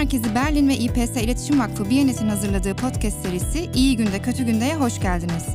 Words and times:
merkezi 0.00 0.34
Berlin 0.34 0.68
ve 0.68 0.76
İPS 0.76 1.16
İletişim 1.16 1.60
Vakfı 1.60 1.90
Biyanet'in 1.90 2.28
hazırladığı 2.28 2.74
podcast 2.74 3.22
serisi 3.22 3.70
İyi 3.74 3.96
Günde 3.96 4.22
Kötü 4.22 4.46
Günde'ye 4.46 4.74
hoş 4.74 5.00
geldiniz. 5.00 5.46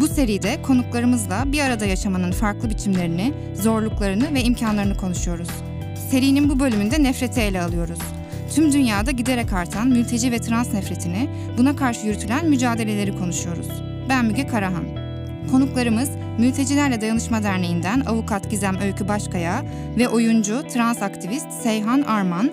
Bu 0.00 0.08
seride 0.08 0.62
konuklarımızla 0.62 1.52
bir 1.52 1.60
arada 1.60 1.84
yaşamanın 1.86 2.32
farklı 2.32 2.70
biçimlerini, 2.70 3.34
zorluklarını 3.54 4.34
ve 4.34 4.42
imkanlarını 4.42 4.96
konuşuyoruz. 4.96 5.48
Serinin 6.10 6.48
bu 6.48 6.60
bölümünde 6.60 7.02
nefreti 7.02 7.40
ele 7.40 7.62
alıyoruz. 7.62 7.98
Tüm 8.54 8.72
dünyada 8.72 9.10
giderek 9.10 9.52
artan 9.52 9.88
mülteci 9.88 10.32
ve 10.32 10.38
trans 10.38 10.74
nefretini, 10.74 11.28
buna 11.58 11.76
karşı 11.76 12.06
yürütülen 12.06 12.46
mücadeleleri 12.46 13.18
konuşuyoruz. 13.18 13.68
Ben 14.08 14.24
Müge 14.24 14.46
Karahan. 14.46 14.84
Konuklarımız 15.50 16.10
Mültecilerle 16.38 17.00
Dayanışma 17.00 17.42
Derneği'nden 17.42 18.00
avukat 18.00 18.50
Gizem 18.50 18.80
Öykü 18.80 19.08
Başkaya 19.08 19.64
ve 19.98 20.08
oyuncu, 20.08 20.62
trans 20.72 21.02
aktivist 21.02 21.52
Seyhan 21.62 22.02
Arman. 22.02 22.50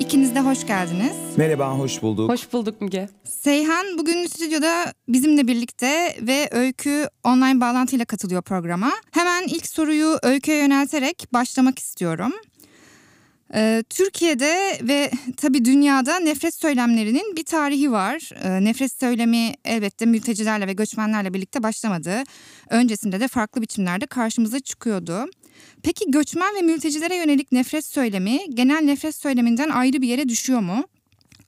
İkiniz 0.00 0.34
de 0.34 0.40
hoş 0.40 0.66
geldiniz. 0.66 1.16
Merhaba, 1.36 1.78
hoş 1.78 2.02
bulduk. 2.02 2.30
Hoş 2.30 2.52
bulduk 2.52 2.80
Müge. 2.80 3.08
Seyhan 3.24 3.98
bugün 3.98 4.26
stüdyoda 4.26 4.92
bizimle 5.08 5.48
birlikte 5.48 6.16
ve 6.22 6.48
Öykü 6.52 7.08
online 7.24 7.60
bağlantıyla 7.60 8.04
katılıyor 8.04 8.42
programa. 8.42 8.90
Hemen 9.10 9.42
ilk 9.46 9.66
soruyu 9.66 10.18
Öykü'ye 10.22 10.58
yönelterek 10.58 11.26
başlamak 11.32 11.78
istiyorum. 11.78 12.32
Ee, 13.54 13.84
Türkiye'de 13.90 14.78
ve 14.82 15.10
tabii 15.36 15.64
dünyada 15.64 16.18
nefret 16.18 16.54
söylemlerinin 16.54 17.36
bir 17.36 17.44
tarihi 17.44 17.92
var. 17.92 18.30
Ee, 18.44 18.64
nefret 18.64 18.92
söylemi 18.92 19.52
elbette 19.64 20.06
mültecilerle 20.06 20.66
ve 20.66 20.72
göçmenlerle 20.72 21.34
birlikte 21.34 21.62
başlamadı. 21.62 22.22
Öncesinde 22.70 23.20
de 23.20 23.28
farklı 23.28 23.62
biçimlerde 23.62 24.06
karşımıza 24.06 24.60
çıkıyordu. 24.60 25.26
Peki 25.82 26.10
göçmen 26.10 26.54
ve 26.54 26.62
mültecilere 26.62 27.16
yönelik 27.16 27.52
nefret 27.52 27.84
söylemi 27.84 28.38
genel 28.54 28.80
nefret 28.80 29.14
söyleminden 29.14 29.70
ayrı 29.70 30.02
bir 30.02 30.08
yere 30.08 30.28
düşüyor 30.28 30.60
mu? 30.60 30.84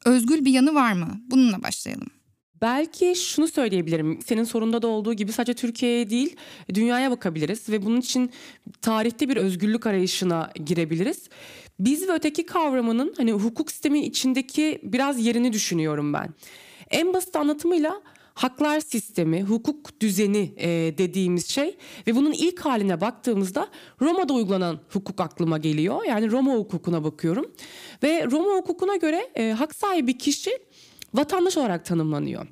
Özgül 0.04 0.44
bir 0.44 0.52
yanı 0.52 0.74
var 0.74 0.92
mı? 0.92 1.20
Bununla 1.30 1.62
başlayalım. 1.62 2.19
Belki 2.62 3.14
şunu 3.16 3.48
söyleyebilirim. 3.48 4.18
Senin 4.26 4.44
sorunda 4.44 4.82
da 4.82 4.86
olduğu 4.86 5.14
gibi 5.14 5.32
sadece 5.32 5.54
Türkiye'ye 5.54 6.10
değil 6.10 6.36
dünyaya 6.74 7.10
bakabiliriz 7.10 7.68
ve 7.68 7.82
bunun 7.82 8.00
için 8.00 8.30
tarihte 8.82 9.28
bir 9.28 9.36
özgürlük 9.36 9.86
arayışına 9.86 10.50
girebiliriz. 10.64 11.28
Biz 11.78 12.08
ve 12.08 12.12
öteki 12.12 12.46
kavramının 12.46 13.14
hani 13.16 13.32
hukuk 13.32 13.70
sistemi 13.70 14.00
içindeki 14.04 14.80
biraz 14.82 15.26
yerini 15.26 15.52
düşünüyorum 15.52 16.12
ben. 16.12 16.34
En 16.90 17.12
basit 17.14 17.36
anlatımıyla 17.36 18.02
haklar 18.34 18.80
sistemi, 18.80 19.42
hukuk 19.42 20.00
düzeni 20.00 20.54
e, 20.56 20.68
dediğimiz 20.98 21.48
şey 21.48 21.76
ve 22.06 22.14
bunun 22.14 22.32
ilk 22.32 22.60
haline 22.60 23.00
baktığımızda 23.00 23.68
Roma'da 24.00 24.32
uygulanan 24.32 24.80
hukuk 24.92 25.20
aklıma 25.20 25.58
geliyor. 25.58 26.04
Yani 26.04 26.30
Roma 26.30 26.54
hukukuna 26.54 27.04
bakıyorum 27.04 27.52
ve 28.02 28.26
Roma 28.30 28.56
hukukuna 28.56 28.96
göre 28.96 29.30
e, 29.34 29.50
hak 29.50 29.74
sahibi 29.74 30.18
kişi 30.18 30.50
vatandaş 31.14 31.56
olarak 31.56 31.84
tanımlanıyor. 31.84 32.46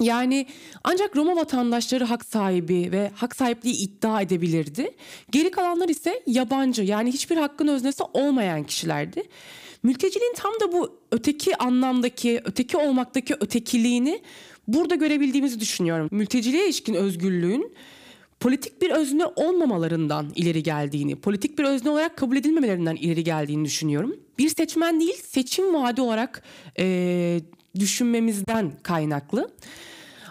Yani 0.00 0.46
ancak 0.84 1.16
Roma 1.16 1.36
vatandaşları 1.36 2.04
hak 2.04 2.24
sahibi 2.24 2.92
ve 2.92 3.10
hak 3.14 3.36
sahipliği 3.36 3.76
iddia 3.76 4.22
edebilirdi. 4.22 4.90
Geri 5.30 5.50
kalanlar 5.50 5.88
ise 5.88 6.22
yabancı 6.26 6.82
yani 6.82 7.12
hiçbir 7.12 7.36
hakkın 7.36 7.68
öznesi 7.68 8.02
olmayan 8.12 8.64
kişilerdi. 8.64 9.22
Mülteciliğin 9.82 10.34
tam 10.36 10.52
da 10.52 10.72
bu 10.72 11.00
öteki 11.12 11.56
anlamdaki, 11.56 12.40
öteki 12.44 12.76
olmaktaki 12.76 13.34
ötekiliğini 13.40 14.22
burada 14.68 14.94
görebildiğimizi 14.94 15.60
düşünüyorum. 15.60 16.08
Mülteciliğe 16.10 16.64
ilişkin 16.64 16.94
özgürlüğün 16.94 17.74
politik 18.40 18.82
bir 18.82 18.90
özne 18.90 19.26
olmamalarından 19.26 20.32
ileri 20.34 20.62
geldiğini, 20.62 21.16
politik 21.16 21.58
bir 21.58 21.64
özne 21.64 21.90
olarak 21.90 22.16
kabul 22.16 22.36
edilmemelerinden 22.36 22.96
ileri 22.96 23.24
geldiğini 23.24 23.64
düşünüyorum. 23.64 24.16
Bir 24.38 24.48
seçmen 24.48 25.00
değil, 25.00 25.16
seçim 25.24 25.74
vaadi 25.74 26.00
olarak 26.00 26.42
e, 26.78 27.40
düşünmemizden 27.80 28.72
kaynaklı. 28.82 29.50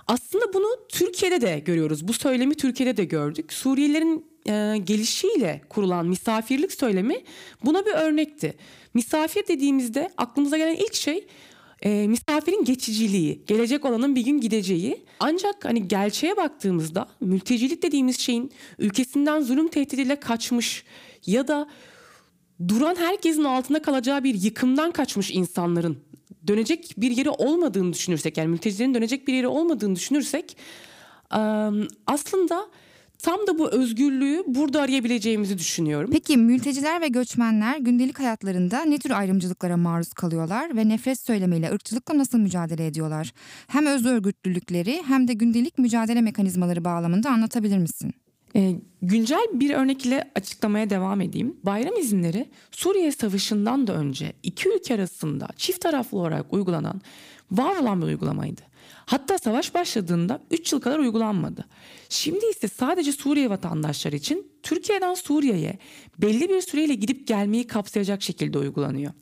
Aslında 0.08 0.54
bunu 0.54 0.68
Türkiye'de 0.90 1.42
de 1.42 1.60
görüyoruz. 1.60 2.08
Bu 2.08 2.14
söylemi 2.14 2.56
Türkiye'de 2.56 2.98
de 2.98 3.06
gördük. 3.06 3.54
Suriyelilerin 3.54 4.26
e, 4.48 4.78
gelişiyle 4.78 5.62
kurulan 5.70 6.08
misafirlik 6.08 6.72
söylemi 6.72 7.16
buna 7.66 7.86
bir 7.86 7.94
örnekti. 7.94 8.54
Misafir 8.94 9.48
dediğimizde 9.48 10.10
aklımıza 10.18 10.58
gelen 10.58 10.76
ilk 10.76 10.94
şey 10.94 11.28
e, 11.82 12.08
misafirin 12.08 12.64
geçiciliği, 12.64 13.46
gelecek 13.48 13.86
olanın 13.86 14.16
bir 14.16 14.26
gün 14.26 14.42
gideceği. 14.42 15.06
Ancak 15.20 15.66
hani 15.66 15.88
gerçeğe 15.88 16.38
baktığımızda 16.38 17.08
mültecilik 17.22 17.84
dediğimiz 17.84 18.20
şeyin 18.20 18.52
ülkesinden 18.80 19.42
zulüm 19.42 19.68
tehdidiyle 19.68 20.16
kaçmış 20.16 20.84
ya 21.26 21.48
da 21.48 21.68
duran 22.68 22.96
herkesin 22.96 23.44
altında 23.44 23.82
kalacağı 23.82 24.24
bir 24.24 24.36
yıkımdan 24.42 24.92
kaçmış 24.92 25.32
insanların 25.32 25.98
dönecek 26.48 26.94
bir 26.98 27.12
yeri 27.12 27.30
olmadığını 27.30 27.94
düşünürsek 27.94 28.38
yani 28.38 28.48
mültecilerin 28.48 28.94
dönecek 28.94 29.28
bir 29.28 29.34
yeri 29.34 29.48
olmadığını 29.48 29.96
düşünürsek 29.96 30.58
aslında 32.08 32.68
tam 33.20 33.48
da 33.48 33.60
bu 33.60 33.72
özgürlüğü 33.72 34.44
burada 34.48 34.82
arayabileceğimizi 34.82 35.58
düşünüyorum. 35.58 36.10
Peki 36.12 36.38
mülteciler 36.38 37.02
ve 37.02 37.08
göçmenler 37.08 37.78
gündelik 37.78 38.20
hayatlarında 38.20 38.86
ne 38.86 38.98
tür 39.00 39.12
ayrımcılıklara 39.12 39.78
maruz 39.78 40.14
kalıyorlar 40.14 40.76
ve 40.76 40.90
nefret 40.90 41.20
söylemiyle 41.20 41.72
ırkçılıkla 41.72 42.18
nasıl 42.18 42.40
mücadele 42.40 42.88
ediyorlar? 42.88 43.34
Hem 43.68 43.86
öz 43.86 44.06
örgütlülükleri 44.06 45.04
hem 45.08 45.28
de 45.28 45.34
gündelik 45.34 45.78
mücadele 45.78 46.22
mekanizmaları 46.22 46.86
bağlamında 46.86 47.30
anlatabilir 47.30 47.78
misin? 47.78 48.14
E, 48.56 48.76
güncel 49.02 49.48
bir 49.54 49.74
örnek 49.74 50.06
ile 50.06 50.32
açıklamaya 50.36 50.90
devam 50.90 51.22
edeyim. 51.22 51.58
Bayram 51.64 51.96
izinleri 51.96 52.50
Suriye 52.72 53.12
Savaşı'ndan 53.12 53.88
da 53.88 53.94
önce 53.94 54.34
iki 54.44 54.70
ülke 54.70 54.96
arasında 54.96 55.48
çift 55.58 55.82
taraflı 55.82 56.18
olarak 56.18 56.54
uygulanan 56.54 57.02
var 57.52 57.76
olan 57.76 58.02
bir 58.02 58.08
uygulamaydı. 58.08 58.62
Hatta 59.06 59.38
savaş 59.38 59.74
başladığında 59.74 60.42
3 60.52 60.74
yıl 60.74 60.82
kadar 60.82 61.00
uygulanmadı. 61.00 61.66
Şimdi 62.10 62.46
ise 62.46 62.68
sadece 62.68 63.12
Suriye 63.12 63.50
vatandaşları 63.50 64.16
için 64.16 64.52
Türkiye'den 64.64 65.14
Suriye'ye 65.14 65.80
belli 66.18 66.50
bir 66.50 66.62
süreyle 66.62 66.96
gidip 66.96 67.28
gelmeyi 67.28 67.68
kapsayacak 67.68 68.22
şekilde 68.22 68.58
uygulanıyor 68.58 69.14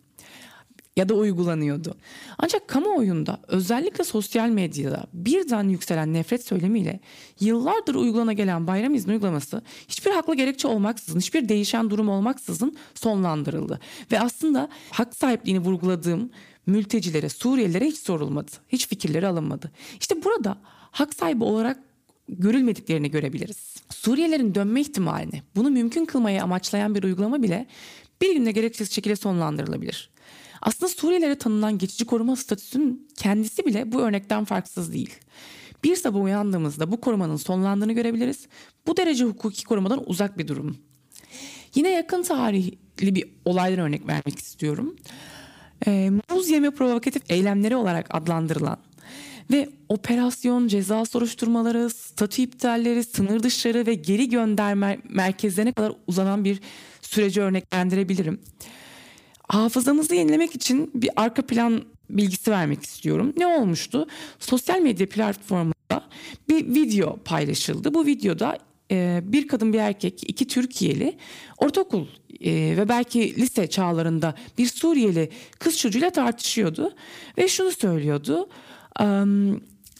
ya 0.97 1.09
da 1.09 1.13
uygulanıyordu. 1.13 1.95
Ancak 2.37 2.67
kamuoyunda 2.67 3.39
özellikle 3.47 4.03
sosyal 4.03 4.49
medyada 4.49 5.05
birden 5.13 5.69
yükselen 5.69 6.13
nefret 6.13 6.45
söylemiyle 6.45 6.99
yıllardır 7.39 7.95
uygulana 7.95 8.33
gelen 8.33 8.67
bayram 8.67 8.95
izni 8.95 9.13
uygulaması 9.13 9.61
hiçbir 9.87 10.11
haklı 10.11 10.35
gerekçe 10.35 10.67
olmaksızın, 10.67 11.19
hiçbir 11.19 11.49
değişen 11.49 11.89
durum 11.89 12.09
olmaksızın 12.09 12.77
sonlandırıldı. 12.95 13.79
Ve 14.11 14.19
aslında 14.19 14.69
hak 14.91 15.15
sahipliğini 15.15 15.59
vurguladığım 15.59 16.29
mültecilere, 16.65 17.29
Suriyelilere 17.29 17.85
hiç 17.85 17.97
sorulmadı. 17.97 18.51
Hiç 18.69 18.87
fikirleri 18.87 19.27
alınmadı. 19.27 19.71
İşte 19.99 20.23
burada 20.23 20.57
hak 20.91 21.13
sahibi 21.13 21.43
olarak 21.43 21.79
görülmediklerini 22.29 23.11
görebiliriz. 23.11 23.75
Suriyelilerin 23.89 24.55
dönme 24.55 24.81
ihtimalini 24.81 25.43
bunu 25.55 25.69
mümkün 25.69 26.05
kılmayı 26.05 26.43
amaçlayan 26.43 26.95
bir 26.95 27.03
uygulama 27.03 27.43
bile 27.43 27.67
bir 28.21 28.35
günde 28.35 28.51
gereksiz 28.51 28.91
şekilde 28.91 29.15
sonlandırılabilir. 29.15 30.12
Aslında 30.63 30.89
Suriyelilere 30.89 31.35
tanınan 31.35 31.77
geçici 31.77 32.05
koruma 32.05 32.35
statüsünün 32.35 33.07
kendisi 33.15 33.65
bile 33.65 33.91
bu 33.91 34.01
örnekten 34.01 34.45
farksız 34.45 34.93
değil. 34.93 35.15
Bir 35.83 35.95
sabah 35.95 36.23
uyandığımızda 36.23 36.91
bu 36.91 37.01
korumanın 37.01 37.35
sonlandığını 37.35 37.93
görebiliriz. 37.93 38.47
Bu 38.87 38.97
derece 38.97 39.23
hukuki 39.23 39.63
korumadan 39.63 40.09
uzak 40.09 40.37
bir 40.37 40.47
durum. 40.47 40.77
Yine 41.75 41.89
yakın 41.89 42.23
tarihli 42.23 43.15
bir 43.15 43.25
olaydan 43.45 43.79
örnek 43.79 44.07
vermek 44.07 44.39
istiyorum. 44.39 44.95
E, 45.87 46.11
muz 46.29 46.49
yeme 46.49 46.71
provokatif 46.71 47.31
eylemleri 47.31 47.75
olarak 47.75 48.15
adlandırılan 48.15 48.77
ve 49.51 49.69
operasyon, 49.89 50.67
ceza 50.67 51.05
soruşturmaları, 51.05 51.89
statü 51.89 52.41
iptalleri, 52.41 53.03
sınır 53.03 53.43
dışları 53.43 53.85
ve 53.85 53.93
geri 53.93 54.29
gönderme 54.29 54.99
merkezlerine 55.09 55.73
kadar 55.73 55.93
uzanan 56.07 56.45
bir 56.45 56.59
süreci 57.01 57.41
örneklendirebilirim 57.41 58.39
hafızamızı 59.47 60.15
yenilemek 60.15 60.55
için 60.55 60.91
bir 60.95 61.09
arka 61.15 61.41
plan 61.41 61.83
bilgisi 62.09 62.51
vermek 62.51 62.83
istiyorum. 62.83 63.33
Ne 63.37 63.47
olmuştu? 63.47 64.07
Sosyal 64.39 64.79
medya 64.79 65.09
platformunda 65.09 66.09
bir 66.49 66.75
video 66.75 67.17
paylaşıldı. 67.25 67.93
Bu 67.93 68.05
videoda 68.05 68.57
e, 68.91 69.21
bir 69.23 69.47
kadın 69.47 69.73
bir 69.73 69.79
erkek 69.79 70.29
iki 70.29 70.47
Türkiye'li 70.47 71.17
ortaokul 71.57 72.05
e, 72.41 72.51
ve 72.51 72.89
belki 72.89 73.35
lise 73.35 73.67
çağlarında 73.67 74.35
bir 74.57 74.67
Suriyeli 74.67 75.29
kız 75.59 75.77
çocuğuyla 75.77 76.09
tartışıyordu 76.09 76.95
ve 77.37 77.47
şunu 77.47 77.71
söylüyordu. 77.71 78.49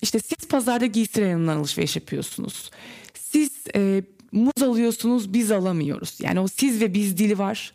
İşte 0.02 0.20
siz 0.20 0.48
pazarda 0.50 0.86
giysi 0.86 1.22
reyonundan 1.22 1.58
alışveriş 1.58 1.96
yapıyorsunuz. 1.96 2.72
Siz 3.14 3.52
e, 3.76 4.04
muz 4.32 4.64
alıyorsunuz 4.64 5.34
biz 5.34 5.52
alamıyoruz. 5.52 6.18
Yani 6.22 6.40
o 6.40 6.48
siz 6.48 6.82
ve 6.82 6.94
biz 6.94 7.18
dili 7.18 7.38
var 7.38 7.74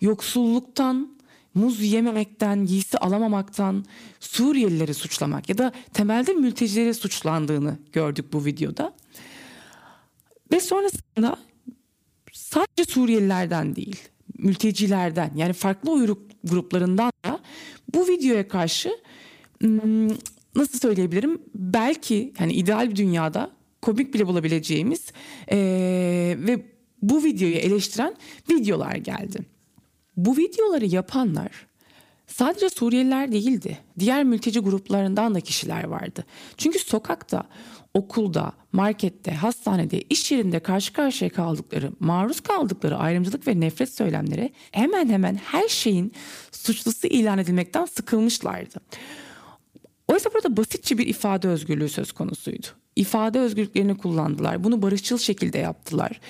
yoksulluktan, 0.00 1.18
muz 1.54 1.82
yememekten, 1.82 2.66
giysi 2.66 2.98
alamamaktan 2.98 3.84
Suriyelileri 4.20 4.94
suçlamak 4.94 5.48
ya 5.48 5.58
da 5.58 5.72
temelde 5.92 6.32
mültecileri 6.32 6.94
suçlandığını 6.94 7.78
gördük 7.92 8.32
bu 8.32 8.44
videoda. 8.44 8.96
Ve 10.52 10.60
sonrasında 10.60 11.36
sadece 12.32 12.84
Suriyelilerden 12.84 13.76
değil, 13.76 13.96
mültecilerden 14.38 15.32
yani 15.36 15.52
farklı 15.52 15.90
uyruk 15.90 16.22
gruplarından 16.44 17.12
da 17.24 17.40
bu 17.94 18.08
videoya 18.08 18.48
karşı 18.48 18.90
hmm, 19.60 20.08
nasıl 20.54 20.78
söyleyebilirim? 20.78 21.42
Belki 21.54 22.32
hani 22.38 22.52
ideal 22.52 22.90
bir 22.90 22.96
dünyada 22.96 23.50
komik 23.82 24.14
bile 24.14 24.26
bulabileceğimiz 24.26 25.12
ee, 25.50 26.36
ve 26.38 26.66
bu 27.02 27.24
videoyu 27.24 27.54
eleştiren 27.54 28.16
videolar 28.50 28.94
geldi. 28.94 29.38
Bu 30.24 30.36
videoları 30.36 30.86
yapanlar 30.86 31.66
sadece 32.26 32.70
Suriyeliler 32.70 33.32
değildi. 33.32 33.78
Diğer 33.98 34.24
mülteci 34.24 34.60
gruplarından 34.60 35.34
da 35.34 35.40
kişiler 35.40 35.84
vardı. 35.84 36.24
Çünkü 36.56 36.78
sokakta, 36.78 37.44
okulda, 37.94 38.52
markette, 38.72 39.34
hastanede, 39.34 40.02
iş 40.02 40.32
yerinde 40.32 40.60
karşı 40.60 40.92
karşıya 40.92 41.30
kaldıkları, 41.30 41.92
maruz 42.00 42.40
kaldıkları 42.40 42.96
ayrımcılık 42.96 43.46
ve 43.46 43.60
nefret 43.60 43.94
söylemleri 43.94 44.52
hemen 44.70 45.08
hemen 45.08 45.34
her 45.34 45.68
şeyin 45.68 46.12
suçlusu 46.52 47.06
ilan 47.06 47.38
edilmekten 47.38 47.84
sıkılmışlardı. 47.84 48.80
Oysa 50.08 50.30
burada 50.34 50.56
basitçe 50.56 50.98
bir 50.98 51.06
ifade 51.06 51.48
özgürlüğü 51.48 51.88
söz 51.88 52.12
konusuydu. 52.12 52.66
İfade 52.96 53.38
özgürlüklerini 53.38 53.96
kullandılar. 53.96 54.64
Bunu 54.64 54.82
barışçıl 54.82 55.18
şekilde 55.18 55.58
yaptılar. 55.58 56.20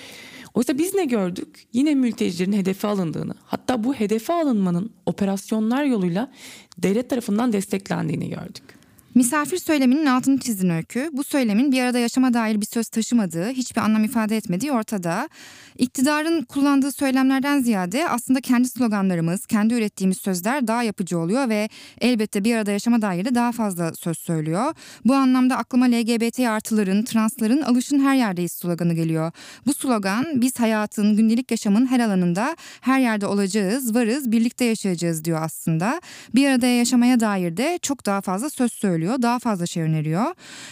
Oysa 0.53 0.77
biz 0.77 0.93
ne 0.93 1.05
gördük? 1.05 1.65
Yine 1.73 1.95
mültecilerin 1.95 2.53
hedefe 2.53 2.87
alındığını, 2.87 3.33
hatta 3.45 3.83
bu 3.83 3.93
hedefe 3.93 4.33
alınmanın 4.33 4.91
operasyonlar 5.05 5.83
yoluyla 5.83 6.31
devlet 6.77 7.09
tarafından 7.09 7.53
desteklendiğini 7.53 8.29
gördük. 8.29 8.80
Misafir 9.15 9.57
söyleminin 9.57 10.05
altını 10.05 10.39
çizdin 10.39 10.69
öykü. 10.69 11.09
Bu 11.13 11.23
söylemin 11.23 11.71
bir 11.71 11.81
arada 11.81 11.99
yaşama 11.99 12.33
dair 12.33 12.61
bir 12.61 12.65
söz 12.65 12.87
taşımadığı, 12.89 13.49
hiçbir 13.49 13.81
anlam 13.81 14.03
ifade 14.03 14.37
etmediği 14.37 14.71
ortada. 14.71 15.29
İktidarın 15.77 16.41
kullandığı 16.41 16.91
söylemlerden 16.91 17.59
ziyade 17.59 18.09
aslında 18.09 18.41
kendi 18.41 18.67
sloganlarımız, 18.67 19.45
kendi 19.45 19.73
ürettiğimiz 19.73 20.17
sözler 20.17 20.67
daha 20.67 20.83
yapıcı 20.83 21.19
oluyor 21.19 21.49
ve 21.49 21.69
elbette 22.01 22.43
bir 22.43 22.55
arada 22.55 22.71
yaşama 22.71 23.01
dair 23.01 23.25
de 23.25 23.35
daha 23.35 23.51
fazla 23.51 23.93
söz 23.95 24.17
söylüyor. 24.17 24.73
Bu 25.05 25.13
anlamda 25.13 25.57
aklıma 25.57 25.85
LGBT 25.85 26.39
artıların, 26.39 27.03
transların 27.03 27.61
alışın 27.61 27.99
her 27.99 28.15
yerdeyiz 28.15 28.51
sloganı 28.51 28.93
geliyor. 28.93 29.31
Bu 29.65 29.73
slogan 29.73 30.25
biz 30.35 30.59
hayatın, 30.59 31.17
gündelik 31.17 31.51
yaşamın 31.51 31.85
her 31.85 31.99
alanında 31.99 32.55
her 32.81 32.99
yerde 32.99 33.27
olacağız, 33.27 33.95
varız, 33.95 34.31
birlikte 34.31 34.65
yaşayacağız 34.65 35.25
diyor 35.25 35.41
aslında. 35.41 36.01
Bir 36.35 36.47
arada 36.47 36.67
yaşamaya 36.67 37.19
dair 37.19 37.57
de 37.57 37.79
çok 37.81 38.05
daha 38.05 38.21
fazla 38.21 38.49
söz 38.49 38.73
söylüyor, 38.73 39.00
daha 39.07 39.39
fazla 39.39 39.65
şey 39.65 39.83
öneriyor. 39.83 40.25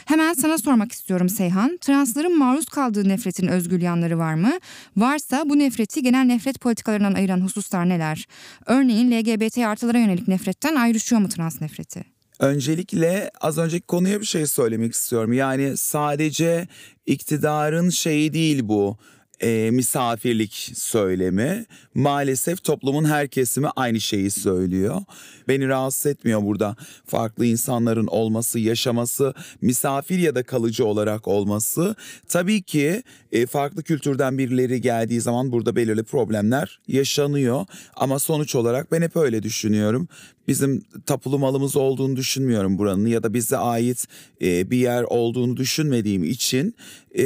Hemen 0.06 0.34
sana 0.34 0.58
sormak 0.58 0.92
istiyorum 0.92 1.30
Seyhan. 1.30 1.78
Transların 1.82 2.38
maruz 2.38 2.66
kaldığı 2.66 3.10
nefretin 3.10 3.48
özgül 3.48 3.82
yanları 3.82 4.18
var 4.18 4.34
mı? 4.34 4.52
Varsa 4.98 5.44
bu 5.46 5.60
nefreti 5.60 6.04
genel 6.04 6.26
nefret 6.26 6.62
politikalarından 6.62 7.14
ayıran 7.14 7.42
hususlar 7.42 7.90
neler? 7.90 8.28
Örneğin 8.66 9.12
LGBT 9.12 9.58
artılara 9.58 9.98
yönelik 9.98 10.28
nefretten 10.28 10.76
ayrışıyor 10.76 11.22
mu 11.22 11.30
trans 11.30 11.62
nefreti? 11.62 12.04
Öncelikle 12.40 13.32
az 13.42 13.58
önceki 13.58 13.88
konuya 13.88 14.22
bir 14.22 14.26
şey 14.26 14.48
söylemek 14.48 14.94
istiyorum. 14.94 15.34
Yani 15.34 15.78
sadece 15.78 16.68
iktidarın 17.06 17.90
şeyi 17.90 18.34
değil 18.34 18.60
bu 18.64 18.98
e, 19.42 19.72
misafirlik 19.72 20.72
söylemi 20.76 21.66
maalesef 21.96 22.64
toplumun 22.64 23.06
her 23.06 23.28
kesimi 23.28 23.68
aynı 23.76 24.02
şeyi 24.02 24.32
söylüyor. 24.32 25.02
Beni 25.48 25.68
rahatsız 25.68 26.06
etmiyor 26.06 26.44
burada 26.44 26.76
farklı 27.06 27.46
insanların 27.46 28.08
olması, 28.08 28.60
yaşaması, 28.60 29.34
misafir 29.62 30.20
ya 30.20 30.36
da 30.36 30.44
kalıcı 30.44 30.86
olarak 30.86 31.28
olması. 31.28 31.96
Tabii 32.28 32.62
ki 32.62 33.04
e, 33.32 33.46
farklı 33.46 33.84
kültürden 33.84 34.38
birileri 34.38 34.82
geldiği 34.82 35.22
zaman 35.22 35.52
burada 35.52 35.76
belirli 35.76 36.04
problemler 36.04 36.80
yaşanıyor. 36.88 37.66
Ama 37.96 38.20
sonuç 38.20 38.56
olarak 38.56 38.92
ben 38.92 39.02
hep 39.02 39.16
öyle 39.16 39.44
düşünüyorum. 39.44 40.08
Bizim 40.50 40.84
tapulu 41.06 41.40
malımız 41.40 41.76
olduğunu 41.76 42.16
düşünmüyorum 42.16 42.78
buranın 42.78 43.06
ya 43.06 43.24
da 43.24 43.34
bize 43.34 43.58
ait 43.58 44.08
e, 44.42 44.72
bir 44.72 44.78
yer 44.78 45.04
olduğunu 45.04 45.58
düşünmediğim 45.58 46.24
için 46.24 46.76
e, 47.18 47.24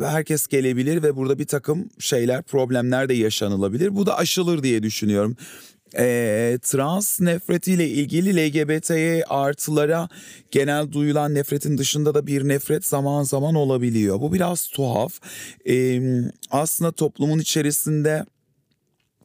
herkes 0.00 0.46
gelebilir 0.46 1.02
ve 1.02 1.16
burada 1.16 1.38
bir 1.38 1.46
takım 1.46 1.88
şeyler, 1.98 2.42
problemler 2.42 3.08
de 3.08 3.14
yaşanılabilir. 3.14 3.96
Bu 3.96 4.06
da 4.06 4.18
aşılır 4.18 4.62
diye 4.62 4.82
düşünüyorum 4.82 5.36
e, 5.98 6.58
trans 6.62 7.20
nefretiyle 7.20 7.88
ilgili 7.88 8.36
LGBT'ye 8.36 9.24
artılara 9.24 10.08
genel 10.50 10.92
duyulan 10.92 11.34
nefretin 11.34 11.78
dışında 11.78 12.14
da 12.14 12.26
bir 12.26 12.48
nefret 12.48 12.86
zaman 12.86 13.22
zaman 13.22 13.54
olabiliyor. 13.54 14.20
Bu 14.20 14.32
biraz 14.32 14.68
tuhaf. 14.68 15.20
E, 15.68 16.00
aslında 16.50 16.92
toplumun 16.92 17.38
içerisinde 17.38 18.24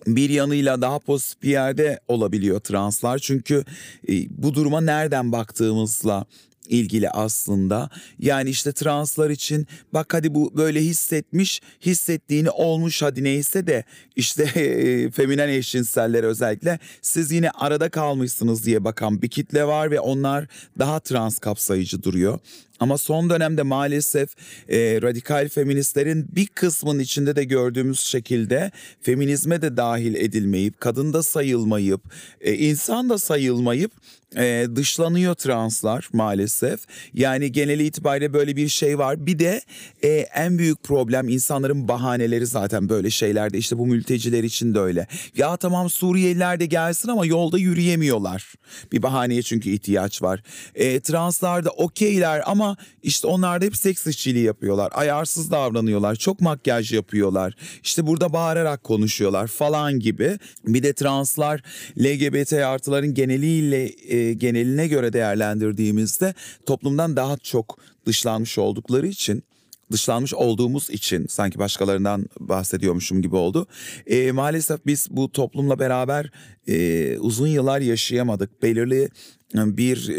bir 0.07 0.29
yanıyla 0.29 0.81
daha 0.81 0.99
pozitif 0.99 1.41
bir 1.41 1.49
yerde 1.49 1.99
olabiliyor 2.07 2.59
translar. 2.59 3.19
Çünkü 3.19 3.63
e, 4.09 4.13
bu 4.29 4.53
duruma 4.53 4.81
nereden 4.81 5.31
baktığımızla 5.31 6.25
ilgili 6.69 7.09
aslında. 7.09 7.89
Yani 8.19 8.49
işte 8.49 8.71
translar 8.71 9.29
için 9.29 9.67
bak 9.93 10.13
hadi 10.13 10.35
bu 10.35 10.57
böyle 10.57 10.81
hissetmiş, 10.81 11.61
hissettiğini 11.81 12.49
olmuş 12.49 13.01
hadi 13.01 13.23
neyse 13.23 13.67
de 13.67 13.83
işte 14.15 14.43
e, 14.55 15.11
feminen 15.11 15.49
eşcinseller 15.49 16.23
özellikle 16.23 16.79
siz 17.01 17.31
yine 17.31 17.49
arada 17.51 17.89
kalmışsınız 17.89 18.65
diye 18.65 18.83
bakan 18.83 19.21
bir 19.21 19.29
kitle 19.29 19.63
var 19.67 19.91
ve 19.91 19.99
onlar 19.99 20.47
daha 20.79 20.99
trans 20.99 21.39
kapsayıcı 21.39 22.03
duruyor. 22.03 22.39
Ama 22.79 22.97
son 22.97 23.29
dönemde 23.29 23.63
maalesef 23.63 24.29
e, 24.69 25.01
radikal 25.01 25.49
feministlerin 25.49 26.27
bir 26.35 26.47
kısmının 26.47 26.99
içinde 26.99 27.35
de 27.35 27.43
gördüğümüz 27.43 27.99
şekilde 27.99 28.71
feminizme 29.01 29.61
de 29.61 29.77
dahil 29.77 30.15
edilmeyip, 30.15 30.81
kadın 30.81 31.13
da 31.13 31.23
sayılmayıp, 31.23 32.01
e, 32.41 32.53
insan 32.53 33.09
da 33.09 33.17
sayılmayıp 33.17 33.91
e, 34.35 34.67
dışlanıyor 34.75 35.35
translar 35.35 36.09
maalesef. 36.13 36.79
Yani 37.13 37.51
genel 37.51 37.79
itibariyle 37.79 38.33
böyle 38.33 38.55
bir 38.55 38.67
şey 38.67 38.97
var. 38.97 39.25
Bir 39.25 39.39
de 39.39 39.61
e, 40.03 40.09
en 40.17 40.57
büyük 40.57 40.83
problem 40.83 41.29
insanların 41.29 41.87
bahaneleri 41.87 42.45
zaten 42.45 42.89
böyle 42.89 43.09
şeylerde. 43.09 43.57
İşte 43.57 43.77
bu 43.77 43.87
mülteciler 43.87 44.43
için 44.43 44.75
de 44.75 44.79
öyle. 44.79 45.07
Ya 45.37 45.57
tamam 45.57 45.89
Suriyeliler 45.89 46.59
de 46.59 46.65
gelsin 46.65 47.09
ama 47.09 47.25
yolda 47.25 47.57
yürüyemiyorlar. 47.57 48.53
Bir 48.91 49.03
bahaneye 49.03 49.41
çünkü 49.41 49.69
ihtiyaç 49.69 50.21
var. 50.21 50.43
E, 50.75 50.99
translar 50.99 51.65
da 51.65 51.69
okeyler 51.69 52.43
ama 52.45 52.66
işte 53.03 53.27
onlar 53.27 53.61
da 53.61 53.65
hep 53.65 53.77
seks 53.77 54.07
işçiliği 54.07 54.45
yapıyorlar. 54.45 54.91
Ayarsız 54.95 55.51
davranıyorlar. 55.51 56.15
Çok 56.15 56.41
makyaj 56.41 56.93
yapıyorlar. 56.93 57.55
İşte 57.83 58.07
burada 58.07 58.33
bağırarak 58.33 58.83
konuşuyorlar 58.83 59.47
falan 59.47 59.99
gibi. 59.99 60.39
Bir 60.67 60.83
de 60.83 60.93
translar 60.93 61.63
LGBT 61.99 62.53
artıların 62.53 63.13
geneliyle 63.13 64.13
e, 64.15 64.33
geneline 64.33 64.87
göre 64.87 65.13
değerlendirdiğimizde 65.13 66.33
toplumdan 66.65 67.15
daha 67.15 67.37
çok 67.37 67.77
dışlanmış 68.05 68.57
oldukları 68.57 69.07
için 69.07 69.43
dışlanmış 69.91 70.33
olduğumuz 70.33 70.89
için 70.89 71.27
sanki 71.29 71.59
başkalarından 71.59 72.25
bahsediyormuşum 72.39 73.21
gibi 73.21 73.35
oldu. 73.35 73.67
E, 74.07 74.31
maalesef 74.31 74.85
biz 74.85 75.07
bu 75.09 75.31
toplumla 75.31 75.79
beraber 75.79 76.31
e, 76.67 77.17
uzun 77.19 77.47
yıllar 77.47 77.81
yaşayamadık. 77.81 78.63
Belirli 78.63 79.09
bir 79.55 80.11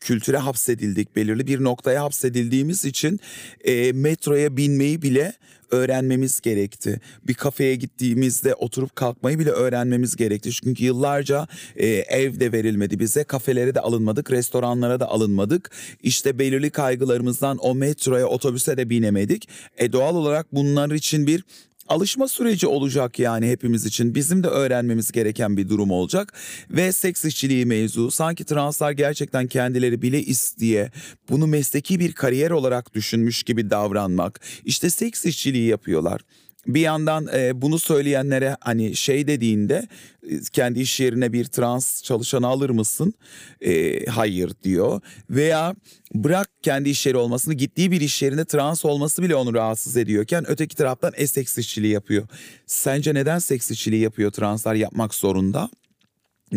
kültüre 0.00 0.38
hapsedildik, 0.38 1.16
belirli 1.16 1.46
bir 1.46 1.64
noktaya 1.64 2.02
hapsedildiğimiz 2.02 2.84
için 2.84 3.20
e, 3.64 3.92
metroya 3.92 4.56
binmeyi 4.56 5.02
bile 5.02 5.34
öğrenmemiz 5.70 6.40
gerekti. 6.40 7.00
Bir 7.28 7.34
kafeye 7.34 7.74
gittiğimizde 7.74 8.54
oturup 8.54 8.96
kalkmayı 8.96 9.38
bile 9.38 9.50
öğrenmemiz 9.50 10.16
gerekti. 10.16 10.50
Çünkü 10.52 10.84
yıllarca 10.84 11.46
e, 11.76 11.86
ev 11.86 12.40
de 12.40 12.52
verilmedi 12.52 12.98
bize, 12.98 13.24
kafelere 13.24 13.74
de 13.74 13.80
alınmadık, 13.80 14.30
restoranlara 14.30 15.00
da 15.00 15.08
alınmadık. 15.08 15.70
İşte 16.02 16.38
belirli 16.38 16.70
kaygılarımızdan 16.70 17.58
o 17.58 17.74
metroya, 17.74 18.26
otobüse 18.26 18.76
de 18.76 18.90
binemedik. 18.90 19.48
E 19.78 19.92
doğal 19.92 20.16
olarak 20.16 20.54
bunlar 20.54 20.90
için 20.90 21.26
bir 21.26 21.44
alışma 21.90 22.28
süreci 22.28 22.66
olacak 22.66 23.18
yani 23.18 23.50
hepimiz 23.50 23.86
için. 23.86 24.14
Bizim 24.14 24.42
de 24.42 24.48
öğrenmemiz 24.48 25.12
gereken 25.12 25.56
bir 25.56 25.68
durum 25.68 25.90
olacak. 25.90 26.32
Ve 26.70 26.92
seks 26.92 27.24
işçiliği 27.24 27.66
mevzu 27.66 28.10
sanki 28.10 28.44
translar 28.44 28.90
gerçekten 28.92 29.46
kendileri 29.46 30.02
bile 30.02 30.22
isteye 30.22 30.90
bunu 31.30 31.46
mesleki 31.46 32.00
bir 32.00 32.12
kariyer 32.12 32.50
olarak 32.50 32.94
düşünmüş 32.94 33.42
gibi 33.42 33.70
davranmak. 33.70 34.40
İşte 34.64 34.90
seks 34.90 35.24
işçiliği 35.24 35.68
yapıyorlar 35.68 36.20
bir 36.66 36.80
yandan 36.80 37.28
e, 37.34 37.62
bunu 37.62 37.78
söyleyenlere 37.78 38.56
hani 38.60 38.96
şey 38.96 39.26
dediğinde 39.26 39.88
e, 40.30 40.40
kendi 40.52 40.80
iş 40.80 41.00
yerine 41.00 41.32
bir 41.32 41.44
trans 41.44 42.02
çalışanı 42.02 42.46
alır 42.46 42.70
mısın? 42.70 43.14
E, 43.60 44.04
hayır 44.06 44.52
diyor. 44.62 45.00
Veya 45.30 45.74
bırak 46.14 46.48
kendi 46.62 46.88
iş 46.88 47.06
yeri 47.06 47.16
olmasını 47.16 47.54
gittiği 47.54 47.90
bir 47.90 48.00
iş 48.00 48.22
yerinde 48.22 48.44
trans 48.44 48.84
olması 48.84 49.22
bile 49.22 49.34
onu 49.34 49.54
rahatsız 49.54 49.96
ediyorken 49.96 50.44
öteki 50.48 50.76
taraftan 50.76 51.12
eseks 51.16 51.58
işçiliği 51.58 51.92
yapıyor. 51.92 52.28
Sence 52.66 53.14
neden 53.14 53.38
seks 53.38 53.70
işçiliği 53.70 54.02
yapıyor 54.02 54.30
translar 54.30 54.74
yapmak 54.74 55.14
zorunda? 55.14 55.70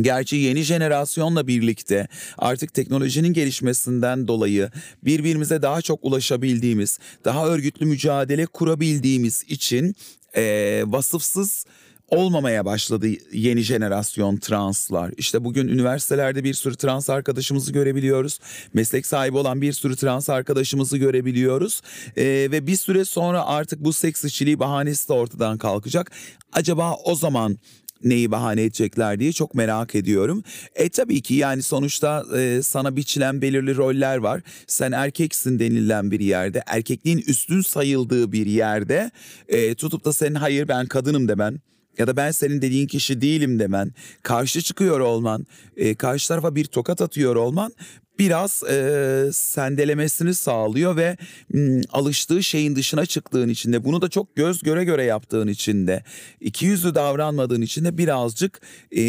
Gerçi 0.01 0.35
yeni 0.35 0.61
jenerasyonla 0.61 1.47
birlikte 1.47 2.07
artık 2.37 2.73
teknolojinin 2.73 3.33
gelişmesinden 3.33 4.27
dolayı 4.27 4.71
birbirimize 5.03 5.61
daha 5.61 5.81
çok 5.81 5.99
ulaşabildiğimiz, 6.03 6.99
daha 7.25 7.47
örgütlü 7.47 7.85
mücadele 7.85 8.45
kurabildiğimiz 8.45 9.43
için 9.47 9.95
e, 10.35 10.83
vasıfsız 10.85 11.65
olmamaya 12.09 12.65
başladı 12.65 13.07
yeni 13.33 13.61
jenerasyon 13.61 14.37
translar. 14.37 15.11
İşte 15.17 15.43
bugün 15.43 15.67
üniversitelerde 15.67 16.43
bir 16.43 16.53
sürü 16.53 16.75
trans 16.75 17.09
arkadaşımızı 17.09 17.73
görebiliyoruz. 17.73 18.39
Meslek 18.73 19.05
sahibi 19.05 19.37
olan 19.37 19.61
bir 19.61 19.73
sürü 19.73 19.95
trans 19.95 20.29
arkadaşımızı 20.29 20.97
görebiliyoruz. 20.97 21.81
Ee, 22.17 22.23
ve 22.25 22.67
bir 22.67 22.75
süre 22.75 23.05
sonra 23.05 23.45
artık 23.45 23.79
bu 23.79 23.93
seks 23.93 24.23
işçiliği 24.23 24.59
bahanesi 24.59 25.09
de 25.09 25.13
ortadan 25.13 25.57
kalkacak. 25.57 26.11
Acaba 26.53 26.95
o 27.05 27.15
zaman 27.15 27.57
neyi 28.03 28.31
bahane 28.31 28.63
edecekler 28.63 29.19
diye 29.19 29.31
çok 29.31 29.55
merak 29.55 29.95
ediyorum. 29.95 30.43
E 30.75 30.89
tabii 30.89 31.21
ki 31.21 31.33
yani 31.33 31.61
sonuçta 31.61 32.25
e, 32.37 32.61
sana 32.63 32.95
biçilen 32.95 33.41
belirli 33.41 33.75
roller 33.75 34.17
var. 34.17 34.41
Sen 34.67 34.91
erkeksin 34.91 35.59
denilen 35.59 36.11
bir 36.11 36.19
yerde, 36.19 36.63
erkekliğin 36.65 37.23
üstün 37.27 37.61
sayıldığı 37.61 38.31
bir 38.31 38.45
yerde 38.45 39.11
e, 39.47 39.75
tutup 39.75 40.05
da 40.05 40.13
senin 40.13 40.35
hayır 40.35 40.67
ben 40.67 40.85
kadınım 40.85 41.27
demen 41.27 41.59
ya 41.97 42.07
da 42.07 42.15
ben 42.17 42.31
senin 42.31 42.61
dediğin 42.61 42.87
kişi 42.87 43.21
değilim 43.21 43.59
demen, 43.59 43.91
karşı 44.23 44.61
çıkıyor 44.61 44.99
olman, 44.99 45.45
e, 45.77 45.95
karşı 45.95 46.27
tarafa 46.27 46.55
bir 46.55 46.65
tokat 46.65 47.01
atıyor 47.01 47.35
olman 47.35 47.73
biraz 48.19 48.63
e, 48.63 49.29
sendelemesini 49.33 50.33
sağlıyor 50.33 50.97
ve 50.97 51.17
m, 51.49 51.81
alıştığı 51.91 52.43
şeyin 52.43 52.75
dışına 52.75 53.05
çıktığın 53.05 53.49
için 53.49 53.73
de 53.73 53.83
bunu 53.83 54.01
da 54.01 54.09
çok 54.09 54.35
göz 54.35 54.63
göre 54.63 54.83
göre 54.83 55.03
yaptığın 55.03 55.47
için 55.47 55.87
de 55.87 56.03
iki 56.41 56.65
yüzlü 56.65 56.95
davranmadığın 56.95 57.61
için 57.61 57.85
de 57.85 57.97
birazcık 57.97 58.61
e, 58.91 59.01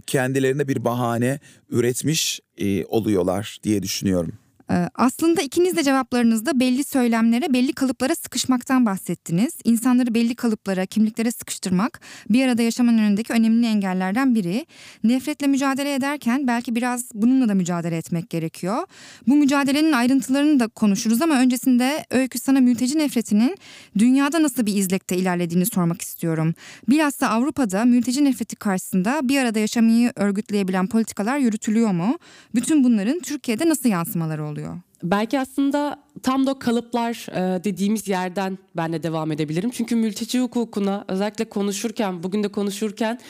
kendilerine 0.00 0.68
bir 0.68 0.84
bahane 0.84 1.40
üretmiş 1.70 2.40
e, 2.58 2.84
oluyorlar 2.84 3.58
diye 3.62 3.82
düşünüyorum. 3.82 4.41
Ee, 4.72 4.88
Aslında 4.94 5.42
ikiniz 5.42 5.76
de 5.76 5.82
cevaplarınızda 5.82 6.60
belli 6.60 6.84
söylemlere, 6.84 7.52
belli 7.52 7.72
kalıplara 7.72 8.14
sıkışmaktan 8.14 8.86
bahsettiniz. 8.86 9.52
İnsanları 9.64 10.14
belli 10.14 10.34
kalıplara, 10.34 10.86
kimliklere 10.86 11.30
sıkıştırmak 11.30 12.00
bir 12.30 12.46
arada 12.46 12.62
yaşamanın 12.62 12.98
önündeki 12.98 13.32
önemli 13.32 13.66
engellerden 13.66 14.34
biri. 14.34 14.66
Nefretle 15.04 15.46
mücadele 15.46 15.94
ederken 15.94 16.46
belki 16.46 16.74
biraz 16.74 17.10
bununla 17.14 17.48
da 17.48 17.54
mücadele 17.54 17.96
etmek 17.96 18.30
gerekiyor. 18.30 18.86
Bu 19.28 19.36
mücadelenin 19.36 19.92
ayrıntılarını 19.92 20.60
da 20.60 20.68
konuşuruz 20.68 21.22
ama 21.22 21.40
öncesinde 21.40 22.06
Öykü 22.10 22.38
sana 22.38 22.60
mülteci 22.60 22.98
nefretinin 22.98 23.56
dünyada 23.98 24.42
nasıl 24.42 24.66
bir 24.66 24.76
izlekte 24.76 25.16
ilerlediğini 25.16 25.66
sormak 25.66 26.02
istiyorum. 26.02 26.54
Bilhassa 26.88 27.28
Avrupa'da 27.28 27.84
mülteci 27.84 28.24
nefreti 28.24 28.56
karşısında 28.56 29.20
bir 29.22 29.38
arada 29.38 29.58
yaşamayı 29.58 30.12
örgütleyebilen 30.16 30.86
politikalar 30.86 31.38
yürütülüyor 31.38 31.92
mu? 31.92 32.18
Bütün 32.54 32.84
bunların 32.84 33.20
Türkiye'de 33.20 33.68
nasıl 33.68 33.88
yansımaları 33.88 34.44
oluyor? 34.44 34.61
Belki 35.02 35.40
aslında 35.40 36.02
tam 36.22 36.46
da 36.46 36.58
kalıplar 36.58 37.26
e, 37.30 37.64
dediğimiz 37.64 38.08
yerden 38.08 38.58
ben 38.76 38.92
de 38.92 39.02
devam 39.02 39.32
edebilirim. 39.32 39.70
Çünkü 39.70 39.96
mülteci 39.96 40.40
hukukuna 40.40 41.04
özellikle 41.08 41.44
konuşurken, 41.44 42.22
bugün 42.22 42.42
de 42.42 42.48
konuşurken 42.48 43.20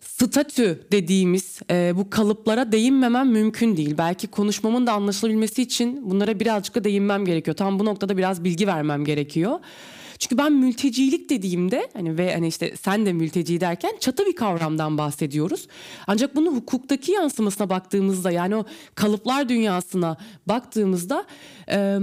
statü 0.00 0.86
dediğimiz 0.92 1.60
e, 1.70 1.92
bu 1.96 2.10
kalıplara 2.10 2.72
değinmemem 2.72 3.28
mümkün 3.28 3.76
değil. 3.76 3.94
Belki 3.98 4.26
konuşmamın 4.26 4.86
da 4.86 4.92
anlaşılabilmesi 4.92 5.62
için 5.62 6.10
bunlara 6.10 6.40
birazcık 6.40 6.74
da 6.74 6.84
değinmem 6.84 7.24
gerekiyor. 7.24 7.56
Tam 7.56 7.78
bu 7.78 7.84
noktada 7.84 8.16
biraz 8.16 8.44
bilgi 8.44 8.66
vermem 8.66 9.04
gerekiyor. 9.04 9.58
Çünkü 10.20 10.38
ben 10.38 10.52
mültecilik 10.52 11.30
dediğimde 11.30 11.88
hani 11.92 12.18
ve 12.18 12.34
hani 12.34 12.48
işte 12.48 12.74
sen 12.82 13.06
de 13.06 13.12
mülteci 13.12 13.60
derken 13.60 13.92
çatı 14.00 14.26
bir 14.26 14.36
kavramdan 14.36 14.98
bahsediyoruz. 14.98 15.66
Ancak 16.06 16.36
bunun 16.36 16.56
hukuktaki 16.56 17.12
yansımasına 17.12 17.70
baktığımızda 17.70 18.30
yani 18.30 18.56
o 18.56 18.64
kalıplar 18.94 19.48
dünyasına 19.48 20.16
baktığımızda 20.46 21.26
e, 21.70 21.98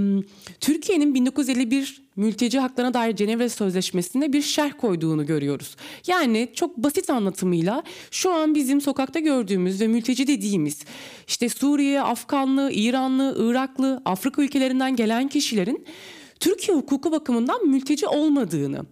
Türkiye'nin 0.60 1.14
1951 1.14 2.08
mülteci 2.16 2.60
haklarına 2.60 2.94
dair 2.94 3.16
Cenevre 3.16 3.50
Sözleşmesi'nde 3.50 4.34
bir 4.34 4.42
şerh 4.42 4.72
koyduğunu 4.78 5.26
görüyoruz. 5.26 5.76
Yani 6.08 6.50
çok 6.54 6.78
basit 6.78 7.10
anlatımıyla 7.10 7.84
şu 8.12 8.34
an 8.34 8.56
bizim 8.56 8.82
sokakta 8.82 9.20
gördüğümüz 9.20 9.82
ve 9.82 9.88
mülteci 9.88 10.28
dediğimiz 10.28 10.84
işte 11.28 11.50
Suriye, 11.50 12.02
Afganlı, 12.02 12.72
İranlı, 12.72 13.36
Iraklı, 13.40 14.02
Afrika 14.06 14.42
ülkelerinden 14.42 14.96
gelen 14.96 15.28
kişilerin 15.28 15.86
Türkiye 16.40 16.78
hukuku 16.78 17.12
bakımından 17.12 17.68
mülteci 17.68 18.08
olmadığını, 18.08 18.86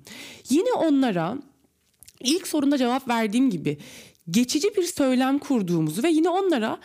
yine 0.50 0.74
onlara 0.74 1.38
ilk 2.24 2.48
sorunda 2.48 2.78
cevap 2.78 3.08
verdiğim 3.08 3.50
gibi 3.50 3.78
geçici 4.30 4.76
bir 4.78 4.84
söylem 4.84 5.40
kurduğumuzu 5.40 6.04
ve 6.04 6.10
yine 6.10 6.30
onlara 6.30 6.80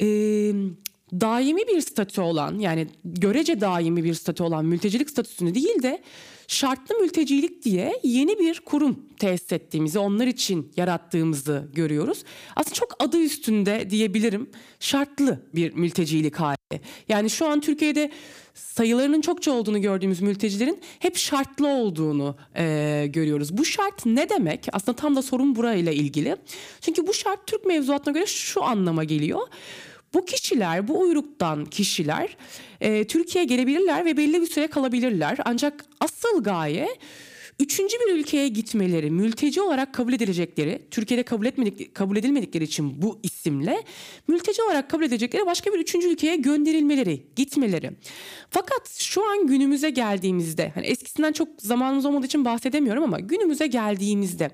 e, 0.00 0.06
daimi 1.12 1.66
bir 1.66 1.80
statü 1.80 2.20
olan 2.20 2.58
yani 2.58 2.88
görece 3.04 3.60
daimi 3.60 4.04
bir 4.04 4.14
statü 4.14 4.42
olan 4.42 4.64
mültecilik 4.64 5.10
statüsünü 5.10 5.54
değil 5.54 5.82
de 5.82 6.02
şartlı 6.48 6.94
mültecilik 6.94 7.62
diye 7.62 8.00
yeni 8.02 8.38
bir 8.38 8.60
kurum 8.60 9.06
tesis 9.18 9.52
ettiğimizi, 9.52 9.98
onlar 9.98 10.26
için 10.26 10.72
yarattığımızı 10.76 11.68
görüyoruz. 11.74 12.24
Aslında 12.56 12.74
çok 12.74 12.96
adı 12.98 13.18
üstünde 13.18 13.90
diyebilirim 13.90 14.50
şartlı 14.80 15.42
bir 15.54 15.72
mültecilik 15.72 16.36
hali. 16.36 16.80
Yani 17.08 17.30
şu 17.30 17.46
an 17.46 17.60
Türkiye'de 17.60 18.10
sayılarının 18.54 19.20
çokça 19.20 19.52
olduğunu 19.52 19.80
gördüğümüz 19.80 20.20
mültecilerin 20.20 20.80
hep 20.98 21.16
şartlı 21.16 21.68
olduğunu 21.68 22.36
e, 22.56 23.06
görüyoruz. 23.08 23.58
Bu 23.58 23.64
şart 23.64 24.06
ne 24.06 24.28
demek? 24.28 24.68
Aslında 24.72 24.96
tam 24.96 25.16
da 25.16 25.22
sorun 25.22 25.56
burayla 25.56 25.92
ilgili. 25.92 26.36
Çünkü 26.80 27.06
bu 27.06 27.14
şart 27.14 27.46
Türk 27.46 27.66
mevzuatına 27.66 28.14
göre 28.14 28.26
şu 28.26 28.64
anlama 28.64 29.04
geliyor. 29.04 29.40
Bu 30.14 30.24
kişiler, 30.24 30.88
bu 30.88 31.00
uyruktan 31.00 31.64
kişiler 31.64 32.36
e, 32.80 33.06
Türkiye'ye 33.06 33.46
gelebilirler 33.46 34.04
ve 34.04 34.16
belli 34.16 34.40
bir 34.40 34.46
süre 34.46 34.66
kalabilirler. 34.66 35.38
Ancak 35.44 35.84
asıl 36.00 36.42
gaye 36.42 36.88
üçüncü 37.60 37.96
bir 37.96 38.14
ülkeye 38.14 38.48
gitmeleri, 38.48 39.10
mülteci 39.10 39.60
olarak 39.60 39.94
kabul 39.94 40.12
edilecekleri, 40.12 40.82
Türkiye'de 40.90 41.22
kabul 41.22 41.46
etmedik, 41.46 41.94
kabul 41.94 42.16
edilmedikleri 42.16 42.64
için 42.64 43.02
bu 43.02 43.18
isimle 43.22 43.82
mülteci 44.28 44.62
olarak 44.62 44.90
kabul 44.90 45.02
edilecekleri 45.02 45.46
başka 45.46 45.72
bir 45.72 45.78
üçüncü 45.78 46.08
ülkeye 46.08 46.36
gönderilmeleri, 46.36 47.26
gitmeleri. 47.36 47.90
Fakat 48.50 48.88
şu 48.98 49.30
an 49.30 49.46
günümüze 49.46 49.90
geldiğimizde, 49.90 50.72
hani 50.74 50.86
eskisinden 50.86 51.32
çok 51.32 51.48
zamanımız 51.58 52.06
olmadığı 52.06 52.26
için 52.26 52.44
bahsedemiyorum 52.44 53.04
ama 53.04 53.20
günümüze 53.20 53.66
geldiğimizde 53.66 54.50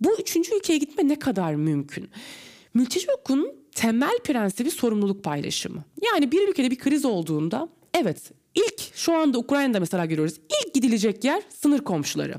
bu 0.00 0.16
üçüncü 0.20 0.56
ülkeye 0.56 0.78
gitme 0.78 1.08
ne 1.08 1.18
kadar 1.18 1.54
mümkün? 1.54 2.10
Mülteci 2.74 3.06
hukukunun 3.06 3.59
temel 3.74 4.18
prensibi 4.24 4.70
sorumluluk 4.70 5.24
paylaşımı. 5.24 5.84
Yani 6.02 6.32
bir 6.32 6.48
ülkede 6.48 6.70
bir 6.70 6.78
kriz 6.78 7.04
olduğunda 7.04 7.68
evet 7.94 8.32
ilk 8.54 8.94
şu 8.94 9.14
anda 9.14 9.38
Ukrayna'da 9.38 9.80
mesela 9.80 10.06
görüyoruz. 10.06 10.34
ilk 10.36 10.74
gidilecek 10.74 11.24
yer 11.24 11.42
sınır 11.48 11.80
komşuları. 11.80 12.34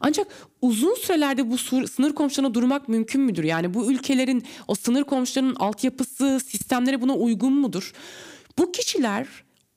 Ancak 0.00 0.26
uzun 0.62 0.94
sürelerde 0.94 1.50
bu 1.50 1.58
sınır 1.88 2.12
komşularına 2.12 2.54
durmak 2.54 2.88
mümkün 2.88 3.20
müdür? 3.20 3.44
Yani 3.44 3.74
bu 3.74 3.92
ülkelerin 3.92 4.44
o 4.68 4.74
sınır 4.74 5.04
komşularının 5.04 5.54
altyapısı, 5.54 6.40
sistemleri 6.46 7.00
buna 7.00 7.14
uygun 7.14 7.52
mudur? 7.52 7.92
Bu 8.58 8.72
kişiler 8.72 9.26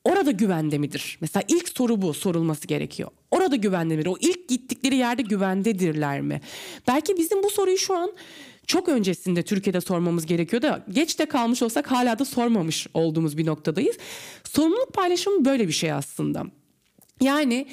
orada 0.04 0.30
güvende 0.30 0.78
midir? 0.78 1.18
Mesela 1.20 1.42
ilk 1.48 1.68
soru 1.68 2.02
bu 2.02 2.14
sorulması 2.14 2.66
gerekiyor. 2.66 3.10
Orada 3.30 3.56
güvende 3.56 3.96
midir? 3.96 4.08
O 4.08 4.16
ilk 4.20 4.48
gittikleri 4.48 4.96
yerde 4.96 5.22
güvendedirler 5.22 6.20
mi? 6.20 6.40
Belki 6.88 7.16
bizim 7.16 7.42
bu 7.42 7.50
soruyu 7.50 7.78
şu 7.78 7.96
an 7.96 8.12
çok 8.66 8.88
öncesinde 8.88 9.42
Türkiye'de 9.42 9.80
sormamız 9.80 10.26
gerekiyor 10.26 10.62
da 10.62 10.84
geç 10.90 11.18
de 11.18 11.26
kalmış 11.26 11.62
olsak 11.62 11.90
hala 11.90 12.18
da 12.18 12.24
sormamış 12.24 12.86
olduğumuz 12.94 13.38
bir 13.38 13.46
noktadayız. 13.46 13.96
Sorumluluk 14.44 14.94
paylaşımı 14.94 15.44
böyle 15.44 15.68
bir 15.68 15.72
şey 15.72 15.92
aslında. 15.92 16.44
Yani 17.20 17.66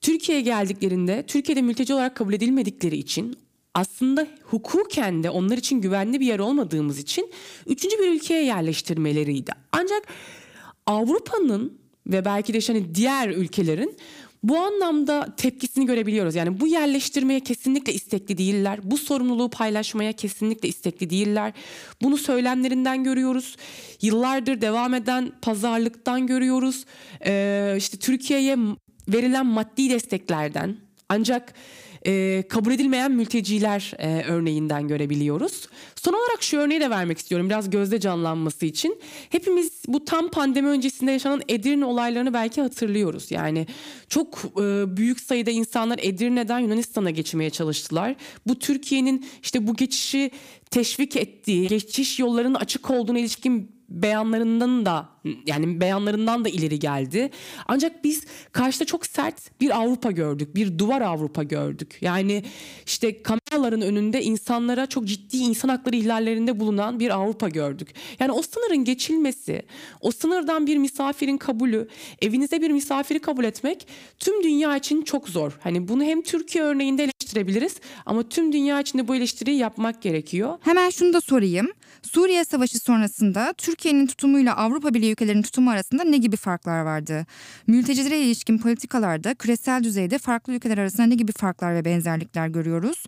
Türkiye'ye 0.00 0.44
geldiklerinde 0.44 1.24
Türkiye'de 1.26 1.62
mülteci 1.62 1.94
olarak 1.94 2.16
kabul 2.16 2.32
edilmedikleri 2.32 2.96
için 2.96 3.36
aslında 3.74 4.26
hukuken 4.42 5.22
de 5.22 5.30
onlar 5.30 5.56
için 5.58 5.80
güvenli 5.80 6.20
bir 6.20 6.26
yer 6.26 6.38
olmadığımız 6.38 6.98
için 6.98 7.30
üçüncü 7.66 7.98
bir 7.98 8.12
ülkeye 8.12 8.44
yerleştirmeleriydi. 8.44 9.52
Ancak 9.72 10.06
Avrupa'nın 10.86 11.78
ve 12.06 12.24
belki 12.24 12.54
de 12.54 12.58
işte 12.58 12.72
hani 12.72 12.94
diğer 12.94 13.28
ülkelerin 13.28 13.96
bu 14.42 14.58
anlamda 14.58 15.34
tepkisini 15.36 15.86
görebiliyoruz. 15.86 16.34
Yani 16.34 16.60
bu 16.60 16.66
yerleştirmeye 16.66 17.40
kesinlikle 17.40 17.92
istekli 17.92 18.38
değiller. 18.38 18.78
Bu 18.82 18.98
sorumluluğu 18.98 19.50
paylaşmaya 19.50 20.12
kesinlikle 20.12 20.68
istekli 20.68 21.10
değiller. 21.10 21.52
Bunu 22.02 22.16
söylemlerinden 22.16 23.04
görüyoruz. 23.04 23.56
Yıllardır 24.02 24.60
devam 24.60 24.94
eden 24.94 25.32
pazarlıktan 25.42 26.26
görüyoruz. 26.26 26.84
Ee, 27.26 27.74
işte 27.78 27.96
Türkiye'ye 27.96 28.56
verilen 29.08 29.46
maddi 29.46 29.90
desteklerden. 29.90 30.76
Ancak 31.08 31.54
e, 32.06 32.42
kabul 32.48 32.72
edilmeyen 32.72 33.12
mülteciler 33.12 33.92
e, 33.98 34.22
örneğinden 34.22 34.88
görebiliyoruz. 34.88 35.68
Son 35.96 36.12
olarak 36.12 36.42
şu 36.42 36.58
örneği 36.58 36.80
de 36.80 36.90
vermek 36.90 37.18
istiyorum 37.18 37.50
biraz 37.50 37.70
gözde 37.70 38.00
canlanması 38.00 38.66
için. 38.66 39.00
Hepimiz 39.30 39.70
bu 39.88 40.04
tam 40.04 40.30
pandemi 40.30 40.68
öncesinde 40.68 41.12
yaşanan 41.12 41.42
Edirne 41.48 41.84
olaylarını 41.84 42.34
belki 42.34 42.60
hatırlıyoruz. 42.60 43.30
Yani 43.30 43.66
çok 44.08 44.38
e, 44.56 44.96
büyük 44.96 45.20
sayıda 45.20 45.50
insanlar 45.50 45.98
Edirne'den 46.02 46.58
Yunanistan'a 46.58 47.10
geçmeye 47.10 47.50
çalıştılar. 47.50 48.16
Bu 48.46 48.58
Türkiye'nin 48.58 49.26
işte 49.42 49.66
bu 49.66 49.74
geçişi 49.74 50.30
teşvik 50.70 51.16
ettiği, 51.16 51.68
geçiş 51.68 52.18
yollarının 52.18 52.54
açık 52.54 52.90
olduğuna 52.90 53.18
ilişkin 53.18 53.77
beyanlarından 53.88 54.86
da 54.86 55.08
yani 55.46 55.80
beyanlarından 55.80 56.44
da 56.44 56.48
ileri 56.48 56.78
geldi. 56.78 57.30
Ancak 57.68 58.04
biz 58.04 58.24
karşıda 58.52 58.84
çok 58.84 59.06
sert 59.06 59.60
bir 59.60 59.80
Avrupa 59.80 60.10
gördük. 60.10 60.54
Bir 60.54 60.78
duvar 60.78 61.00
Avrupa 61.00 61.42
gördük. 61.42 61.98
Yani 62.00 62.44
işte 62.86 63.22
kameraların 63.22 63.80
önünde 63.80 64.22
insanlara 64.22 64.86
çok 64.86 65.04
ciddi 65.04 65.36
insan 65.36 65.68
hakları 65.68 65.96
ihlallerinde 65.96 66.60
bulunan 66.60 67.00
bir 67.00 67.10
Avrupa 67.10 67.48
gördük. 67.48 67.94
Yani 68.20 68.32
o 68.32 68.42
sınırın 68.42 68.84
geçilmesi, 68.84 69.62
o 70.00 70.10
sınırdan 70.10 70.66
bir 70.66 70.76
misafirin 70.76 71.36
kabulü, 71.36 71.88
evinize 72.22 72.62
bir 72.62 72.70
misafiri 72.70 73.18
kabul 73.18 73.44
etmek 73.44 73.86
tüm 74.18 74.42
dünya 74.42 74.76
için 74.76 75.02
çok 75.02 75.28
zor. 75.28 75.58
Hani 75.60 75.88
bunu 75.88 76.04
hem 76.04 76.22
Türkiye 76.22 76.64
örneğinde 76.64 77.04
eleştirebiliriz 77.04 77.76
ama 78.06 78.28
tüm 78.28 78.52
dünya 78.52 78.80
içinde 78.80 79.08
bu 79.08 79.14
eleştiriyi 79.14 79.58
yapmak 79.58 80.02
gerekiyor. 80.02 80.58
Hemen 80.60 80.90
şunu 80.90 81.12
da 81.12 81.20
sorayım. 81.20 81.68
Suriye 82.12 82.44
Savaşı 82.44 82.78
sonrasında 82.78 83.54
Türkiye'nin 83.58 84.06
tutumuyla 84.06 84.56
Avrupa 84.56 84.94
Birliği 84.94 85.12
ülkelerinin 85.12 85.42
tutumu 85.42 85.70
arasında 85.70 86.04
ne 86.04 86.16
gibi 86.16 86.36
farklar 86.36 86.80
vardı? 86.80 87.26
Mültecilere 87.66 88.18
ilişkin 88.18 88.58
politikalarda 88.58 89.34
küresel 89.34 89.84
düzeyde 89.84 90.18
farklı 90.18 90.52
ülkeler 90.52 90.78
arasında 90.78 91.06
ne 91.06 91.14
gibi 91.14 91.32
farklar 91.32 91.74
ve 91.74 91.84
benzerlikler 91.84 92.48
görüyoruz? 92.48 93.04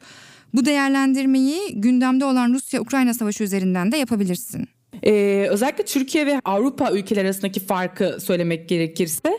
Bu 0.54 0.64
değerlendirmeyi 0.64 1.60
gündemde 1.74 2.24
olan 2.24 2.52
Rusya-Ukrayna 2.52 3.14
savaşı 3.14 3.44
üzerinden 3.44 3.92
de 3.92 3.96
yapabilirsin. 3.96 4.68
Ee, 5.02 5.46
özellikle 5.50 5.84
Türkiye 5.84 6.26
ve 6.26 6.40
Avrupa 6.44 6.92
ülkeler 6.92 7.24
arasındaki 7.24 7.60
farkı 7.60 8.18
söylemek 8.20 8.68
gerekirse 8.68 9.38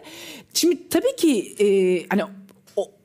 şimdi 0.54 0.90
tabii 0.90 1.16
ki 1.18 1.56
e, 1.60 1.66
hani 2.10 2.24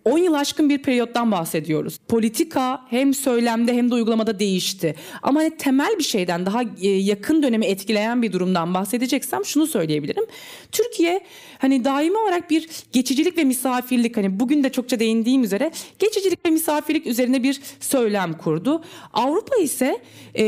10 0.06 0.18
yıl 0.18 0.34
aşkın 0.34 0.70
bir 0.70 0.78
periyottan 0.78 1.32
bahsediyoruz. 1.32 1.98
Politika 2.08 2.80
hem 2.90 3.14
söylemde 3.14 3.74
hem 3.74 3.90
de 3.90 3.94
uygulamada 3.94 4.38
değişti. 4.38 4.94
Ama 5.22 5.40
hani 5.40 5.56
temel 5.56 5.98
bir 5.98 6.04
şeyden 6.04 6.46
daha 6.46 6.62
e, 6.80 6.88
yakın 6.88 7.42
dönemi 7.42 7.66
etkileyen 7.66 8.22
bir 8.22 8.32
durumdan 8.32 8.74
bahsedeceksem 8.74 9.44
şunu 9.44 9.66
söyleyebilirim. 9.66 10.24
Türkiye 10.72 11.20
hani 11.58 11.84
daimi 11.84 12.18
olarak 12.18 12.50
bir 12.50 12.68
geçicilik 12.92 13.38
ve 13.38 13.44
misafirlik 13.44 14.16
hani 14.16 14.40
bugün 14.40 14.64
de 14.64 14.72
çokça 14.72 15.00
değindiğim 15.00 15.44
üzere 15.44 15.70
geçicilik 15.98 16.46
ve 16.46 16.50
misafirlik 16.50 17.06
üzerine 17.06 17.42
bir 17.42 17.60
söylem 17.80 18.32
kurdu. 18.32 18.84
Avrupa 19.12 19.56
ise 19.56 20.00
e, 20.38 20.44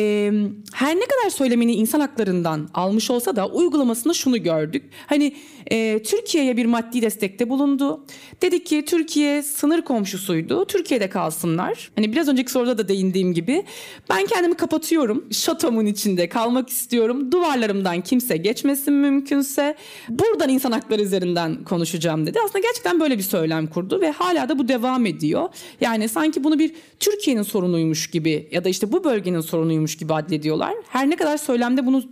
her 0.74 0.96
ne 0.96 1.04
kadar 1.04 1.30
söylemini 1.30 1.72
insan 1.72 2.00
haklarından 2.00 2.68
almış 2.74 3.10
olsa 3.10 3.36
da 3.36 3.48
uygulamasında 3.48 4.14
şunu 4.14 4.42
gördük. 4.42 4.90
Hani 5.06 5.34
e, 5.70 6.02
Türkiye'ye 6.02 6.56
bir 6.56 6.66
maddi 6.66 7.02
destekte 7.02 7.50
bulundu. 7.50 8.04
Dedik 8.42 8.66
ki 8.66 8.84
Türkiye 8.84 9.42
sınır 9.48 9.82
komşusuydu. 9.82 10.64
Türkiye'de 10.64 11.08
kalsınlar. 11.08 11.90
Hani 11.96 12.12
biraz 12.12 12.28
önceki 12.28 12.50
soruda 12.52 12.78
da 12.78 12.88
değindiğim 12.88 13.34
gibi 13.34 13.64
ben 14.10 14.26
kendimi 14.26 14.54
kapatıyorum. 14.54 15.24
Şatomun 15.32 15.86
içinde 15.86 16.28
kalmak 16.28 16.68
istiyorum. 16.68 17.32
Duvarlarımdan 17.32 18.00
kimse 18.00 18.36
geçmesin 18.36 18.94
mümkünse. 18.94 19.74
Buradan 20.08 20.48
insan 20.48 20.72
hakları 20.72 21.02
üzerinden 21.02 21.64
konuşacağım 21.64 22.26
dedi. 22.26 22.38
Aslında 22.44 22.58
gerçekten 22.58 23.00
böyle 23.00 23.18
bir 23.18 23.22
söylem 23.22 23.66
kurdu 23.66 24.00
ve 24.00 24.10
hala 24.10 24.48
da 24.48 24.58
bu 24.58 24.68
devam 24.68 25.06
ediyor. 25.06 25.48
Yani 25.80 26.08
sanki 26.08 26.44
bunu 26.44 26.58
bir 26.58 26.74
Türkiye'nin 27.00 27.42
sorunuymuş 27.42 28.10
gibi 28.10 28.48
ya 28.50 28.64
da 28.64 28.68
işte 28.68 28.92
bu 28.92 29.04
bölgenin 29.04 29.40
sorunuymuş 29.40 29.96
gibi 29.96 30.14
adlediyorlar. 30.14 30.74
Her 30.88 31.10
ne 31.10 31.16
kadar 31.16 31.36
söylemde 31.36 31.86
bunu 31.86 32.02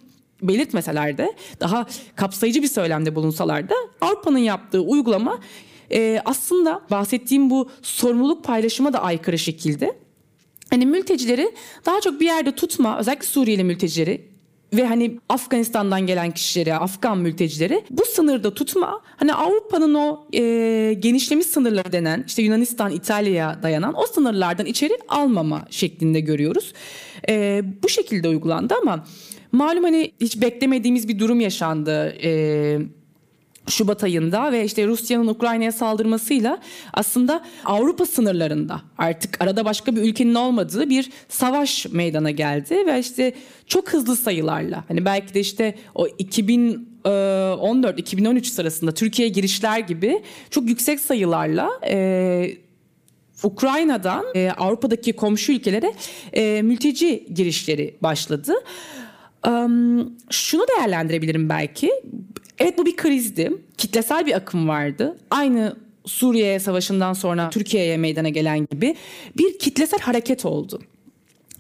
belirtmeseler 0.43 1.19
de 1.19 1.35
daha 1.61 1.87
kapsayıcı 2.17 2.63
bir 2.63 2.69
söylemde 2.69 3.15
bulunsalar 3.15 3.69
da 3.69 3.75
Avrupa'nın 4.01 4.39
yaptığı 4.39 4.81
uygulama 4.81 5.39
e, 5.93 6.21
aslında 6.25 6.83
bahsettiğim 6.91 7.51
bu 7.51 7.71
sorumluluk 7.83 8.45
paylaşıma 8.45 8.93
da 8.93 9.03
aykırı 9.03 9.39
şekilde. 9.39 9.97
Hani 10.71 10.87
mültecileri 10.87 11.53
daha 11.87 12.01
çok 12.01 12.21
bir 12.21 12.27
yerde 12.27 12.53
tutma 12.53 12.99
özellikle 12.99 13.27
Suriyeli 13.27 13.65
mültecileri 13.65 14.37
ve 14.73 14.87
hani 14.87 15.19
Afganistan'dan 15.29 16.07
gelen 16.07 16.31
kişileri, 16.31 16.75
Afgan 16.75 17.19
mültecileri 17.19 17.85
bu 17.91 18.05
sınırda 18.05 18.55
tutma. 18.55 19.01
Hani 19.17 19.35
Avrupa'nın 19.35 19.95
o 19.95 20.27
e, 20.33 20.95
genişlemiş 20.99 21.47
sınırları 21.47 21.93
denen 21.93 22.25
işte 22.27 22.43
Yunanistan, 22.43 22.93
İtalya'ya 22.93 23.63
dayanan 23.63 23.95
o 23.97 24.07
sınırlardan 24.07 24.67
içeri 24.67 24.99
almama 25.09 25.65
şeklinde 25.71 26.21
görüyoruz. 26.21 26.73
E, 27.29 27.63
bu 27.83 27.89
şekilde 27.89 28.29
uygulandı 28.29 28.75
ama 28.83 29.05
malum 29.53 29.85
hani 29.85 30.13
hiç 30.21 30.41
beklemediğimiz 30.41 31.09
bir 31.09 31.19
durum 31.19 31.41
yaşandı. 31.41 32.17
E, 32.23 32.79
Şubat 33.69 34.05
ayında 34.05 34.53
ve 34.53 34.65
işte 34.65 34.87
Rusya'nın 34.87 35.27
Ukrayna'ya 35.27 35.73
saldırmasıyla 35.73 36.59
aslında 36.93 37.45
Avrupa 37.65 38.07
sınırlarında 38.07 38.81
artık 38.99 39.43
arada 39.43 39.65
başka 39.65 39.97
bir 39.97 40.03
ülkenin 40.03 40.35
olmadığı 40.35 40.91
bir 40.91 41.11
savaş 41.29 41.87
meydana 41.87 42.31
geldi 42.31 42.87
ve 42.87 42.99
işte 42.99 43.33
çok 43.67 43.93
hızlı 43.93 44.17
sayılarla 44.17 44.85
hani 44.89 45.05
belki 45.05 45.35
de 45.35 45.41
işte 45.41 45.75
o 45.95 46.07
2014-2013 46.07 48.45
sırasında 48.45 48.95
Türkiye 48.95 49.29
girişler 49.29 49.79
gibi 49.79 50.23
çok 50.51 50.69
yüksek 50.69 51.01
sayılarla 51.01 51.71
e, 51.89 52.51
Ukrayna'dan 53.43 54.25
e, 54.35 54.51
Avrupa'daki 54.51 55.13
komşu 55.13 55.53
ülkelere 55.53 55.95
e, 56.33 56.63
mülteci 56.63 57.27
girişleri 57.35 57.97
başladı. 58.03 58.55
Um, 59.47 60.13
şunu 60.31 60.67
değerlendirebilirim 60.69 61.49
belki. 61.49 61.91
Evet 62.59 62.79
bu 62.79 62.87
bir 62.87 62.97
krizdi. 62.97 63.53
Kitlesel 63.79 64.27
bir 64.27 64.33
akım 64.33 64.69
vardı. 64.69 65.17
Aynı 65.31 65.77
Suriye 66.05 66.61
Savaşı'ndan 66.61 67.13
sonra 67.13 67.51
Türkiye'ye 67.51 67.97
meydana 67.97 68.29
gelen 68.29 68.67
gibi 68.67 68.97
bir 69.39 69.59
kitlesel 69.59 70.01
hareket 70.01 70.45
oldu. 70.47 70.81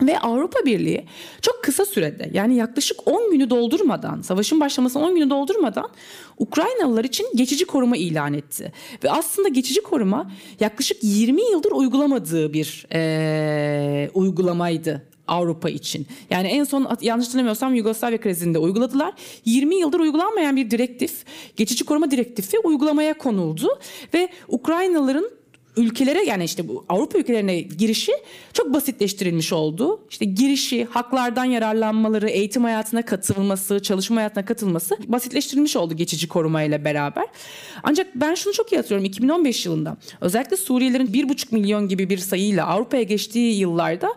Ve 0.03 0.19
Avrupa 0.19 0.65
Birliği 0.65 1.05
çok 1.43 1.63
kısa 1.63 1.85
sürede 1.85 2.31
yani 2.33 2.57
yaklaşık 2.57 3.09
10 3.09 3.31
günü 3.31 3.51
doldurmadan, 3.51 4.23
savaşın 4.23 4.61
başlamasına 4.61 5.03
10 5.03 5.15
günü 5.15 5.31
doldurmadan 5.31 5.91
Ukraynalılar 6.39 7.05
için 7.05 7.27
geçici 7.35 7.65
koruma 7.65 7.97
ilan 7.97 8.35
etti. 8.35 8.73
Ve 9.05 9.11
aslında 9.11 9.49
geçici 9.49 9.83
koruma 9.83 10.31
yaklaşık 10.61 10.99
20 11.03 11.51
yıldır 11.51 11.73
uygulamadığı 11.73 12.53
bir 12.53 12.87
e, 12.93 14.11
uygulamaydı 14.15 15.03
Avrupa 15.29 15.71
için. 15.71 16.07
Yani 16.31 16.49
en 16.49 16.65
son 16.65 16.89
yanlış 17.01 17.27
hatırlamıyorsam 17.27 17.75
Yugoslavya 17.75 18.21
krizinde 18.21 18.59
uyguladılar. 18.59 19.15
20 19.45 19.77
yıldır 19.77 20.01
uygulanmayan 20.01 20.57
bir 20.57 20.71
direktif, 20.71 21.25
geçici 21.57 21.85
koruma 21.85 22.11
direktifi 22.11 22.59
uygulamaya 22.59 23.19
konuldu 23.19 23.79
ve 24.15 24.29
Ukraynalıların 24.49 25.36
ülkelere 25.77 26.25
yani 26.25 26.45
işte 26.45 26.69
bu 26.69 26.85
Avrupa 26.89 27.19
ülkelerine 27.19 27.61
girişi 27.61 28.13
çok 28.53 28.75
basitleştirilmiş 28.75 29.53
oldu. 29.53 30.01
İşte 30.11 30.25
girişi, 30.25 30.85
haklardan 30.85 31.45
yararlanmaları, 31.45 32.31
eğitim 32.31 32.65
hayatına 32.65 33.03
katılması, 33.03 33.83
çalışma 33.83 34.17
hayatına 34.17 34.45
katılması 34.45 34.97
basitleştirilmiş 35.07 35.77
oldu 35.77 35.95
geçici 35.97 36.29
korumayla 36.29 36.85
beraber. 36.85 37.25
Ancak 37.83 38.15
ben 38.15 38.35
şunu 38.35 38.53
çok 38.53 38.73
iyi 38.73 38.77
hatırlıyorum 38.77 39.05
2015 39.05 39.67
yılında 39.67 39.97
özellikle 40.21 40.57
Suriyelilerin 40.57 41.07
1,5 41.07 41.55
milyon 41.55 41.89
gibi 41.89 42.11
bir 42.11 42.19
sayıyla 42.19 42.67
Avrupa'ya 42.67 43.03
geçtiği 43.03 43.59
yıllarda 43.59 44.09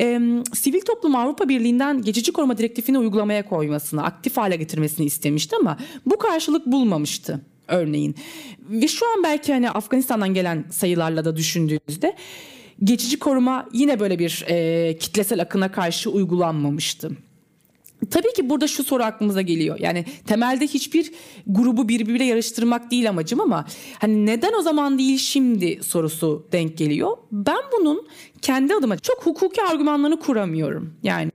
e, 0.00 0.20
sivil 0.54 0.80
toplum 0.80 1.14
Avrupa 1.14 1.48
Birliği'nden 1.48 2.02
geçici 2.02 2.32
koruma 2.32 2.58
direktifini 2.58 2.98
uygulamaya 2.98 3.48
koymasını, 3.48 4.04
aktif 4.04 4.36
hale 4.36 4.56
getirmesini 4.56 5.06
istemişti 5.06 5.56
ama 5.56 5.78
bu 6.06 6.18
karşılık 6.18 6.66
bulmamıştı 6.66 7.40
örneğin. 7.72 8.14
Ve 8.58 8.88
şu 8.88 9.06
an 9.06 9.22
belki 9.22 9.52
hani 9.52 9.70
Afganistan'dan 9.70 10.34
gelen 10.34 10.64
sayılarla 10.70 11.24
da 11.24 11.36
düşündüğünüzde 11.36 12.16
geçici 12.84 13.18
koruma 13.18 13.68
yine 13.72 14.00
böyle 14.00 14.18
bir 14.18 14.44
e, 14.48 14.98
kitlesel 14.98 15.42
akına 15.42 15.72
karşı 15.72 16.10
uygulanmamıştı. 16.10 17.10
Tabii 18.10 18.32
ki 18.32 18.50
burada 18.50 18.66
şu 18.66 18.84
soru 18.84 19.02
aklımıza 19.02 19.42
geliyor. 19.42 19.78
Yani 19.80 20.04
temelde 20.26 20.66
hiçbir 20.66 21.12
grubu 21.46 21.88
birbiriyle 21.88 22.24
yarıştırmak 22.24 22.90
değil 22.90 23.08
amacım 23.08 23.40
ama 23.40 23.64
hani 23.98 24.26
neden 24.26 24.52
o 24.58 24.62
zaman 24.62 24.98
değil 24.98 25.18
şimdi 25.18 25.80
sorusu 25.82 26.48
denk 26.52 26.78
geliyor. 26.78 27.16
Ben 27.32 27.58
bunun 27.78 28.06
kendi 28.42 28.74
adıma 28.74 28.98
çok 28.98 29.26
hukuki 29.26 29.62
argümanlarını 29.62 30.20
kuramıyorum. 30.20 30.94
Yani 31.02 31.32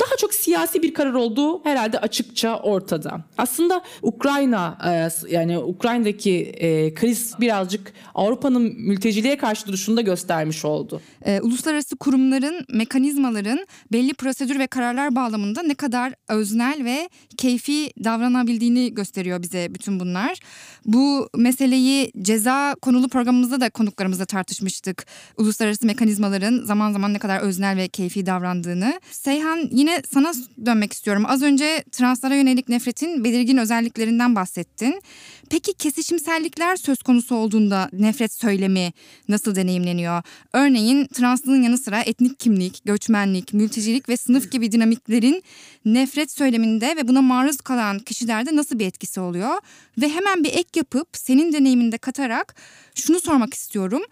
daha 0.00 0.16
çok 0.16 0.34
siyasi 0.34 0.82
bir 0.82 0.94
karar 0.94 1.12
olduğu 1.14 1.64
herhalde 1.64 1.98
açıkça 1.98 2.58
ortada. 2.58 3.20
Aslında 3.38 3.82
Ukrayna 4.02 4.78
e, 4.86 5.08
yani 5.34 5.58
Ukrayna'daki 5.58 6.34
e, 6.40 6.94
kriz 6.94 7.34
birazcık 7.40 7.92
Avrupa'nın 8.14 8.62
mülteciliğe 8.62 9.36
karşı 9.36 9.66
duruşunu 9.66 9.96
da 9.96 10.00
göstermiş 10.00 10.64
oldu. 10.64 11.00
E, 11.24 11.40
uluslararası 11.40 11.96
kurumların, 11.96 12.66
mekanizmaların 12.72 13.66
belli 13.92 14.14
prosedür 14.14 14.58
ve 14.58 14.66
kararlar 14.66 15.16
bağlamında 15.16 15.62
ne 15.62 15.74
kadar 15.74 16.14
öznel 16.28 16.84
ve 16.84 17.08
keyfi 17.36 17.90
davranabildiğini 18.04 18.94
gösteriyor 18.94 19.42
bize 19.42 19.74
bütün 19.74 20.00
bunlar. 20.00 20.38
Bu 20.84 21.28
meseleyi 21.36 22.12
ceza 22.22 22.74
konulu 22.82 23.08
programımızda 23.08 23.60
da 23.60 23.70
konuklarımızla 23.70 24.24
tartışmıştık. 24.24 25.06
Uluslararası 25.36 25.86
mekanizmaların 25.86 26.64
zaman 26.64 26.92
zaman 26.92 27.14
ne 27.14 27.18
kadar 27.18 27.40
öznel 27.40 27.76
ve 27.76 27.88
keyfi 27.88 28.26
davrandığını. 28.26 29.00
Seyhan 29.10 29.68
yine 29.70 29.85
Ve 29.86 30.02
sana 30.12 30.32
dönmek 30.66 30.92
istiyorum. 30.92 31.24
Az 31.26 31.42
önce 31.42 31.84
translara 31.92 32.34
yönelik 32.34 32.68
nefretin 32.68 33.24
belirgin 33.24 33.56
özelliklerinden 33.56 34.34
bahsettin. 34.34 35.02
Peki 35.50 35.74
kesişimsellikler 35.74 36.76
söz 36.76 37.02
konusu 37.02 37.34
olduğunda 37.34 37.90
nefret 37.92 38.32
söylemi 38.32 38.92
nasıl 39.28 39.54
deneyimleniyor? 39.54 40.22
Örneğin 40.52 41.06
translığın 41.06 41.62
yanı 41.62 41.78
sıra 41.78 42.00
etnik 42.00 42.40
kimlik, 42.40 42.84
göçmenlik, 42.84 43.54
mültecilik 43.54 44.08
ve 44.08 44.16
sınıf 44.16 44.52
gibi 44.52 44.72
dinamiklerin 44.72 45.42
nefret 45.84 46.30
söyleminde 46.30 46.96
ve 46.96 47.08
buna 47.08 47.22
maruz 47.22 47.56
kalan 47.56 47.98
kişilerde 47.98 48.56
nasıl 48.56 48.78
bir 48.78 48.86
etkisi 48.86 49.20
oluyor? 49.20 49.54
Ve 49.98 50.08
hemen 50.08 50.44
bir 50.44 50.50
ek 50.50 50.68
yapıp 50.76 51.08
senin 51.12 51.52
deneyiminde 51.52 51.98
katarak 51.98 52.54
şunu 52.94 53.20
sormak 53.20 53.54
istiyorum. 53.54 54.02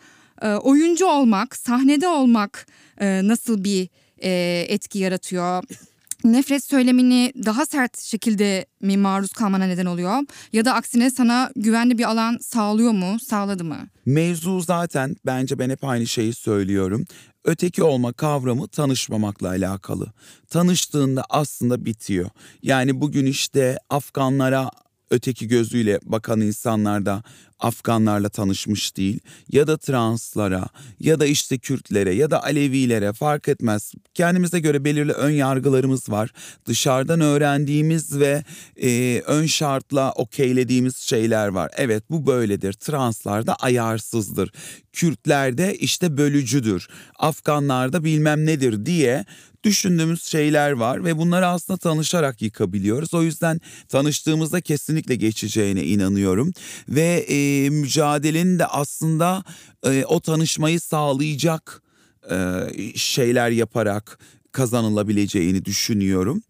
E, 0.43 0.49
oyuncu 0.49 1.07
olmak, 1.07 1.57
sahnede 1.57 2.09
olmak 2.09 2.67
e, 3.01 3.29
nasıl 3.29 3.65
bir 3.65 3.89
e, 4.23 4.65
etki 4.69 4.99
yaratıyor? 4.99 5.63
Nefret 6.25 6.65
söylemini 6.65 7.33
daha 7.45 7.67
sert 7.67 8.01
şekilde 8.01 8.67
mi 8.81 8.97
maruz 8.97 9.33
kalmana 9.33 9.65
neden 9.65 9.87
oluyor? 9.87 10.23
Ya 10.53 10.65
da 10.65 10.75
aksine 10.75 11.11
sana 11.11 11.51
güvenli 11.57 11.99
bir 11.99 12.05
alan 12.05 12.39
sağlıyor 12.41 12.93
mu, 12.93 13.21
sağladı 13.21 13.65
mı? 13.65 13.89
Mevzu 14.07 14.61
zaten 14.61 15.17
bence 15.27 15.59
ben 15.59 15.71
hep 15.71 15.85
aynı 15.85 16.07
şeyi 16.07 16.35
söylüyorum. 16.35 17.05
Öteki 17.45 17.83
olma 17.83 18.13
kavramı 18.13 18.69
tanışmamakla 18.69 19.49
alakalı. 19.49 20.13
Tanıştığında 20.51 21.25
aslında 21.29 21.85
bitiyor. 21.85 22.31
Yani 22.63 23.01
bugün 23.01 23.27
işte 23.27 23.79
Afganlara 23.91 24.71
öteki 25.11 25.49
gözüyle 25.49 25.99
bakan 26.03 26.41
insanlar 26.41 27.07
da 27.07 27.23
Afganlarla 27.65 28.29
tanışmış 28.29 28.97
değil 28.97 29.21
ya 29.53 29.67
da 29.67 29.77
translara 29.77 30.69
ya 31.01 31.21
da 31.21 31.27
işte 31.27 31.59
Kürtlere 31.59 32.15
ya 32.15 32.31
da 32.31 32.45
Alevilere 32.45 33.13
fark 33.13 33.49
etmez. 33.49 33.93
Kendimize 34.15 34.61
göre 34.61 34.85
belirli 34.85 35.13
ön 35.13 35.31
yargılarımız 35.31 36.11
var. 36.11 36.31
Dışarıdan 36.67 37.21
öğrendiğimiz 37.21 38.19
ve 38.19 38.45
e, 38.83 39.23
ön 39.27 39.47
şartla 39.47 40.13
okeylediğimiz 40.13 40.97
şeyler 40.97 41.49
var. 41.49 41.71
Evet 41.77 42.05
bu 42.11 42.27
böyledir. 42.27 42.73
Translar 42.73 43.47
da 43.47 43.55
ayarsızdır. 43.55 44.51
Kürtler 44.93 45.59
de 45.59 45.77
işte 45.77 46.17
bölücüdür. 46.17 46.89
Afganlar 47.19 47.93
da 47.93 48.05
bilmem 48.05 48.47
nedir 48.47 48.87
diye 48.87 49.25
düşündüğümüz 49.65 50.23
şeyler 50.23 50.73
var 50.73 51.05
ve 51.05 51.19
bunları 51.19 51.47
aslında 51.47 51.77
tanışarak 51.79 52.43
yıkabiliyoruz. 52.43 53.15
O 53.15 53.23
yüzden 53.23 53.61
tanıştığımızda 53.89 54.61
kesinlikle 54.61 55.15
geçeceğine 55.15 55.85
inanıyorum 55.85 56.53
ve 56.89 57.27
e, 57.29 57.35
mücadelenin 57.71 58.59
de 58.59 58.67
aslında 58.67 59.45
e, 59.87 60.05
o 60.05 60.21
tanışmayı 60.21 60.81
sağlayacak 60.81 61.83
e, 62.31 62.37
şeyler 62.97 63.51
yaparak 63.51 64.19
kazanılabileceğini 64.53 65.65
düşünüyorum. 65.65 66.43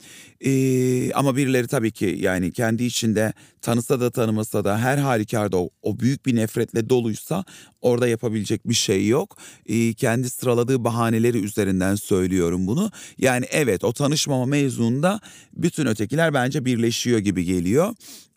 Ee, 0.46 1.12
ama 1.12 1.36
birileri 1.36 1.66
tabii 1.66 1.90
ki 1.90 2.16
yani 2.20 2.52
kendi 2.52 2.84
içinde 2.84 3.32
tanısa 3.62 4.00
da 4.00 4.10
tanımasa 4.10 4.64
da 4.64 4.78
her 4.78 4.98
halükarda 4.98 5.56
o, 5.56 5.70
o 5.82 6.00
büyük 6.00 6.26
bir 6.26 6.36
nefretle 6.36 6.88
doluysa 6.88 7.44
orada 7.80 8.08
yapabilecek 8.08 8.68
bir 8.68 8.74
şey 8.74 9.08
yok. 9.08 9.36
Ee, 9.66 9.94
kendi 9.94 10.30
sıraladığı 10.30 10.84
bahaneleri 10.84 11.38
üzerinden 11.38 11.94
söylüyorum 11.94 12.66
bunu. 12.66 12.90
Yani 13.18 13.46
evet 13.50 13.84
o 13.84 13.92
tanışmama 13.92 14.46
mevzunda 14.46 15.20
bütün 15.52 15.86
ötekiler 15.86 16.34
bence 16.34 16.64
birleşiyor 16.64 17.18
gibi 17.18 17.44
geliyor. 17.44 17.94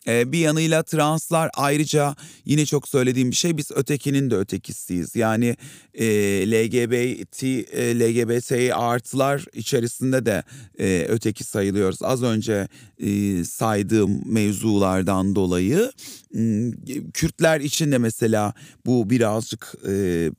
Bir 0.08 0.38
yanıyla 0.38 0.82
translar 0.82 1.50
ayrıca 1.54 2.16
yine 2.44 2.66
çok 2.66 2.88
söylediğim 2.88 3.30
bir 3.30 3.36
şey 3.36 3.56
biz 3.56 3.70
ötekinin 3.70 4.30
de 4.30 4.36
ötekisiyiz. 4.36 5.16
Yani 5.16 5.56
e, 5.94 6.06
LGBT, 6.50 7.42
e, 7.42 8.00
LGBT 8.00 8.72
artılar 8.74 9.44
içerisinde 9.52 10.26
de 10.26 10.42
e, 10.78 11.06
öteki 11.08 11.44
sayılıyoruz. 11.44 11.97
Az 12.02 12.22
önce 12.22 12.68
e, 12.98 13.44
saydığım 13.44 14.22
mevzulardan 14.32 15.34
dolayı 15.34 15.92
hmm, 16.32 16.70
Kürtler 17.14 17.60
için 17.60 17.92
de 17.92 17.98
mesela 17.98 18.52
bu 18.86 19.10
birazcık 19.10 19.74
e, 19.84 19.90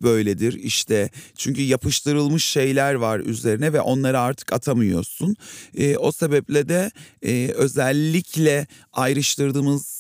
böyledir. 0.02 0.54
İşte 0.54 1.10
çünkü 1.36 1.62
yapıştırılmış 1.62 2.46
şeyler 2.46 2.94
var 2.94 3.20
üzerine 3.20 3.74
ve 3.74 3.82
onları 3.82 4.20
artık 4.20 4.54
atamıyorsun. 4.54 5.36
E, 5.78 5.98
o 5.98 6.12
sebeple 6.12 6.70
de 6.70 6.92
e, 7.22 7.52
özellikle 7.56 8.68
ayrıştırdığımız 8.94 10.00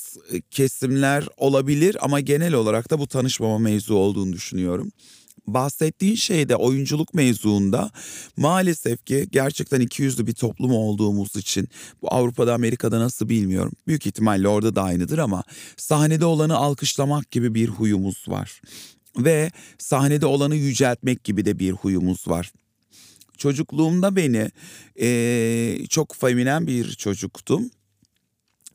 kesimler 0.52 1.28
olabilir 1.38 1.98
ama 2.02 2.19
genel 2.19 2.54
olarak 2.54 2.91
da 2.91 3.00
bu 3.00 3.08
tanışmama 3.08 3.60
mevzu 3.60 3.95
olduğunu 3.95 4.34
düşünüyorum 4.34 4.91
bahsettiğin 5.54 6.16
şeyde 6.16 6.56
oyunculuk 6.56 7.14
mevzuunda 7.14 7.92
maalesef 8.38 9.06
ki 9.06 9.28
gerçekten 9.32 9.82
iki 9.82 10.04
yüzlü 10.04 10.28
bir 10.28 10.34
toplum 10.34 10.72
olduğumuz 10.72 11.36
için 11.36 11.68
bu 12.02 12.14
Avrupa'da 12.14 12.54
Amerika'da 12.54 13.00
nasıl 13.00 13.30
bilmiyorum. 13.30 13.72
Büyük 13.88 14.06
ihtimalle 14.06 14.48
orada 14.48 14.76
da 14.76 14.84
aynıdır 14.84 15.18
ama 15.18 15.44
sahnede 15.78 16.26
olanı 16.26 16.56
alkışlamak 16.58 17.32
gibi 17.32 17.56
bir 17.56 17.68
huyumuz 17.68 18.26
var. 18.28 18.62
Ve 19.18 19.52
sahnede 19.78 20.26
olanı 20.26 20.56
yüceltmek 20.56 21.24
gibi 21.24 21.46
de 21.46 21.60
bir 21.60 21.72
huyumuz 21.72 22.28
var. 22.28 22.52
Çocukluğumda 23.38 24.16
beni 24.16 24.52
e, 25.02 25.88
çok 25.90 26.16
feminen 26.16 26.68
bir 26.68 26.92
çocuktum 26.92 27.72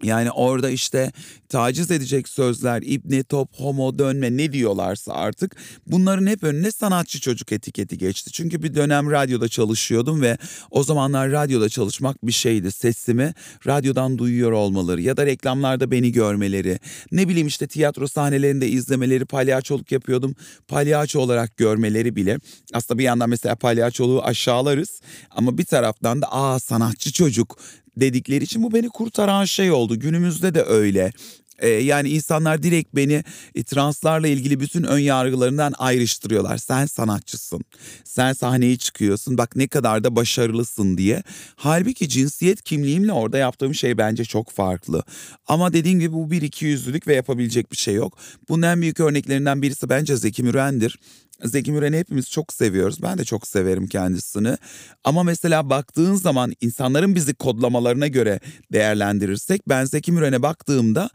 yani 0.04 0.30
orada 0.30 0.70
işte 0.70 1.12
taciz 1.48 1.90
edecek 1.90 2.28
sözler, 2.28 2.82
ibne 2.86 3.22
top, 3.22 3.48
homo 3.56 3.98
dönme 3.98 4.36
ne 4.36 4.52
diyorlarsa 4.52 5.12
artık 5.12 5.56
bunların 5.86 6.26
hep 6.26 6.42
önüne 6.42 6.70
sanatçı 6.70 7.20
çocuk 7.20 7.52
etiketi 7.52 7.98
geçti. 7.98 8.32
Çünkü 8.32 8.62
bir 8.62 8.74
dönem 8.74 9.10
radyoda 9.10 9.48
çalışıyordum 9.48 10.22
ve 10.22 10.38
o 10.70 10.84
zamanlar 10.84 11.30
radyoda 11.30 11.68
çalışmak 11.68 12.26
bir 12.26 12.32
şeydi. 12.32 12.72
Sesimi 12.72 13.34
radyodan 13.66 14.18
duyuyor 14.18 14.52
olmaları 14.52 15.00
ya 15.00 15.16
da 15.16 15.26
reklamlarda 15.26 15.90
beni 15.90 16.12
görmeleri. 16.12 16.78
Ne 17.12 17.28
bileyim 17.28 17.46
işte 17.46 17.66
tiyatro 17.66 18.08
sahnelerinde 18.08 18.68
izlemeleri, 18.68 19.24
palyaçoluk 19.24 19.92
yapıyordum. 19.92 20.34
Palyaço 20.68 21.20
olarak 21.20 21.56
görmeleri 21.56 22.16
bile. 22.16 22.38
Aslında 22.72 22.98
bir 22.98 23.04
yandan 23.04 23.30
mesela 23.30 23.56
palyaçoluğu 23.56 24.22
aşağılarız 24.22 25.00
ama 25.30 25.58
bir 25.58 25.64
taraftan 25.64 26.22
da 26.22 26.32
aa 26.32 26.60
sanatçı 26.60 27.12
çocuk 27.12 27.58
dedikleri 27.96 28.44
için 28.44 28.62
bu 28.62 28.74
beni 28.74 28.88
kurtaran 28.88 29.44
şey 29.44 29.72
oldu. 29.72 29.98
Günümüzde 29.98 30.54
de 30.54 30.62
öyle. 30.62 31.12
Ee, 31.58 31.68
yani 31.68 32.08
insanlar 32.08 32.62
direkt 32.62 32.94
beni 32.94 33.24
e, 33.54 33.64
translarla 33.64 34.28
ilgili 34.28 34.60
bütün 34.60 34.82
ön 34.82 34.98
yargılarından 34.98 35.74
ayrıştırıyorlar. 35.78 36.58
Sen 36.58 36.86
sanatçısın. 36.86 37.64
Sen 38.04 38.32
sahneye 38.32 38.76
çıkıyorsun. 38.76 39.38
Bak 39.38 39.56
ne 39.56 39.68
kadar 39.68 40.04
da 40.04 40.16
başarılısın 40.16 40.98
diye. 40.98 41.22
Halbuki 41.56 42.08
cinsiyet 42.08 42.62
kimliğimle 42.62 43.12
orada 43.12 43.38
yaptığım 43.38 43.74
şey 43.74 43.98
bence 43.98 44.24
çok 44.24 44.50
farklı. 44.50 45.02
Ama 45.46 45.72
dediğim 45.72 46.00
gibi 46.00 46.12
bu 46.12 46.30
bir 46.30 46.42
iki 46.42 46.64
yüzlülük 46.64 47.06
ve 47.06 47.14
yapabilecek 47.14 47.72
bir 47.72 47.76
şey 47.76 47.94
yok. 47.94 48.18
Bunun 48.48 48.62
en 48.62 48.82
büyük 48.82 49.00
örneklerinden 49.00 49.62
birisi 49.62 49.88
bence 49.88 50.16
Zeki 50.16 50.42
Müren'dir. 50.42 50.98
Zeki 51.44 51.72
Müren'i 51.72 51.98
hepimiz 51.98 52.30
çok 52.30 52.52
seviyoruz. 52.52 53.02
Ben 53.02 53.18
de 53.18 53.24
çok 53.24 53.46
severim 53.46 53.86
kendisini. 53.86 54.56
Ama 55.04 55.22
mesela 55.22 55.70
baktığın 55.70 56.14
zaman 56.14 56.52
insanların 56.60 57.14
bizi 57.14 57.34
kodlamalarına 57.34 58.06
göre 58.06 58.40
değerlendirirsek 58.72 59.68
ben 59.68 59.84
Zeki 59.84 60.12
Müren'e 60.12 60.42
baktığımda 60.42 61.10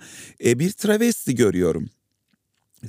e, 0.46 0.60
bir 0.60 0.72
travesti 0.72 1.36
görüyorum 1.36 1.90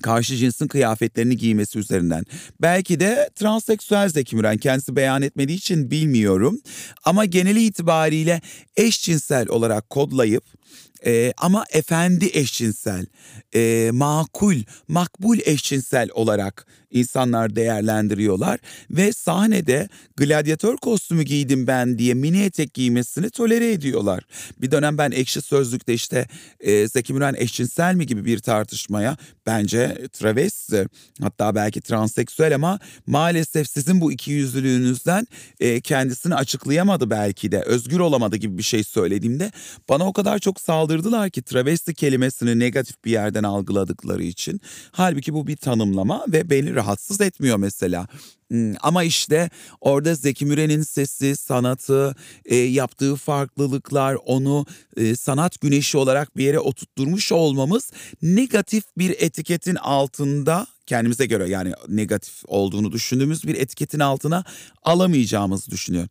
karşı 0.03 0.37
cinsin 0.37 0.69
kıyafetlerini 0.69 1.37
giymesi 1.37 1.79
üzerinden. 1.79 2.25
Belki 2.61 3.01
de 3.01 3.31
transseksüel 3.35 4.09
Zeki 4.09 4.37
Müren 4.37 4.57
kendisi 4.57 4.97
beyan 4.97 5.23
etmediği 5.23 5.59
için 5.59 5.90
bilmiyorum. 5.90 6.61
Ama 7.05 7.25
geneli 7.25 7.62
itibariyle 7.62 8.40
eşcinsel 8.77 9.49
olarak 9.49 9.90
kodlayıp 9.90 10.45
e, 11.07 11.33
ama 11.37 11.64
efendi 11.71 12.31
eşcinsel, 12.33 13.07
e, 13.55 13.90
makul, 13.93 14.57
makbul 14.88 15.38
eşcinsel 15.45 16.09
olarak 16.14 16.66
insanlar 16.90 17.57
değerlendiriyorlar 17.57 18.61
ve 18.90 19.12
sahnede 19.12 19.88
gladyatör 20.16 20.76
kostümü 20.76 21.22
giydim 21.22 21.66
ben 21.66 21.98
diye 21.98 22.14
mini 22.14 22.42
etek 22.42 22.74
giymesini 22.74 23.31
tolere 23.31 23.72
ediyorlar. 23.72 24.24
Bir 24.61 24.70
dönem 24.70 24.98
ben 24.98 25.11
ekşi 25.11 25.40
sözlükte 25.40 25.94
işte 25.94 26.26
e, 26.61 26.88
Zeki 26.88 27.14
Müren 27.14 27.35
eşcinsel 27.38 27.94
mi 27.94 28.07
gibi 28.07 28.24
bir 28.24 28.38
tartışmaya 28.38 29.16
bence 29.46 30.09
travesti 30.12 30.87
hatta 31.20 31.55
belki 31.55 31.81
transseksüel 31.81 32.55
ama 32.55 32.79
maalesef 33.07 33.68
sizin 33.68 34.00
bu 34.00 34.12
iki 34.12 34.31
yüzlülüğünüzden 34.31 35.26
e, 35.61 35.81
kendisini 35.81 36.35
açıklayamadı 36.35 37.11
belki 37.11 37.53
de 37.53 37.62
özgür 37.62 37.98
olamadı 37.98 38.37
gibi 38.37 38.59
bir 38.59 38.62
şey 38.62 38.85
söylediğimde 38.85 39.53
bana 39.88 40.07
o 40.07 40.12
kadar 40.12 40.38
çok 40.38 40.61
saldırdılar 40.61 41.31
ki 41.31 41.42
travesti 41.42 41.94
kelimesini 41.94 42.59
negatif 42.59 43.05
bir 43.05 43.11
yerden 43.11 43.42
algıladıkları 43.42 44.22
için. 44.22 44.61
Halbuki 44.92 45.35
bu 45.35 45.46
bir 45.46 45.57
tanımlama 45.57 46.24
ve 46.29 46.50
beni 46.50 46.74
rahatsız 46.81 47.21
etmiyor 47.21 47.57
mesela. 47.57 48.07
Hmm, 48.51 48.75
ama 48.81 49.05
işte 49.05 49.51
orada 49.81 50.14
Zeki 50.14 50.47
Müren'in 50.47 50.83
sesi, 50.83 51.37
sanatı, 51.37 52.14
e, 52.45 52.57
yaptığı 52.57 53.16
farklılıklar, 53.16 54.16
onu 54.25 54.66
e, 54.97 55.16
sanat 55.16 55.61
güneşi 55.61 55.99
olarak 55.99 56.37
bir 56.37 56.45
yere 56.45 56.59
oturtturmuş 56.59 57.33
olmamız 57.33 57.93
negatif 58.23 58.85
bir 58.99 59.11
etiketin 59.19 59.75
altında 59.75 60.66
kendimize 60.87 61.27
göre 61.27 61.49
yani 61.49 61.73
negatif 61.88 62.43
olduğunu 62.47 62.93
düşündüğümüz 62.93 63.45
bir 63.45 63.55
etiketin 63.55 64.01
altına 64.01 64.45
alamayacağımızı 64.83 65.71
düşünüyorum. 65.71 66.11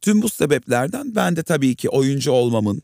Tüm 0.00 0.22
bu 0.22 0.28
sebeplerden 0.28 1.14
ben 1.14 1.36
de 1.36 1.42
tabii 1.42 1.76
ki 1.76 1.88
oyuncu 1.88 2.32
olmamın 2.32 2.82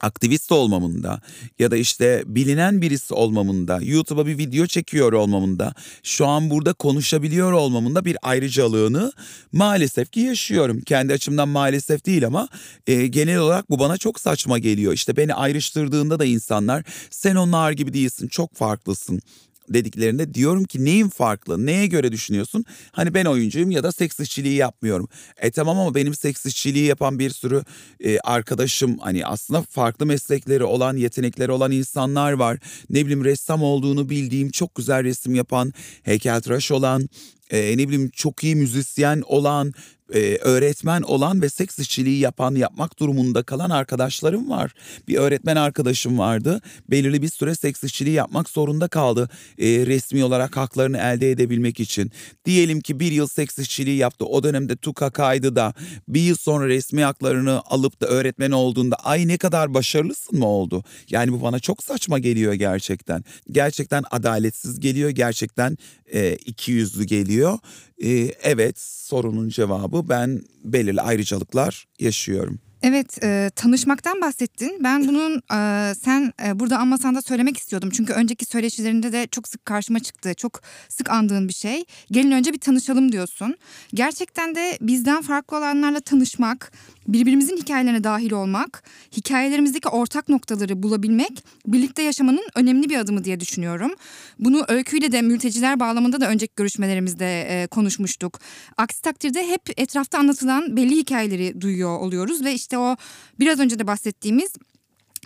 aktivist 0.00 0.52
olmamın 0.52 1.02
da 1.02 1.20
ya 1.58 1.70
da 1.70 1.76
işte 1.76 2.22
bilinen 2.26 2.82
birisi 2.82 3.14
olmamın 3.14 3.68
da 3.68 3.78
YouTube'a 3.82 4.26
bir 4.26 4.38
video 4.38 4.66
çekiyor 4.66 5.12
olmamın 5.12 5.58
da 5.58 5.74
şu 6.02 6.26
an 6.26 6.50
burada 6.50 6.72
konuşabiliyor 6.72 7.52
olmamın 7.52 7.94
da 7.94 8.04
bir 8.04 8.16
ayrıcalığını 8.22 9.12
maalesef 9.52 10.12
ki 10.12 10.20
yaşıyorum. 10.20 10.80
Kendi 10.80 11.12
açımdan 11.12 11.48
maalesef 11.48 12.06
değil 12.06 12.26
ama 12.26 12.48
e, 12.86 13.06
genel 13.06 13.38
olarak 13.38 13.70
bu 13.70 13.78
bana 13.78 13.98
çok 13.98 14.20
saçma 14.20 14.58
geliyor. 14.58 14.92
İşte 14.92 15.16
beni 15.16 15.34
ayrıştırdığında 15.34 16.18
da 16.18 16.24
insanlar 16.24 16.84
sen 17.10 17.36
onlar 17.36 17.72
gibi 17.72 17.92
değilsin 17.92 18.28
çok 18.28 18.54
farklısın 18.54 19.20
dediklerinde 19.68 20.34
diyorum 20.34 20.64
ki 20.64 20.84
neyin 20.84 21.08
farklı? 21.08 21.66
Neye 21.66 21.86
göre 21.86 22.12
düşünüyorsun? 22.12 22.64
Hani 22.92 23.14
ben 23.14 23.24
oyuncuyum 23.24 23.70
ya 23.70 23.82
da 23.82 23.92
seks 23.92 24.20
işçiliği 24.20 24.54
yapmıyorum. 24.54 25.08
E 25.40 25.50
tamam 25.50 25.78
ama 25.78 25.94
benim 25.94 26.14
seks 26.14 26.46
işçiliği 26.46 26.86
yapan 26.86 27.18
bir 27.18 27.30
sürü 27.30 27.62
e, 28.00 28.18
arkadaşım 28.18 28.98
hani 28.98 29.26
aslında 29.26 29.62
farklı 29.62 30.06
meslekleri 30.06 30.64
olan, 30.64 30.96
yetenekleri 30.96 31.52
olan 31.52 31.70
insanlar 31.70 32.32
var. 32.32 32.58
Ne 32.90 33.02
bileyim 33.02 33.24
ressam 33.24 33.62
olduğunu 33.62 34.08
bildiğim, 34.10 34.50
çok 34.50 34.74
güzel 34.74 35.04
resim 35.04 35.34
yapan, 35.34 35.72
heykeltıraş 36.02 36.70
olan, 36.70 37.08
e, 37.50 37.78
ne 37.78 37.88
bileyim 37.88 38.10
çok 38.14 38.44
iyi 38.44 38.56
müzisyen 38.56 39.22
olan, 39.26 39.74
e, 40.14 40.36
öğretmen 40.36 41.02
olan 41.02 41.42
ve 41.42 41.48
seks 41.48 41.78
işçiliği 41.78 42.18
yapan, 42.18 42.54
yapmak 42.54 42.98
durumunda 42.98 43.42
kalan 43.42 43.70
arkadaşlarım 43.70 44.50
var. 44.50 44.74
Bir 45.08 45.16
öğretmen 45.16 45.56
arkadaşım 45.56 46.18
vardı. 46.18 46.60
Belirli 46.90 47.22
bir 47.22 47.28
süre 47.28 47.54
seks 47.54 47.84
işçiliği 47.84 48.14
yapmak 48.14 48.48
zorunda 48.48 48.88
kaldı. 48.88 49.28
E, 49.58 49.66
resmi 49.66 50.24
olarak 50.24 50.56
haklarını 50.56 50.98
elde 50.98 51.30
edebilmek 51.30 51.80
için. 51.80 52.10
Diyelim 52.44 52.80
ki 52.80 53.00
bir 53.00 53.12
yıl 53.12 53.26
seks 53.26 53.58
işçiliği 53.58 53.96
yaptı. 53.96 54.24
O 54.24 54.42
dönemde 54.42 54.76
TUKAK'aydı 54.76 55.56
da 55.56 55.74
bir 56.08 56.20
yıl 56.20 56.36
sonra 56.36 56.68
resmi 56.68 57.04
haklarını 57.04 57.62
alıp 57.66 58.00
da 58.00 58.06
öğretmen 58.06 58.50
olduğunda 58.50 58.96
ay 58.96 59.28
ne 59.28 59.38
kadar 59.38 59.74
başarılısın 59.74 60.38
mı 60.38 60.46
oldu? 60.46 60.84
Yani 61.10 61.32
bu 61.32 61.42
bana 61.42 61.60
çok 61.60 61.82
saçma 61.82 62.18
geliyor 62.18 62.52
gerçekten. 62.52 63.24
Gerçekten 63.50 64.04
adaletsiz 64.10 64.80
geliyor. 64.80 65.10
Gerçekten 65.10 65.78
e, 66.14 66.36
iki 66.46 66.72
yüzlü 66.72 67.04
geliyor. 67.36 67.58
E, 68.04 68.08
evet 68.42 68.78
sorunun 68.80 69.48
cevabı 69.48 70.08
ben 70.08 70.42
belirli 70.64 71.00
ayrıcalıklar 71.00 71.88
yaşıyorum. 72.00 72.58
Evet 72.82 73.24
e, 73.24 73.50
tanışmaktan 73.56 74.20
bahsettin. 74.20 74.84
Ben 74.84 75.08
bunun 75.08 75.36
e, 75.36 75.94
sen 75.94 76.32
e, 76.46 76.60
burada 76.60 76.78
anmasan 76.78 77.14
da 77.14 77.22
söylemek 77.22 77.56
istiyordum. 77.56 77.90
Çünkü 77.90 78.12
önceki 78.12 78.44
söyleşilerinde 78.44 79.12
de 79.12 79.26
çok 79.26 79.48
sık 79.48 79.64
karşıma 79.64 80.00
çıktı. 80.00 80.34
Çok 80.34 80.60
sık 80.88 81.10
andığın 81.10 81.48
bir 81.48 81.52
şey. 81.52 81.84
Gelin 82.10 82.30
önce 82.30 82.52
bir 82.52 82.58
tanışalım 82.58 83.12
diyorsun. 83.12 83.56
Gerçekten 83.94 84.54
de 84.54 84.78
bizden 84.80 85.22
farklı 85.22 85.56
olanlarla 85.56 86.00
tanışmak, 86.00 86.72
birbirimizin 87.08 87.56
hikayelerine 87.56 88.04
dahil 88.04 88.32
olmak, 88.32 88.82
hikayelerimizdeki 89.16 89.88
ortak 89.88 90.28
noktaları 90.28 90.82
bulabilmek 90.82 91.44
birlikte 91.66 92.02
yaşamanın 92.02 92.44
önemli 92.54 92.90
bir 92.90 92.98
adımı 92.98 93.24
diye 93.24 93.40
düşünüyorum. 93.40 93.92
Bunu 94.38 94.64
öyküyle 94.68 95.12
de 95.12 95.22
mülteciler 95.22 95.80
bağlamında 95.80 96.20
da 96.20 96.28
önceki 96.28 96.52
görüşmelerimizde 96.56 97.40
e, 97.40 97.66
konuşmuştuk. 97.66 98.40
Aksi 98.76 99.02
takdirde 99.02 99.48
hep 99.48 99.62
etrafta 99.76 100.18
anlatılan 100.18 100.76
belli 100.76 100.96
hikayeleri 100.96 101.60
duyuyor 101.60 101.98
oluyoruz 101.98 102.44
ve 102.44 102.54
işte 102.54 102.65
o 102.74 102.96
biraz 103.40 103.60
önce 103.60 103.78
de 103.78 103.86
bahsettiğimiz 103.86 104.52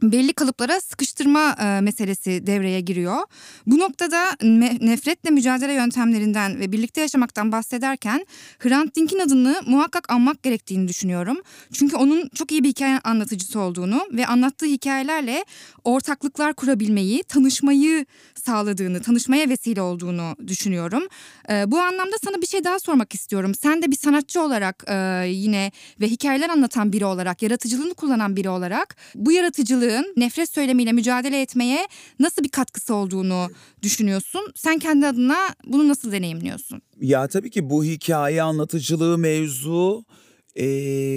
belli 0.03 0.33
kalıplara 0.33 0.81
sıkıştırma 0.81 1.57
e, 1.61 1.81
meselesi 1.81 2.47
devreye 2.47 2.81
giriyor. 2.81 3.19
Bu 3.67 3.79
noktada 3.79 4.37
nefretle 4.81 5.31
mücadele 5.31 5.73
yöntemlerinden 5.73 6.61
ve 6.61 6.73
birlikte 6.73 7.01
yaşamaktan 7.01 7.53
bahsederken 7.53 8.27
Hrant 8.59 8.97
Dink'in 8.97 9.19
adını 9.19 9.61
muhakkak 9.67 10.13
anmak 10.13 10.43
gerektiğini 10.43 10.89
düşünüyorum. 10.89 11.37
Çünkü 11.73 11.97
onun 11.97 12.29
çok 12.35 12.53
iyi 12.53 12.65
bir 12.65 12.69
hikaye 12.69 12.99
anlatıcısı 13.05 13.61
olduğunu 13.61 14.01
ve 14.13 14.27
anlattığı 14.27 14.67
hikayelerle 14.67 15.45
ortaklıklar 15.85 16.55
kurabilmeyi, 16.55 17.23
tanışmayı 17.23 18.07
sağladığını, 18.35 19.03
tanışmaya 19.03 19.49
vesile 19.49 19.83
olduğunu 19.83 20.37
düşünüyorum. 20.47 21.03
E, 21.51 21.71
bu 21.71 21.81
anlamda 21.81 22.17
sana 22.25 22.43
bir 22.43 22.47
şey 22.47 22.65
daha 22.65 22.79
sormak 22.79 23.15
istiyorum. 23.15 23.55
Sen 23.55 23.83
de 23.83 23.91
bir 23.91 23.97
sanatçı 23.97 24.43
olarak 24.43 24.85
e, 24.89 25.27
yine 25.29 25.73
ve 26.01 26.07
hikayeler 26.09 26.49
anlatan 26.49 26.93
biri 26.93 27.05
olarak, 27.05 27.43
yaratıcılığını 27.43 27.95
kullanan 27.95 28.37
biri 28.37 28.49
olarak 28.49 28.97
bu 29.15 29.33
yaratıcılığı 29.33 29.89
nefret 30.16 30.55
söylemiyle 30.55 30.92
mücadele 30.92 31.42
etmeye 31.42 31.88
nasıl 32.18 32.44
bir 32.44 32.48
katkısı 32.48 32.94
olduğunu 32.94 33.48
düşünüyorsun? 33.83 34.40
Sen 34.55 34.79
kendi 34.79 35.07
adına 35.07 35.38
bunu 35.66 35.88
nasıl 35.88 36.12
deneyimliyorsun? 36.12 36.83
Ya 37.00 37.29
tabii 37.29 37.50
ki 37.50 37.70
bu 37.70 37.85
hikaye 37.85 38.42
anlatıcılığı 38.42 39.18
mevzu 39.18 40.05
e, 40.57 40.66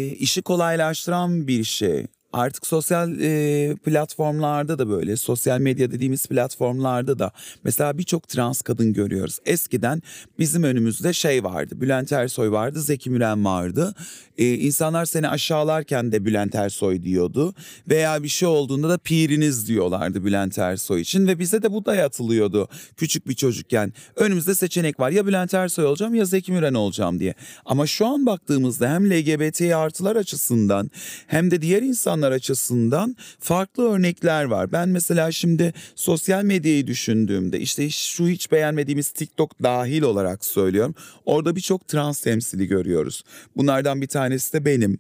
işi 0.06 0.42
kolaylaştıran 0.42 1.48
bir 1.48 1.64
şey. 1.64 2.06
Artık 2.34 2.68
sosyal 2.68 3.20
e, 3.22 3.76
platformlarda 3.76 4.80
da 4.80 4.90
böyle 4.90 5.18
sosyal 5.18 5.60
medya 5.60 5.92
dediğimiz 5.92 6.26
platformlarda 6.26 7.20
da 7.20 7.32
mesela 7.64 7.98
birçok 7.98 8.28
trans 8.28 8.62
kadın 8.62 8.94
görüyoruz. 8.94 9.40
Eskiden 9.46 10.02
bizim 10.40 10.64
önümüzde 10.64 11.14
şey 11.14 11.44
vardı 11.44 11.82
Bülent 11.82 12.12
Ersoy 12.12 12.52
vardı 12.52 12.82
Zeki 12.82 13.10
Müren 13.10 13.46
vardı. 13.46 13.96
E, 14.38 14.54
insanlar 14.54 15.06
seni 15.06 15.30
aşağılarken 15.30 16.12
de 16.12 16.26
Bülent 16.26 16.56
Ersoy 16.56 17.04
diyordu 17.04 17.54
veya 17.90 18.24
bir 18.24 18.28
şey 18.28 18.48
olduğunda 18.48 18.90
da 18.90 18.98
piriniz 18.98 19.68
diyorlardı 19.68 20.26
Bülent 20.26 20.58
Ersoy 20.58 21.02
için 21.02 21.28
ve 21.28 21.40
bize 21.40 21.64
de 21.64 21.72
bu 21.72 21.86
dayatılıyordu 21.86 22.68
küçük 22.98 23.28
bir 23.28 23.34
çocukken. 23.34 23.94
Önümüzde 24.16 24.56
seçenek 24.56 25.00
var 25.00 25.10
ya 25.10 25.28
Bülent 25.28 25.54
Ersoy 25.54 25.86
olacağım 25.86 26.16
ya 26.16 26.26
Zeki 26.26 26.52
Müren 26.52 26.74
olacağım 26.74 27.20
diye. 27.20 27.34
Ama 27.66 27.88
şu 27.88 28.06
an 28.06 28.26
baktığımızda 28.26 28.90
hem 28.90 29.12
LGBT 29.12 29.62
artılar 29.62 30.16
açısından 30.16 30.92
hem 31.28 31.52
de 31.52 31.62
diğer 31.62 31.82
insanlar 31.82 32.23
açısından 32.32 33.16
farklı 33.40 33.84
örnekler 33.84 34.44
var. 34.44 34.72
Ben 34.72 34.90
mesela 34.90 35.32
şimdi 35.32 35.74
sosyal 35.96 36.44
medyayı 36.44 36.88
düşündüğümde 36.88 37.60
işte 37.60 37.90
şu 37.90 38.28
hiç 38.28 38.52
beğenmediğimiz 38.52 39.12
TikTok 39.12 39.64
dahil 39.64 40.02
olarak 40.02 40.46
söylüyorum. 40.46 40.96
Orada 41.26 41.56
birçok 41.56 41.88
trans 41.88 42.22
temsili 42.22 42.68
görüyoruz. 42.68 43.24
Bunlardan 43.56 44.02
bir 44.02 44.08
tanesi 44.08 44.54
de 44.54 44.66
benim. 44.66 45.00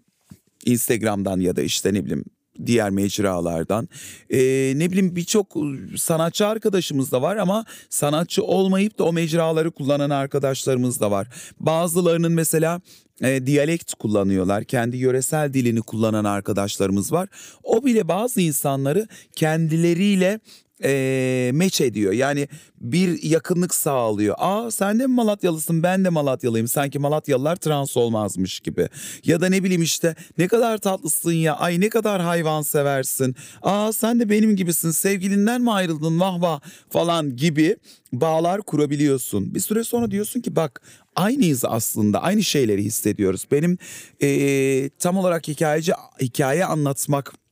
Instagram'dan 0.66 1.40
ya 1.40 1.56
da 1.56 1.62
işte 1.62 1.94
ne 1.94 2.06
bileyim 2.06 2.26
diğer 2.66 2.90
mecralardan. 2.90 3.90
Ee, 4.30 4.74
ne 4.76 4.92
bileyim 4.92 5.16
birçok 5.16 5.56
sanatçı 5.98 6.48
arkadaşımız 6.48 7.12
da 7.12 7.22
var 7.22 7.38
ama 7.38 7.66
sanatçı 7.90 8.44
olmayıp 8.44 9.00
da 9.00 9.04
o 9.04 9.14
mecraları 9.14 9.72
kullanan 9.72 10.10
arkadaşlarımız 10.10 11.00
da 11.00 11.12
var. 11.12 11.28
Bazılarının 11.60 12.32
mesela 12.32 12.82
e, 13.24 13.46
diyalekt 13.46 13.94
kullanıyorlar. 13.94 14.64
Kendi 14.64 14.98
yöresel 14.98 15.54
dilini 15.54 15.82
kullanan 15.82 16.26
arkadaşlarımız 16.26 17.12
var. 17.12 17.30
O 17.64 17.86
bile 17.86 18.08
bazı 18.08 18.42
insanları 18.42 19.08
kendileriyle 19.36 20.40
e, 20.84 21.52
meç 21.54 21.82
ediyor. 21.82 22.14
Yani 22.14 22.48
bir 22.82 23.24
yakınlık 23.24 23.76
sağlıyor. 23.76 24.36
Aa 24.38 24.72
sen 24.72 25.00
de 25.00 25.08
mi 25.08 25.14
Malatyalısın 25.14 25.84
ben 25.84 26.06
de 26.06 26.10
Malatyalıyım. 26.10 26.68
Sanki 26.68 27.00
Malatyalılar 27.00 27.56
trans 27.56 27.98
olmazmış 27.98 28.60
gibi. 28.60 28.90
Ya 29.26 29.42
da 29.42 29.50
ne 29.50 29.64
bileyim 29.64 29.82
işte 29.82 30.16
ne 30.38 30.48
kadar 30.48 30.78
tatlısın 30.78 31.32
ya. 31.32 31.56
Ay 31.56 31.82
ne 31.82 31.90
kadar 31.90 32.22
hayvan 32.22 32.62
seversin. 32.62 33.36
Aa 33.62 33.94
sen 33.94 34.20
de 34.20 34.30
benim 34.30 34.56
gibisin. 34.56 34.92
Sevgilinden 34.92 35.62
mi 35.62 35.72
ayrıldın 35.72 36.20
vah 36.20 36.42
vah 36.42 36.62
falan 36.90 37.36
gibi 37.36 37.78
bağlar 38.14 38.62
kurabiliyorsun. 38.62 39.56
Bir 39.56 39.60
süre 39.60 39.84
sonra 39.84 40.12
diyorsun 40.12 40.42
ki 40.42 40.56
bak 40.56 40.82
aynıyız 41.16 41.66
aslında. 41.66 42.22
Aynı 42.22 42.44
şeyleri 42.44 42.84
hissediyoruz. 42.84 43.48
Benim 43.52 43.78
e, 44.22 44.90
tam 45.00 45.18
olarak 45.18 45.48
hikayeci 45.48 45.94
hikaye 46.22 46.66
anlatmak 46.66 47.43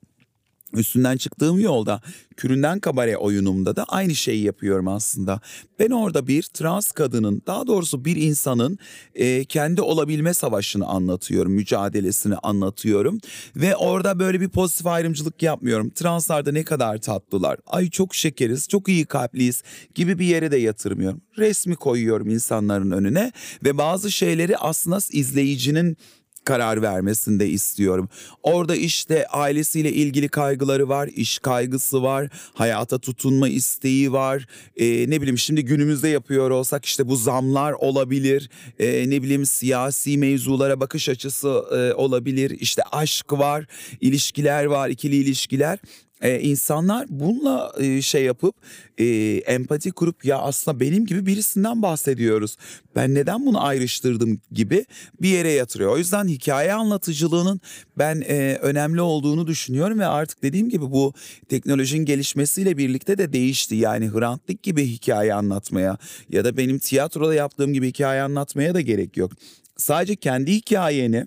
üstünden 0.74 1.18
çıktığım 1.18 1.60
yolda 1.60 2.02
Küründen 2.38 2.80
Kabare 2.80 3.18
oyunumda 3.18 3.76
da 3.76 3.84
aynı 3.84 4.16
şeyi 4.16 4.44
yapıyorum 4.44 4.88
aslında. 4.88 5.40
Ben 5.80 5.90
orada 5.90 6.28
bir 6.28 6.44
trans 6.44 6.92
kadının 6.92 7.42
daha 7.48 7.68
doğrusu 7.68 8.06
bir 8.06 8.16
insanın 8.16 8.78
e, 9.16 9.46
kendi 9.46 9.82
olabilme 9.82 10.34
savaşını 10.34 10.86
anlatıyorum, 10.86 11.52
mücadelesini 11.52 12.36
anlatıyorum. 12.36 13.20
Ve 13.56 13.76
orada 13.76 14.20
böyle 14.20 14.42
bir 14.42 14.50
pozitif 14.50 14.88
ayrımcılık 14.88 15.44
yapmıyorum. 15.44 15.90
Translarda 15.90 16.52
ne 16.52 16.64
kadar 16.64 16.98
tatlılar, 16.98 17.60
ay 17.68 17.90
çok 17.90 18.16
şekeriz, 18.16 18.68
çok 18.68 18.90
iyi 18.90 19.06
kalpliyiz 19.06 19.64
gibi 19.96 20.20
bir 20.20 20.26
yere 20.26 20.52
de 20.52 20.58
yatırmıyorum. 20.58 21.22
Resmi 21.38 21.76
koyuyorum 21.76 22.30
insanların 22.30 22.92
önüne 22.92 23.32
ve 23.64 23.78
bazı 23.78 24.12
şeyleri 24.12 24.58
aslında 24.58 24.98
izleyicinin 25.12 25.98
karar 26.46 26.82
vermesini 26.82 27.40
de 27.40 27.50
istiyorum. 27.50 28.10
Orada 28.44 28.76
işte 28.76 29.28
ailesiyle 29.28 29.92
ilgili 29.92 30.30
kaygıları 30.30 30.90
var, 30.90 31.10
iş 31.16 31.40
kaygısı 31.40 32.04
var, 32.04 32.30
hayata 32.54 33.00
tutunma 33.00 33.50
isteği 33.50 34.12
var. 34.12 34.48
Ee, 34.78 35.10
ne 35.10 35.22
bileyim 35.22 35.38
şimdi 35.38 35.66
günümüzde 35.66 36.08
yapıyor 36.08 36.50
olsak 36.50 36.86
işte 36.86 37.08
bu 37.08 37.16
zamlar 37.16 37.72
olabilir. 37.72 38.50
Ee, 38.80 39.10
ne 39.10 39.24
bileyim 39.24 39.46
siyasi 39.46 40.18
mevzulara 40.18 40.80
bakış 40.80 41.10
açısı 41.10 41.64
e, 41.72 41.94
olabilir. 41.94 42.52
İşte 42.60 42.84
aşk 42.92 43.34
var, 43.34 43.66
ilişkiler 44.02 44.66
var, 44.66 44.90
ikili 44.90 45.16
ilişkiler. 45.16 45.80
Ee, 46.22 46.40
insanlar 46.40 47.06
bununla 47.10 47.74
e, 47.80 48.02
şey 48.02 48.24
yapıp 48.24 48.56
e, 48.98 49.06
empati 49.46 49.92
kurup 49.92 50.26
ya 50.26 50.38
aslında 50.38 50.80
benim 50.80 51.06
gibi 51.06 51.26
birisinden 51.26 51.82
bahsediyoruz. 51.82 52.58
Ben 52.96 53.14
neden 53.14 53.46
bunu 53.46 53.64
ayrıştırdım 53.66 54.42
gibi 54.52 54.86
bir 55.22 55.30
yere 55.30 55.52
yatırıyor. 55.52 55.92
O 55.92 55.98
yüzden 55.98 56.28
hikaye 56.28 56.74
anlatıcılığının 56.74 57.62
ben 57.98 58.22
e, 58.28 58.58
önemli 58.62 59.02
olduğunu 59.02 59.48
düşünüyorum 59.48 60.00
ve 60.00 60.06
artık 60.06 60.44
dediğim 60.44 60.70
gibi 60.70 60.92
bu 60.92 61.14
teknolojinin 61.50 62.06
gelişmesiyle 62.06 62.78
birlikte 62.78 63.18
de 63.18 63.34
değişti. 63.34 63.76
Yani 63.76 64.14
Hrant 64.14 64.64
gibi 64.64 64.86
hikaye 64.86 65.34
anlatmaya 65.34 65.98
ya 66.30 66.46
da 66.46 66.58
benim 66.58 66.80
tiyatroda 66.80 67.34
yaptığım 67.34 67.74
gibi 67.74 67.88
hikaye 67.88 68.22
anlatmaya 68.22 68.74
da 68.74 68.82
gerek 68.82 69.18
yok. 69.18 69.32
Sadece 69.78 70.16
kendi 70.16 70.54
hikayeni 70.54 71.26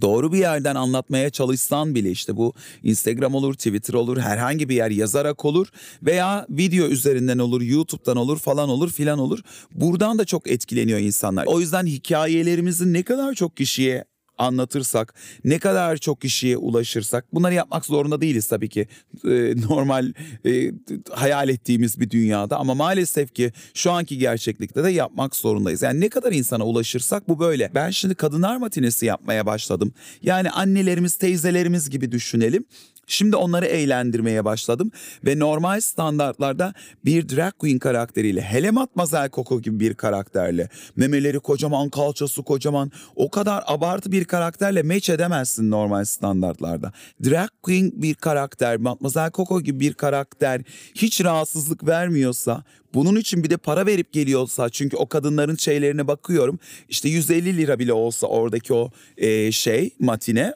doğru 0.00 0.32
bir 0.32 0.38
yerden 0.38 0.74
anlatmaya 0.74 1.30
çalışsan 1.30 1.94
bile 1.94 2.10
işte 2.10 2.36
bu 2.36 2.52
Instagram 2.82 3.34
olur, 3.34 3.54
Twitter 3.54 3.94
olur, 3.94 4.18
herhangi 4.18 4.68
bir 4.68 4.74
yer 4.74 4.90
yazarak 4.90 5.44
olur 5.44 5.68
veya 6.02 6.46
video 6.50 6.86
üzerinden 6.86 7.38
olur, 7.38 7.62
YouTube'dan 7.62 8.16
olur 8.16 8.38
falan 8.38 8.68
olur 8.68 8.90
filan 8.90 9.18
olur. 9.18 9.38
Buradan 9.74 10.18
da 10.18 10.24
çok 10.24 10.50
etkileniyor 10.50 10.98
insanlar. 10.98 11.46
O 11.46 11.60
yüzden 11.60 11.86
hikayelerimizi 11.86 12.92
ne 12.92 13.02
kadar 13.02 13.34
çok 13.34 13.56
kişiye 13.56 14.04
anlatırsak, 14.38 15.14
ne 15.44 15.58
kadar 15.58 15.96
çok 15.96 16.20
kişiye 16.20 16.56
ulaşırsak 16.56 17.34
bunları 17.34 17.54
yapmak 17.54 17.84
zorunda 17.84 18.20
değiliz 18.20 18.46
tabii 18.46 18.68
ki 18.68 18.88
e, 19.24 19.54
normal 19.68 20.12
e, 20.46 20.72
hayal 21.10 21.48
ettiğimiz 21.48 22.00
bir 22.00 22.10
dünyada 22.10 22.56
ama 22.58 22.74
maalesef 22.74 23.34
ki 23.34 23.52
şu 23.74 23.92
anki 23.92 24.18
gerçeklikte 24.18 24.84
de 24.84 24.90
yapmak 24.90 25.36
zorundayız. 25.36 25.82
Yani 25.82 26.00
ne 26.00 26.08
kadar 26.08 26.32
insana 26.32 26.66
ulaşırsak 26.66 27.28
bu 27.28 27.38
böyle. 27.38 27.70
Ben 27.74 27.90
şimdi 27.90 28.14
kadınlar 28.14 28.56
matinesi 28.56 29.06
yapmaya 29.06 29.46
başladım. 29.46 29.94
Yani 30.22 30.50
annelerimiz, 30.50 31.16
teyzelerimiz 31.16 31.90
gibi 31.90 32.12
düşünelim. 32.12 32.64
Şimdi 33.06 33.36
onları 33.36 33.66
eğlendirmeye 33.66 34.44
başladım 34.44 34.90
ve 35.24 35.38
normal 35.38 35.80
standartlarda 35.80 36.74
bir 37.04 37.28
drag 37.28 37.52
queen 37.58 37.78
karakteriyle 37.78 38.40
hele 38.40 38.70
Matmazel 38.70 39.30
Coco 39.30 39.60
gibi 39.60 39.80
bir 39.80 39.94
karakterle 39.94 40.68
memeleri 40.96 41.40
kocaman 41.40 41.90
kalçası 41.90 42.42
kocaman 42.42 42.92
o 43.16 43.30
kadar 43.30 43.64
abartı 43.66 44.12
bir 44.12 44.24
karakterle 44.24 44.82
match 44.82 45.10
edemezsin 45.10 45.70
normal 45.70 46.04
standartlarda. 46.04 46.92
Drag 47.24 47.48
queen 47.62 47.92
bir 47.94 48.14
karakter 48.14 48.76
Matmazel 48.76 49.30
Coco 49.30 49.60
gibi 49.60 49.80
bir 49.80 49.94
karakter 49.94 50.62
hiç 50.94 51.24
rahatsızlık 51.24 51.86
vermiyorsa 51.86 52.64
bunun 52.94 53.16
için 53.16 53.44
bir 53.44 53.50
de 53.50 53.56
para 53.56 53.86
verip 53.86 54.12
geliyorsa 54.12 54.68
çünkü 54.70 54.96
o 54.96 55.08
kadınların 55.08 55.56
şeylerine 55.56 56.06
bakıyorum 56.06 56.58
işte 56.88 57.08
150 57.08 57.56
lira 57.56 57.78
bile 57.78 57.92
olsa 57.92 58.26
oradaki 58.26 58.74
o 58.74 58.90
e, 59.16 59.52
şey 59.52 59.90
matine 60.00 60.54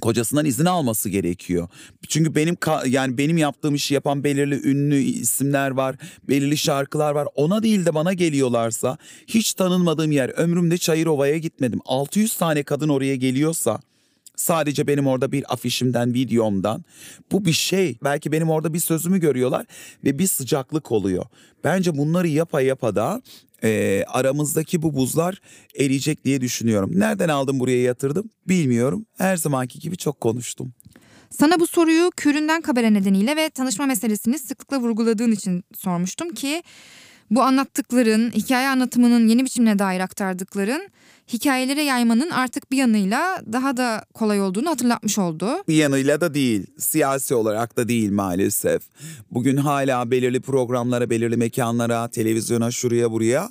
kocasından 0.00 0.46
izin 0.46 0.64
alması 0.64 1.08
gerekiyor. 1.08 1.68
Çünkü 2.08 2.34
benim 2.34 2.56
yani 2.86 3.18
benim 3.18 3.38
yaptığım 3.38 3.74
işi 3.74 3.94
yapan 3.94 4.24
belirli 4.24 4.70
ünlü 4.70 4.96
isimler 4.96 5.70
var, 5.70 5.96
belirli 6.28 6.56
şarkılar 6.56 7.12
var. 7.12 7.28
Ona 7.34 7.62
değil 7.62 7.86
de 7.86 7.94
bana 7.94 8.12
geliyorlarsa 8.12 8.98
hiç 9.26 9.54
tanınmadığım 9.54 10.12
yer 10.12 10.28
ömrümde 10.28 10.78
Çayırova'ya 10.78 11.38
gitmedim. 11.38 11.80
600 11.84 12.36
tane 12.36 12.62
kadın 12.62 12.88
oraya 12.88 13.16
geliyorsa 13.16 13.80
Sadece 14.38 14.86
benim 14.86 15.06
orada 15.06 15.32
bir 15.32 15.52
afişimden, 15.52 16.14
videomdan. 16.14 16.84
Bu 17.32 17.44
bir 17.44 17.52
şey. 17.52 17.98
Belki 18.04 18.32
benim 18.32 18.50
orada 18.50 18.74
bir 18.74 18.78
sözümü 18.78 19.20
görüyorlar 19.20 19.66
ve 20.04 20.18
bir 20.18 20.26
sıcaklık 20.26 20.92
oluyor. 20.92 21.24
Bence 21.64 21.96
bunları 21.96 22.28
yapa 22.28 22.60
yapa 22.60 22.96
da 22.96 23.22
e, 23.64 24.04
aramızdaki 24.08 24.82
bu 24.82 24.94
buzlar 24.94 25.40
eriyecek 25.78 26.24
diye 26.24 26.40
düşünüyorum. 26.40 26.90
Nereden 26.94 27.28
aldım 27.28 27.60
buraya 27.60 27.82
yatırdım 27.82 28.30
bilmiyorum. 28.48 29.06
Her 29.18 29.36
zamanki 29.36 29.78
gibi 29.78 29.96
çok 29.96 30.20
konuştum. 30.20 30.72
Sana 31.30 31.60
bu 31.60 31.66
soruyu 31.66 32.10
Küründen 32.16 32.60
Kabare 32.60 32.94
nedeniyle 32.94 33.36
ve 33.36 33.50
tanışma 33.50 33.86
meselesini 33.86 34.38
sıklıkla 34.38 34.80
vurguladığın 34.80 35.32
için 35.32 35.64
sormuştum 35.74 36.34
ki 36.34 36.62
bu 37.30 37.42
anlattıkların, 37.42 38.30
hikaye 38.30 38.68
anlatımının 38.68 39.28
yeni 39.28 39.44
biçimine 39.44 39.78
dair 39.78 40.00
aktardıkların 40.00 40.88
hikayelere 41.32 41.82
yaymanın 41.82 42.30
artık 42.30 42.70
bir 42.70 42.76
yanıyla 42.76 43.42
daha 43.52 43.76
da 43.76 44.04
kolay 44.14 44.40
olduğunu 44.40 44.70
hatırlatmış 44.70 45.18
oldu. 45.18 45.48
Bir 45.68 45.74
yanıyla 45.74 46.20
da 46.20 46.34
değil, 46.34 46.66
siyasi 46.78 47.34
olarak 47.34 47.76
da 47.76 47.88
değil 47.88 48.12
maalesef. 48.12 48.82
Bugün 49.30 49.56
hala 49.56 50.10
belirli 50.10 50.40
programlara, 50.40 51.10
belirli 51.10 51.36
mekanlara, 51.36 52.08
televizyona, 52.08 52.70
şuraya 52.70 53.10
buraya 53.10 53.50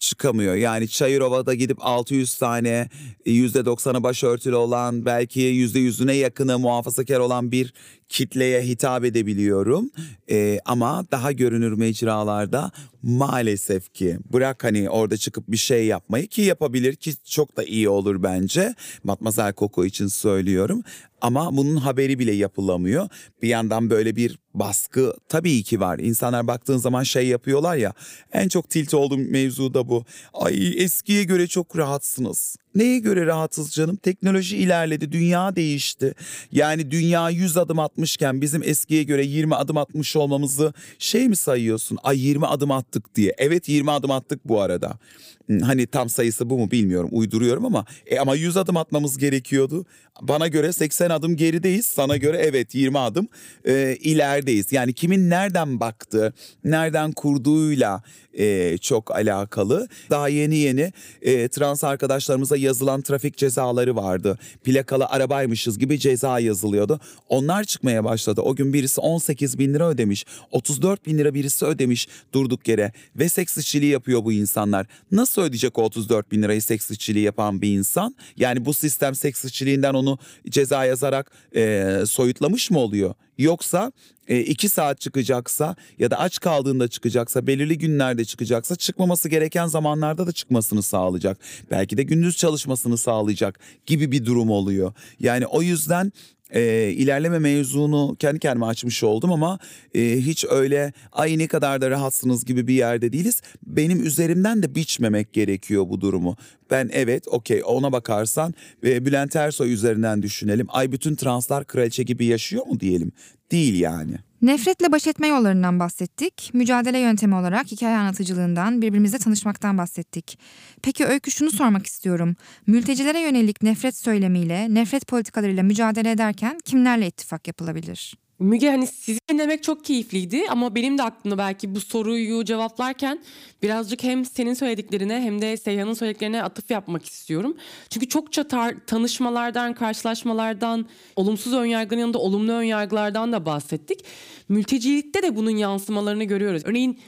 çıkamıyor. 0.00 0.54
Yani 0.54 0.88
Çayırova'da 0.88 1.54
gidip 1.54 1.78
600 1.80 2.38
tane 2.38 2.88
%90'ı 3.26 4.02
başörtülü 4.02 4.54
olan 4.54 5.04
belki 5.04 5.40
%100'üne 5.40 6.12
yakını 6.12 6.58
muhafazakar 6.58 7.18
olan 7.20 7.52
bir 7.52 7.72
kitleye 8.08 8.62
hitap 8.62 9.04
edebiliyorum. 9.04 9.90
Ee, 10.30 10.60
ama 10.64 11.04
daha 11.10 11.32
görünür 11.32 11.72
mecralarda 11.72 12.70
maalesef 13.02 13.94
ki 13.94 14.18
bırak 14.32 14.64
hani 14.64 14.90
orada 14.90 15.16
çıkıp 15.16 15.48
bir 15.48 15.56
şey 15.56 15.86
yapmayı 15.86 16.26
ki 16.26 16.42
yapabilir 16.42 16.96
ki 16.96 17.12
çok 17.24 17.56
da 17.56 17.64
iyi 17.64 17.88
olur 17.88 18.22
bence. 18.22 18.74
Matmazel 19.04 19.52
Koko 19.52 19.84
için 19.84 20.06
söylüyorum. 20.06 20.82
Ama 21.20 21.56
bunun 21.56 21.76
haberi 21.76 22.18
bile 22.18 22.32
yapılamıyor. 22.32 23.08
Bir 23.42 23.48
yandan 23.48 23.90
böyle 23.90 24.16
bir 24.16 24.38
baskı 24.58 25.14
tabii 25.28 25.62
ki 25.62 25.80
var. 25.80 25.98
İnsanlar 25.98 26.46
baktığın 26.46 26.76
zaman 26.76 27.02
şey 27.02 27.26
yapıyorlar 27.26 27.76
ya. 27.76 27.92
En 28.32 28.48
çok 28.48 28.70
tilt 28.70 28.94
olduğum 28.94 29.18
mevzu 29.18 29.74
da 29.74 29.88
bu. 29.88 30.04
Ay 30.34 30.84
eskiye 30.84 31.24
göre 31.24 31.46
çok 31.46 31.78
rahatsınız. 31.78 32.56
Neye 32.78 32.98
göre 32.98 33.26
rahatız 33.26 33.70
canım? 33.72 33.96
Teknoloji 33.96 34.56
ilerledi, 34.56 35.12
dünya 35.12 35.56
değişti. 35.56 36.14
Yani 36.52 36.90
dünya 36.90 37.30
100 37.30 37.56
adım 37.56 37.78
atmışken 37.78 38.40
bizim 38.40 38.62
eskiye 38.62 39.02
göre 39.02 39.24
20 39.24 39.54
adım 39.54 39.76
atmış 39.76 40.16
olmamızı 40.16 40.72
şey 40.98 41.28
mi 41.28 41.36
sayıyorsun? 41.36 41.98
Ay 42.02 42.26
20 42.26 42.46
adım 42.46 42.70
attık 42.70 43.14
diye. 43.14 43.34
Evet 43.38 43.68
20 43.68 43.90
adım 43.90 44.10
attık 44.10 44.48
bu 44.48 44.60
arada. 44.60 44.98
Hmm, 45.46 45.60
hani 45.60 45.86
tam 45.86 46.08
sayısı 46.08 46.50
bu 46.50 46.58
mu 46.58 46.70
bilmiyorum 46.70 47.08
uyduruyorum 47.12 47.64
ama 47.64 47.84
e 48.06 48.18
ama 48.18 48.34
100 48.34 48.56
adım 48.56 48.76
atmamız 48.76 49.18
gerekiyordu. 49.18 49.86
Bana 50.22 50.48
göre 50.48 50.72
80 50.72 51.10
adım 51.10 51.36
gerideyiz. 51.36 51.86
Sana 51.86 52.16
göre 52.16 52.38
evet 52.38 52.74
20 52.74 52.98
adım 52.98 53.28
e, 53.64 53.96
ilerideyiz. 54.00 54.72
Yani 54.72 54.92
kimin 54.92 55.30
nereden 55.30 55.80
baktı, 55.80 56.32
nereden 56.64 57.12
kurduğuyla 57.12 58.02
e, 58.38 58.78
çok 58.78 59.16
alakalı. 59.16 59.88
Daha 60.10 60.28
yeni 60.28 60.56
yeni 60.56 60.92
e, 61.22 61.48
trans 61.48 61.84
arkadaşlarımıza 61.84 62.56
yazılan 62.56 63.02
trafik 63.02 63.36
cezaları 63.36 63.96
vardı. 63.96 64.38
Plakalı 64.64 65.06
arabaymışız 65.06 65.78
gibi 65.78 65.98
ceza 65.98 66.38
yazılıyordu. 66.38 67.00
Onlar 67.28 67.64
çıkmaya 67.64 68.04
başladı. 68.04 68.40
O 68.40 68.54
gün 68.54 68.72
birisi 68.72 69.00
18 69.00 69.58
bin 69.58 69.74
lira 69.74 69.88
ödemiş. 69.88 70.26
34 70.50 71.06
bin 71.06 71.18
lira 71.18 71.34
birisi 71.34 71.64
ödemiş 71.64 72.08
durduk 72.32 72.68
yere. 72.68 72.92
Ve 73.16 73.28
seks 73.28 73.56
işçiliği 73.56 73.92
yapıyor 73.92 74.24
bu 74.24 74.32
insanlar. 74.32 74.86
Nasıl 75.12 75.42
ödeyecek 75.42 75.78
o 75.78 75.82
34 75.82 76.32
bin 76.32 76.42
lirayı 76.42 76.62
seks 76.62 76.90
işçiliği 76.90 77.24
yapan 77.24 77.62
bir 77.62 77.78
insan? 77.78 78.14
Yani 78.36 78.64
bu 78.64 78.74
sistem 78.74 79.14
seks 79.14 79.44
işçiliğinden 79.44 79.94
onu 79.94 80.18
ceza 80.48 80.84
yazarak 80.84 81.30
e, 81.56 81.94
soyutlamış 82.06 82.70
mı 82.70 82.78
oluyor? 82.78 83.14
Yoksa 83.38 83.92
e, 84.28 84.40
iki 84.40 84.68
saat 84.68 85.00
çıkacaksa 85.00 85.76
ya 85.98 86.10
da 86.10 86.18
aç 86.18 86.40
kaldığında 86.40 86.88
çıkacaksa 86.88 87.46
belirli 87.46 87.78
günlerde 87.78 88.24
çıkacaksa 88.24 88.76
çıkmaması 88.76 89.28
gereken 89.28 89.66
zamanlarda 89.66 90.26
da 90.26 90.32
çıkmasını 90.32 90.82
sağlayacak. 90.82 91.38
Belki 91.70 91.96
de 91.96 92.02
gündüz 92.02 92.36
çalışmasını 92.36 92.98
sağlayacak 92.98 93.60
gibi 93.86 94.12
bir 94.12 94.26
durum 94.26 94.50
oluyor. 94.50 94.92
Yani 95.20 95.46
o 95.46 95.62
yüzden 95.62 96.12
e, 96.50 96.90
ilerleme 96.90 97.38
mevzunu 97.38 98.16
kendi 98.18 98.38
kendime 98.38 98.66
açmış 98.66 99.04
oldum 99.04 99.32
ama 99.32 99.58
e, 99.94 100.00
hiç 100.00 100.44
öyle 100.50 100.92
ay 101.12 101.38
ne 101.38 101.46
kadar 101.46 101.80
da 101.80 101.90
rahatsınız 101.90 102.44
gibi 102.44 102.66
bir 102.66 102.74
yerde 102.74 103.12
değiliz. 103.12 103.42
Benim 103.66 104.06
üzerimden 104.06 104.62
de 104.62 104.74
biçmemek 104.74 105.32
gerekiyor 105.32 105.88
bu 105.88 106.00
durumu. 106.00 106.36
Ben 106.70 106.90
evet 106.92 107.28
okey 107.28 107.62
ona 107.64 107.92
bakarsan 107.92 108.54
e, 108.84 109.06
Bülent 109.06 109.36
Ersoy 109.36 109.72
üzerinden 109.72 110.22
düşünelim. 110.22 110.66
Ay 110.68 110.92
bütün 110.92 111.14
translar 111.14 111.64
kraliçe 111.64 112.02
gibi 112.02 112.24
yaşıyor 112.24 112.66
mu 112.66 112.80
diyelim. 112.80 113.12
Değil 113.50 113.80
yani. 113.80 114.27
Nefretle 114.42 114.92
baş 114.92 115.06
etme 115.06 115.28
yollarından 115.28 115.80
bahsettik. 115.80 116.50
Mücadele 116.52 116.98
yöntemi 116.98 117.34
olarak 117.34 117.66
hikaye 117.66 117.96
anlatıcılığından, 117.96 118.82
birbirimizle 118.82 119.18
tanışmaktan 119.18 119.78
bahsettik. 119.78 120.38
Peki 120.82 121.06
Öykü 121.06 121.30
şunu 121.30 121.50
sormak 121.50 121.86
istiyorum. 121.86 122.36
Mültecilere 122.66 123.20
yönelik 123.20 123.62
nefret 123.62 123.96
söylemiyle, 123.96 124.74
nefret 124.74 125.06
politikalarıyla 125.06 125.62
mücadele 125.62 126.10
ederken 126.10 126.58
kimlerle 126.64 127.06
ittifak 127.06 127.46
yapılabilir? 127.46 128.14
Müge 128.38 128.70
hani 128.70 128.86
sizi 128.86 129.18
dinlemek 129.30 129.62
çok 129.62 129.84
keyifliydi 129.84 130.42
ama 130.50 130.74
benim 130.74 130.98
de 130.98 131.02
aklımda 131.02 131.38
belki 131.38 131.74
bu 131.74 131.80
soruyu 131.80 132.44
cevaplarken 132.44 133.20
birazcık 133.62 134.02
hem 134.02 134.24
senin 134.24 134.54
söylediklerine 134.54 135.20
hem 135.20 135.42
de 135.42 135.56
Seyhan'ın 135.56 135.94
söylediklerine 135.94 136.42
atıf 136.42 136.70
yapmak 136.70 137.04
istiyorum. 137.04 137.56
Çünkü 137.90 138.08
çokça 138.08 138.42
tar- 138.42 138.86
tanışmalardan, 138.86 139.74
karşılaşmalardan, 139.74 140.86
olumsuz 141.16 141.52
önyargının 141.52 142.00
yanında 142.00 142.18
olumlu 142.18 142.52
önyargılardan 142.52 143.32
da 143.32 143.46
bahsettik. 143.46 144.04
Mültecilikte 144.48 145.22
de 145.22 145.36
bunun 145.36 145.56
yansımalarını 145.56 146.24
görüyoruz. 146.24 146.62
Örneğin 146.64 147.00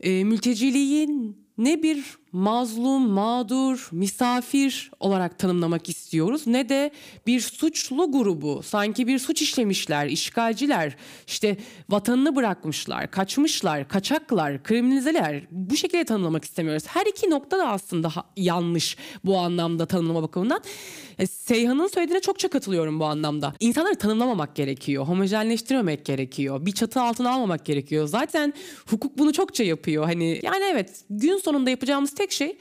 e, 0.00 0.24
mülteciliğin 0.24 1.36
ne 1.58 1.82
bir 1.82 2.04
mazlum, 2.32 3.08
mağdur, 3.08 3.88
misafir 3.92 4.90
olarak 5.00 5.38
tanımlamak 5.38 5.88
istiyoruz. 5.88 6.46
Ne 6.46 6.68
de 6.68 6.90
bir 7.26 7.40
suçlu 7.40 8.12
grubu, 8.12 8.62
sanki 8.62 9.06
bir 9.06 9.18
suç 9.18 9.42
işlemişler, 9.42 10.06
işgalciler, 10.06 10.96
işte 11.26 11.56
vatanını 11.88 12.36
bırakmışlar, 12.36 13.10
kaçmışlar, 13.10 13.88
kaçaklar, 13.88 14.62
kriminalizeler. 14.62 15.42
Bu 15.50 15.76
şekilde 15.76 16.04
tanımlamak 16.04 16.44
istemiyoruz. 16.44 16.84
Her 16.86 17.06
iki 17.06 17.30
nokta 17.30 17.58
da 17.58 17.68
aslında 17.68 18.12
yanlış 18.36 18.96
bu 19.24 19.38
anlamda 19.38 19.86
tanımlama 19.86 20.22
bakımından. 20.22 20.62
E, 21.18 21.26
Seyhan'ın 21.26 21.86
söylediğine 21.86 22.20
çokça 22.20 22.48
katılıyorum 22.48 23.00
bu 23.00 23.04
anlamda. 23.04 23.54
İnsanları 23.60 23.94
tanımlamamak 23.94 24.56
gerekiyor, 24.56 25.04
homojenleştirmemek 25.04 26.04
gerekiyor, 26.04 26.66
bir 26.66 26.72
çatı 26.72 27.00
altına 27.00 27.30
almamak 27.30 27.64
gerekiyor. 27.64 28.06
Zaten 28.06 28.54
hukuk 28.90 29.18
bunu 29.18 29.32
çokça 29.32 29.64
yapıyor. 29.64 30.04
Hani 30.04 30.40
yani 30.42 30.64
evet 30.72 31.04
gün 31.10 31.38
sonunda 31.38 31.70
yapacağımız 31.70 32.14
tek 32.22 32.32
şey 32.32 32.58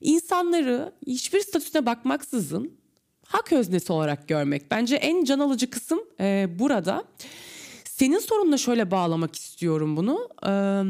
insanları 0.00 0.92
hiçbir 1.06 1.40
statüsüne 1.40 1.86
bakmaksızın 1.86 2.72
hak 3.26 3.52
öznesi 3.52 3.92
olarak 3.92 4.28
görmek. 4.28 4.70
Bence 4.70 4.96
en 4.96 5.24
can 5.24 5.38
alıcı 5.38 5.70
kısım 5.70 6.00
e, 6.20 6.46
burada. 6.58 7.04
Senin 7.84 8.18
sorunla 8.18 8.58
şöyle 8.58 8.90
bağlamak 8.90 9.36
istiyorum 9.36 9.96
bunu. 9.96 10.28
Ee, 10.46 10.82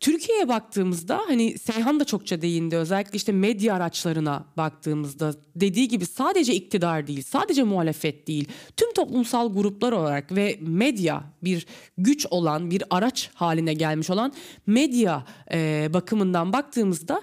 Türkiye'ye 0.00 0.48
baktığımızda 0.48 1.20
hani 1.26 1.58
Seyhan 1.58 2.00
da 2.00 2.04
çokça 2.04 2.42
değindi 2.42 2.76
özellikle 2.76 3.16
işte 3.16 3.32
medya 3.32 3.74
araçlarına 3.74 4.44
baktığımızda 4.56 5.34
dediği 5.56 5.88
gibi 5.88 6.06
sadece 6.06 6.54
iktidar 6.54 7.06
değil 7.06 7.22
sadece 7.22 7.62
muhalefet 7.62 8.26
değil 8.26 8.48
tüm 8.76 8.92
toplumsal 8.92 9.52
gruplar 9.54 9.92
olarak 9.92 10.32
ve 10.32 10.58
medya 10.60 11.24
bir 11.42 11.66
güç 11.98 12.26
olan 12.30 12.70
bir 12.70 12.82
araç 12.90 13.30
haline 13.34 13.74
gelmiş 13.74 14.10
olan 14.10 14.32
medya 14.66 15.24
e, 15.52 15.88
bakımından 15.94 16.52
baktığımızda 16.52 17.22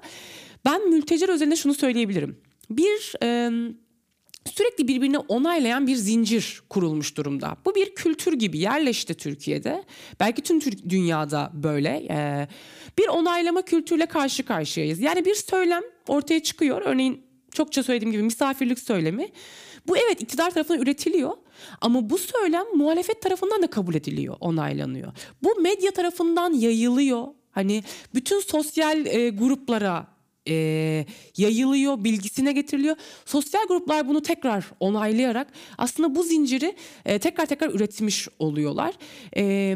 ben 0.66 0.90
mülteciler 0.90 1.30
özelinde 1.30 1.56
şunu 1.56 1.74
söyleyebilirim. 1.74 2.38
Bir 2.70 3.14
e, 3.24 3.52
sürekli 4.46 4.88
birbirini 4.88 5.18
onaylayan 5.18 5.88
bir 5.88 5.96
zincir 5.96 6.62
kurulmuş 6.70 7.18
durumda. 7.18 7.58
Bu 7.66 7.76
bir 7.76 7.96
kültür 7.96 8.34
gibi 8.34 8.60
yerleşti 8.60 9.14
Türkiye'de. 9.14 9.84
Belki 10.20 10.42
tüm 10.42 10.60
Türk 10.60 10.90
dünyada 10.90 11.52
böyle. 11.54 12.08
Ee, 12.10 12.48
bir 12.98 13.08
onaylama 13.08 13.62
kültürüyle 13.62 14.06
karşı 14.06 14.46
karşıyayız. 14.46 15.00
Yani 15.00 15.26
bir 15.26 15.36
söylem 15.36 15.84
ortaya 16.08 16.44
çıkıyor. 16.44 16.82
Örneğin 16.86 17.22
çokça 17.52 17.84
söylediğim 17.84 18.12
gibi 18.12 18.24
misafirlik 18.24 18.80
söylemi. 18.80 19.28
Bu 19.88 19.98
evet 19.98 20.22
iktidar 20.22 20.52
tarafından 20.52 20.82
üretiliyor 20.82 21.32
ama 21.82 22.10
bu 22.10 22.18
söylem 22.18 22.66
muhalefet 22.76 23.22
tarafından 23.22 23.62
da 23.62 23.68
kabul 23.68 23.96
ediliyor, 23.96 24.36
onaylanıyor. 24.40 25.14
Bu 25.44 25.62
medya 25.62 25.92
tarafından 25.92 26.54
yayılıyor. 26.54 27.28
Hani 27.52 27.84
bütün 28.16 28.40
sosyal 28.40 29.06
e, 29.06 29.30
gruplara 29.30 30.13
e, 30.50 31.06
yayılıyor, 31.38 32.04
bilgisine 32.04 32.52
getiriliyor. 32.52 32.96
Sosyal 33.26 33.68
gruplar 33.68 34.08
bunu 34.08 34.22
tekrar 34.22 34.66
onaylayarak 34.80 35.48
aslında 35.78 36.16
bu 36.16 36.24
zinciri 36.24 36.76
e, 37.06 37.20
tekrar 37.20 37.46
tekrar 37.46 37.70
üretmiş 37.70 38.28
oluyorlar. 38.40 38.94
E, 39.38 39.76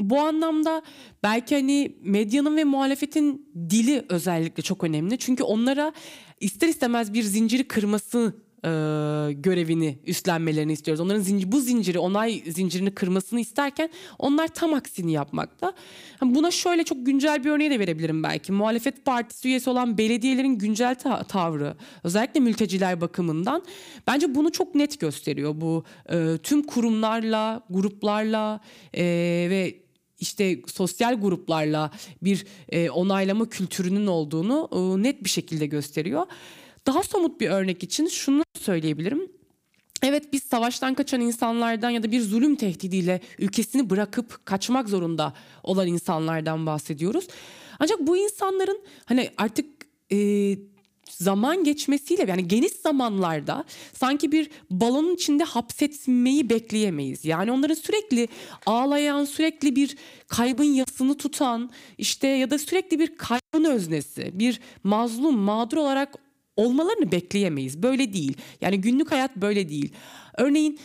bu 0.00 0.20
anlamda 0.20 0.82
belki 1.22 1.54
hani 1.54 1.96
medyanın 2.02 2.56
ve 2.56 2.64
muhalefetin 2.64 3.48
dili 3.70 4.04
özellikle 4.08 4.62
çok 4.62 4.84
önemli. 4.84 5.18
Çünkü 5.18 5.42
onlara 5.42 5.92
ister 6.40 6.68
istemez 6.68 7.12
bir 7.12 7.22
zinciri 7.22 7.68
kırması 7.68 8.34
e, 8.64 8.70
görevini 9.32 9.98
üstlenmelerini 10.06 10.72
istiyoruz. 10.72 11.00
Onların 11.00 11.20
zincir, 11.20 11.52
bu 11.52 11.60
zinciri, 11.60 11.98
onay 11.98 12.42
zincirini 12.46 12.90
kırmasını 12.90 13.40
isterken 13.40 13.90
onlar 14.18 14.48
tam 14.48 14.74
aksini 14.74 15.12
yapmakta. 15.12 15.72
Buna 16.22 16.50
şöyle 16.50 16.84
çok 16.84 17.06
güncel 17.06 17.44
bir 17.44 17.50
örneği 17.50 17.70
de 17.70 17.78
verebilirim 17.78 18.22
belki. 18.22 18.52
Muhalefet 18.52 19.04
partisi 19.04 19.48
üyesi 19.48 19.70
olan 19.70 19.98
belediyelerin 19.98 20.58
güncel 20.58 20.94
ta- 20.94 21.24
tavrı, 21.24 21.76
özellikle 22.04 22.40
mülteciler 22.40 23.00
bakımından 23.00 23.62
bence 24.06 24.34
bunu 24.34 24.52
çok 24.52 24.74
net 24.74 25.00
gösteriyor. 25.00 25.60
Bu 25.60 25.84
e, 26.12 26.38
tüm 26.42 26.62
kurumlarla, 26.62 27.62
gruplarla 27.70 28.60
e, 28.94 29.04
ve 29.50 29.88
işte 30.20 30.60
sosyal 30.66 31.20
gruplarla 31.20 31.90
bir 32.22 32.46
e, 32.68 32.90
onaylama 32.90 33.48
kültürünün 33.48 34.06
olduğunu 34.06 34.68
e, 34.72 35.02
net 35.02 35.24
bir 35.24 35.28
şekilde 35.28 35.66
gösteriyor. 35.66 36.26
Daha 36.88 37.02
somut 37.02 37.40
bir 37.40 37.50
örnek 37.50 37.82
için 37.82 38.08
şunu 38.08 38.42
söyleyebilirim. 38.60 39.32
Evet 40.02 40.32
biz 40.32 40.42
savaştan 40.42 40.94
kaçan 40.94 41.20
insanlardan 41.20 41.90
ya 41.90 42.02
da 42.02 42.12
bir 42.12 42.20
zulüm 42.20 42.56
tehdidiyle 42.56 43.20
ülkesini 43.38 43.90
bırakıp 43.90 44.46
kaçmak 44.46 44.88
zorunda 44.88 45.32
olan 45.62 45.86
insanlardan 45.86 46.66
bahsediyoruz. 46.66 47.26
Ancak 47.78 48.00
bu 48.00 48.16
insanların 48.16 48.80
hani 49.04 49.30
artık 49.36 49.66
e, 50.12 50.18
zaman 51.10 51.64
geçmesiyle 51.64 52.24
yani 52.28 52.48
geniş 52.48 52.72
zamanlarda 52.72 53.64
sanki 53.92 54.32
bir 54.32 54.50
balonun 54.70 55.14
içinde 55.14 55.44
hapsetmeyi 55.44 56.50
bekleyemeyiz. 56.50 57.24
Yani 57.24 57.52
onların 57.52 57.74
sürekli 57.74 58.28
ağlayan, 58.66 59.24
sürekli 59.24 59.76
bir 59.76 59.96
kaybın 60.26 60.64
yasını 60.64 61.16
tutan 61.16 61.70
işte 61.98 62.28
ya 62.28 62.50
da 62.50 62.58
sürekli 62.58 62.98
bir 62.98 63.16
kaybın 63.16 63.64
öznesi, 63.64 64.30
bir 64.38 64.60
mazlum, 64.84 65.38
mağdur 65.38 65.76
olarak 65.76 66.27
olmalarını 66.58 67.12
bekleyemeyiz. 67.12 67.82
Böyle 67.82 68.12
değil. 68.12 68.36
Yani 68.60 68.80
günlük 68.80 69.12
hayat 69.12 69.36
böyle 69.36 69.68
değil. 69.68 69.92
Örneğin 70.38 70.78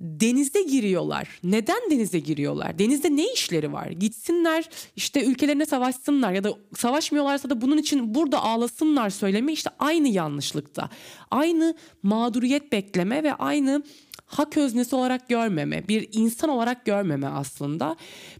denizde 0.00 0.62
giriyorlar. 0.62 1.40
Neden 1.44 1.90
denize 1.90 2.18
giriyorlar? 2.18 2.78
Denizde 2.78 3.16
ne 3.16 3.32
işleri 3.32 3.72
var? 3.72 3.86
Gitsinler 3.86 4.68
işte 4.96 5.24
ülkelerine 5.24 5.66
savaşsınlar 5.66 6.32
ya 6.32 6.44
da 6.44 6.54
savaşmıyorlarsa 6.76 7.50
da 7.50 7.60
bunun 7.60 7.78
için 7.78 8.14
burada 8.14 8.42
ağlasınlar 8.42 9.10
söyleme 9.10 9.52
işte 9.52 9.70
aynı 9.78 10.08
yanlışlıkta. 10.08 10.90
Aynı 11.30 11.74
mağduriyet 12.02 12.72
bekleme 12.72 13.22
ve 13.22 13.34
aynı 13.34 13.82
hak 14.26 14.56
öznesi 14.56 14.96
olarak 14.96 15.28
görmeme, 15.28 15.88
bir 15.88 16.08
insan 16.12 16.50
olarak 16.50 16.84
görmeme 16.84 17.26
aslında. 17.26 17.96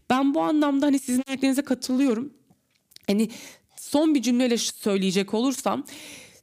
Ben 0.09 0.33
bu 0.33 0.41
anlamda 0.41 0.85
hani 0.85 0.99
sizin 0.99 1.23
dediklerinize 1.27 1.61
katılıyorum. 1.61 2.33
Hani 3.07 3.29
son 3.77 4.15
bir 4.15 4.21
cümleyle 4.21 4.57
söyleyecek 4.57 5.33
olursam 5.33 5.83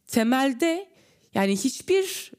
temelde 0.09 0.88
yani 1.34 1.56
hiçbir 1.56 2.32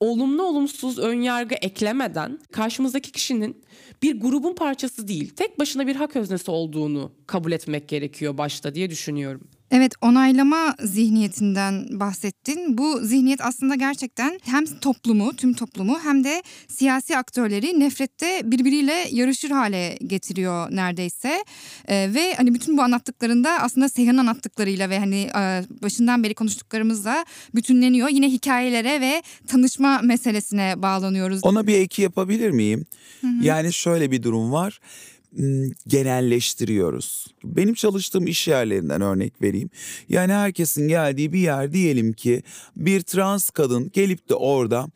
olumlu 0.00 0.42
olumsuz 0.42 0.98
ön 0.98 1.20
yargı 1.20 1.54
eklemeden 1.54 2.38
karşımızdaki 2.52 3.12
kişinin 3.12 3.64
bir 4.02 4.20
grubun 4.20 4.54
parçası 4.54 5.08
değil, 5.08 5.34
tek 5.36 5.58
başına 5.58 5.86
bir 5.86 5.96
hak 5.96 6.16
öznesi 6.16 6.50
olduğunu 6.50 7.12
kabul 7.26 7.52
etmek 7.52 7.88
gerekiyor 7.88 8.38
başta 8.38 8.74
diye 8.74 8.90
düşünüyorum. 8.90 9.48
Evet 9.70 9.92
onaylama 10.00 10.74
zihniyetinden 10.80 12.00
bahsettin. 12.00 12.78
Bu 12.78 13.00
zihniyet 13.00 13.40
aslında 13.40 13.74
gerçekten 13.74 14.40
hem 14.44 14.66
toplumu, 14.66 15.36
tüm 15.36 15.54
toplumu 15.54 15.98
hem 16.04 16.24
de 16.24 16.42
siyasi 16.68 17.16
aktörleri 17.16 17.80
nefrette 17.80 18.40
birbiriyle 18.44 19.08
yarışır 19.10 19.50
hale 19.50 19.98
getiriyor 20.06 20.70
neredeyse. 20.70 21.44
Ee, 21.88 22.10
ve 22.14 22.34
hani 22.34 22.54
bütün 22.54 22.78
bu 22.78 22.82
anlattıklarında 22.82 23.50
aslında 23.50 23.88
Seyhan'ın 23.88 24.18
anlattıklarıyla 24.18 24.90
ve 24.90 24.98
hani 24.98 25.20
e, 25.38 25.64
başından 25.82 26.24
beri 26.24 26.34
konuştuklarımızla 26.34 27.24
bütünleniyor. 27.54 28.08
Yine 28.08 28.28
hikayelere 28.28 29.00
ve 29.00 29.22
tanışma 29.46 30.00
meselesine 30.02 30.74
bağlanıyoruz. 30.76 31.40
Ona 31.42 31.66
bir 31.66 31.74
eki 31.74 32.02
yapabilir 32.02 32.50
miyim? 32.50 32.86
Hı 33.20 33.26
hı. 33.26 33.44
Yani 33.44 33.72
şöyle 33.72 34.10
bir 34.10 34.22
durum 34.22 34.52
var 34.52 34.80
genelleştiriyoruz. 35.86 37.26
Benim 37.44 37.74
çalıştığım 37.74 38.26
iş 38.26 38.48
yerlerinden 38.48 39.00
örnek 39.00 39.42
vereyim. 39.42 39.70
Yani 40.08 40.32
herkesin 40.32 40.88
geldiği 40.88 41.32
bir 41.32 41.38
yer 41.38 41.72
diyelim 41.72 42.12
ki 42.12 42.42
bir 42.76 43.00
trans 43.00 43.50
kadın 43.50 43.90
gelip 43.92 44.28
de 44.28 44.34
orada 44.34 44.88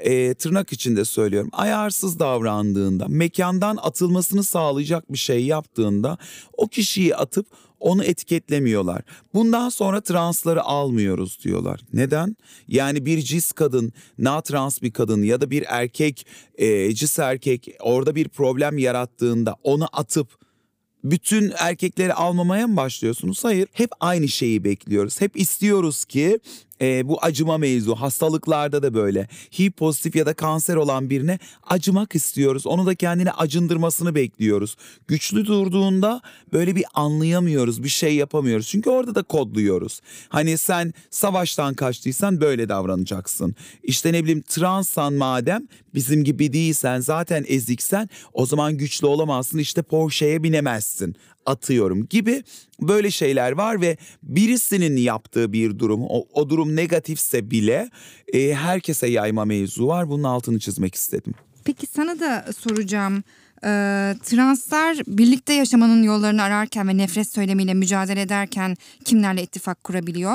e, 0.00 0.34
tırnak 0.34 0.72
içinde 0.72 1.04
söylüyorum 1.04 1.50
ayarsız 1.52 2.18
davrandığında 2.18 3.06
mekandan 3.08 3.78
atılmasını 3.82 4.44
sağlayacak 4.44 5.12
bir 5.12 5.18
şey 5.18 5.44
yaptığında 5.44 6.18
o 6.52 6.68
kişiyi 6.68 7.16
atıp 7.16 7.46
onu 7.82 8.04
etiketlemiyorlar. 8.04 9.02
Bundan 9.34 9.68
sonra 9.68 10.00
transları 10.00 10.62
almıyoruz 10.62 11.38
diyorlar. 11.44 11.80
Neden? 11.92 12.36
Yani 12.68 13.06
bir 13.06 13.22
cis 13.22 13.52
kadın, 13.52 13.92
na 14.18 14.40
trans 14.40 14.82
bir 14.82 14.90
kadın 14.90 15.22
ya 15.22 15.40
da 15.40 15.50
bir 15.50 15.64
erkek, 15.68 16.26
e, 16.54 16.94
cis 16.94 17.18
erkek 17.18 17.68
orada 17.80 18.14
bir 18.14 18.28
problem 18.28 18.78
yarattığında 18.78 19.56
onu 19.62 19.88
atıp 19.92 20.28
bütün 21.04 21.52
erkekleri 21.58 22.14
almamaya 22.14 22.66
mı 22.66 22.76
başlıyorsunuz? 22.76 23.44
Hayır. 23.44 23.68
Hep 23.72 23.90
aynı 24.00 24.28
şeyi 24.28 24.64
bekliyoruz. 24.64 25.20
Hep 25.20 25.36
istiyoruz 25.36 26.04
ki 26.04 26.38
e, 26.82 27.08
bu 27.08 27.18
acıma 27.22 27.58
mevzu 27.58 27.94
hastalıklarda 27.94 28.82
da 28.82 28.94
böyle. 28.94 29.28
HIV 29.58 29.70
pozitif 29.70 30.16
ya 30.16 30.26
da 30.26 30.34
kanser 30.34 30.76
olan 30.76 31.10
birine 31.10 31.38
acımak 31.62 32.14
istiyoruz. 32.14 32.66
Onu 32.66 32.86
da 32.86 32.94
kendini 32.94 33.32
acındırmasını 33.32 34.14
bekliyoruz. 34.14 34.76
Güçlü 35.08 35.46
durduğunda 35.46 36.20
böyle 36.52 36.76
bir 36.76 36.84
anlayamıyoruz, 36.94 37.82
bir 37.82 37.88
şey 37.88 38.14
yapamıyoruz. 38.14 38.68
Çünkü 38.68 38.90
orada 38.90 39.14
da 39.14 39.22
kodluyoruz. 39.22 40.00
Hani 40.28 40.58
sen 40.58 40.94
savaştan 41.10 41.74
kaçtıysan 41.74 42.40
böyle 42.40 42.68
davranacaksın. 42.68 43.54
İşte 43.82 44.12
ne 44.12 44.22
bileyim 44.22 44.42
transan 44.42 45.14
madem 45.14 45.68
bizim 45.94 46.24
gibi 46.24 46.52
değilsen 46.52 47.00
zaten 47.00 47.44
eziksen 47.48 48.08
o 48.32 48.46
zaman 48.46 48.76
güçlü 48.76 49.06
olamazsın. 49.06 49.58
İşte 49.58 49.82
Porsche'ye 49.82 50.42
binemezsin. 50.42 51.16
Atıyorum 51.46 52.06
gibi 52.06 52.42
böyle 52.80 53.10
şeyler 53.10 53.52
var 53.52 53.80
ve 53.80 53.96
birisinin 54.22 54.96
yaptığı 54.96 55.52
bir 55.52 55.78
durum 55.78 56.02
o, 56.08 56.26
o 56.32 56.50
durum 56.50 56.76
negatifse 56.76 57.50
bile 57.50 57.90
e, 58.32 58.54
herkese 58.54 59.06
yayma 59.06 59.44
mevzu 59.44 59.86
var 59.86 60.08
bunun 60.08 60.22
altını 60.22 60.58
çizmek 60.58 60.94
istedim. 60.94 61.34
Peki 61.64 61.86
sana 61.86 62.20
da 62.20 62.52
soracağım. 62.58 63.24
Ee, 63.64 64.14
translar 64.24 64.96
birlikte 65.06 65.52
yaşamanın 65.52 66.02
yollarını 66.02 66.42
ararken 66.42 66.88
ve 66.88 66.96
nefret 66.96 67.28
söylemiyle 67.28 67.74
mücadele 67.74 68.20
ederken 68.20 68.76
kimlerle 69.04 69.42
ittifak 69.42 69.84
kurabiliyor? 69.84 70.34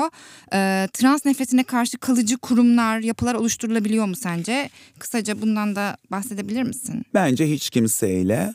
Ee, 0.52 0.88
trans 0.92 1.24
nefretine 1.24 1.64
karşı 1.64 1.98
kalıcı 1.98 2.38
kurumlar, 2.38 3.00
yapılar 3.00 3.34
oluşturulabiliyor 3.34 4.06
mu 4.06 4.16
sence? 4.16 4.70
Kısaca 4.98 5.42
bundan 5.42 5.76
da 5.76 5.96
bahsedebilir 6.10 6.62
misin? 6.62 7.02
Bence 7.14 7.50
hiç 7.50 7.70
kimseyle. 7.70 8.54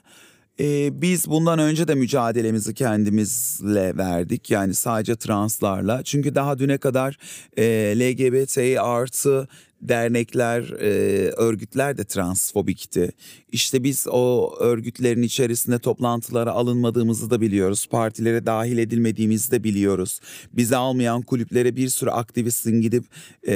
Ee, 0.59 1.01
biz 1.01 1.29
bundan 1.29 1.59
önce 1.59 1.87
de 1.87 1.95
mücadelemizi 1.95 2.73
kendimizle 2.73 3.97
verdik. 3.97 4.51
Yani 4.51 4.73
sadece 4.73 5.15
translarla. 5.15 6.03
Çünkü 6.03 6.35
daha 6.35 6.59
düne 6.59 6.77
kadar 6.77 7.17
e, 7.57 7.63
LGBT 7.99 8.79
artı 8.79 9.47
dernekler, 9.89 10.61
e, 10.61 11.29
örgütler 11.31 11.97
de 11.97 12.03
transfobikti. 12.03 13.11
İşte 13.51 13.84
biz 13.84 14.07
o 14.11 14.55
örgütlerin 14.59 15.21
içerisinde 15.21 15.79
toplantılara 15.79 16.51
alınmadığımızı 16.51 17.29
da 17.29 17.41
biliyoruz. 17.41 17.88
Partilere 17.91 18.45
dahil 18.45 18.77
edilmediğimizi 18.77 19.51
de 19.51 19.63
biliyoruz. 19.63 20.19
Bizi 20.53 20.75
almayan 20.75 21.21
kulüplere 21.21 21.75
bir 21.75 21.89
sürü 21.89 22.09
aktivistin 22.09 22.81
gidip 22.81 23.03
e, 23.47 23.53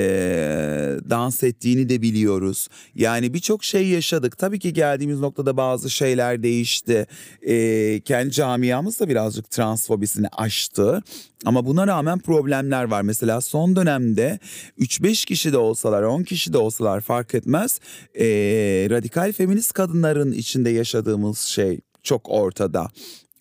dans 1.09 1.43
ettiğini 1.43 1.89
de 1.89 2.01
biliyoruz. 2.01 2.67
Yani 2.95 3.33
birçok 3.33 3.63
şey 3.63 3.87
yaşadık. 3.87 4.37
Tabii 4.37 4.59
ki 4.59 4.73
geldiğimiz 4.73 5.19
noktada 5.19 5.57
bazı 5.57 5.89
şeyler 5.89 6.43
değişti. 6.43 7.07
E, 7.41 7.99
kendi 7.99 8.31
camiamız 8.31 8.99
da 8.99 9.09
birazcık 9.09 9.51
transfobisini 9.51 10.27
aştı. 10.27 11.03
Ama 11.45 11.65
buna 11.65 11.87
rağmen 11.87 12.19
problemler 12.19 12.83
var. 12.83 13.01
Mesela 13.01 13.41
son 13.41 13.75
dönemde 13.75 14.39
3-5 14.79 15.25
kişi 15.25 15.53
de 15.53 15.57
olsalar 15.57 16.03
10 16.17 16.23
kişi 16.23 16.53
de 16.53 16.57
olsalar 16.57 17.01
fark 17.01 17.35
etmez. 17.35 17.79
E, 18.19 18.25
radikal 18.89 19.33
feminist 19.33 19.73
kadınların 19.73 20.31
içinde 20.31 20.69
yaşadığımız 20.69 21.39
şey 21.39 21.79
çok 22.03 22.29
ortada. 22.29 22.87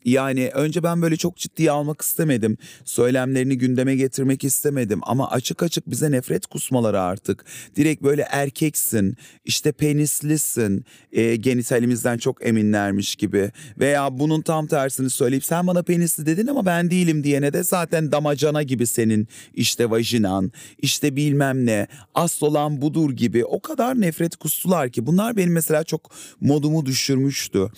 Yani 0.07 0.51
önce 0.55 0.83
ben 0.83 1.03
böyle 1.03 1.17
çok 1.17 1.37
ciddiye 1.37 1.71
almak 1.71 2.03
istemedim. 2.03 2.59
Söylemlerini 2.85 3.59
gündeme 3.59 3.97
getirmek 3.97 4.45
istemedim. 4.45 5.01
Ama 5.03 5.31
açık 5.31 5.63
açık 5.63 5.91
bize 5.91 6.11
nefret 6.11 6.47
kusmaları 6.47 7.01
artık. 7.01 7.45
Direkt 7.77 8.03
böyle 8.03 8.23
erkeksin, 8.31 9.17
işte 9.45 9.73
penislisin, 9.73 10.85
e, 11.13 11.37
genitalimizden 11.37 12.19
çok 12.19 12.47
eminlermiş 12.47 13.17
gibi. 13.17 13.51
Veya 13.79 14.19
bunun 14.19 14.43
tam 14.43 14.67
tersini 14.67 15.11
söyleyip 15.11 15.45
sen 15.45 15.67
bana 15.67 15.83
penisli 15.83 16.27
dedin 16.27 16.47
ama 16.47 16.67
ben 16.67 16.91
değilim 16.91 17.25
diyene 17.25 17.53
de 17.53 17.63
zaten 17.63 18.13
damacana 18.13 18.63
gibi 18.63 18.87
senin 18.87 19.29
işte 19.55 19.91
vajinan, 19.91 20.53
işte 20.79 21.17
bilmem 21.17 21.67
ne, 21.67 21.87
asıl 22.15 22.47
olan 22.47 22.83
budur 22.83 23.11
gibi. 23.11 23.45
O 23.45 23.61
kadar 23.61 24.01
nefret 24.01 24.37
kustular 24.37 24.91
ki 24.91 25.07
bunlar 25.07 25.37
benim 25.37 25.53
mesela 25.53 25.85
çok 25.85 26.11
modumu 26.41 26.87
düşürmüştü. 26.87 27.71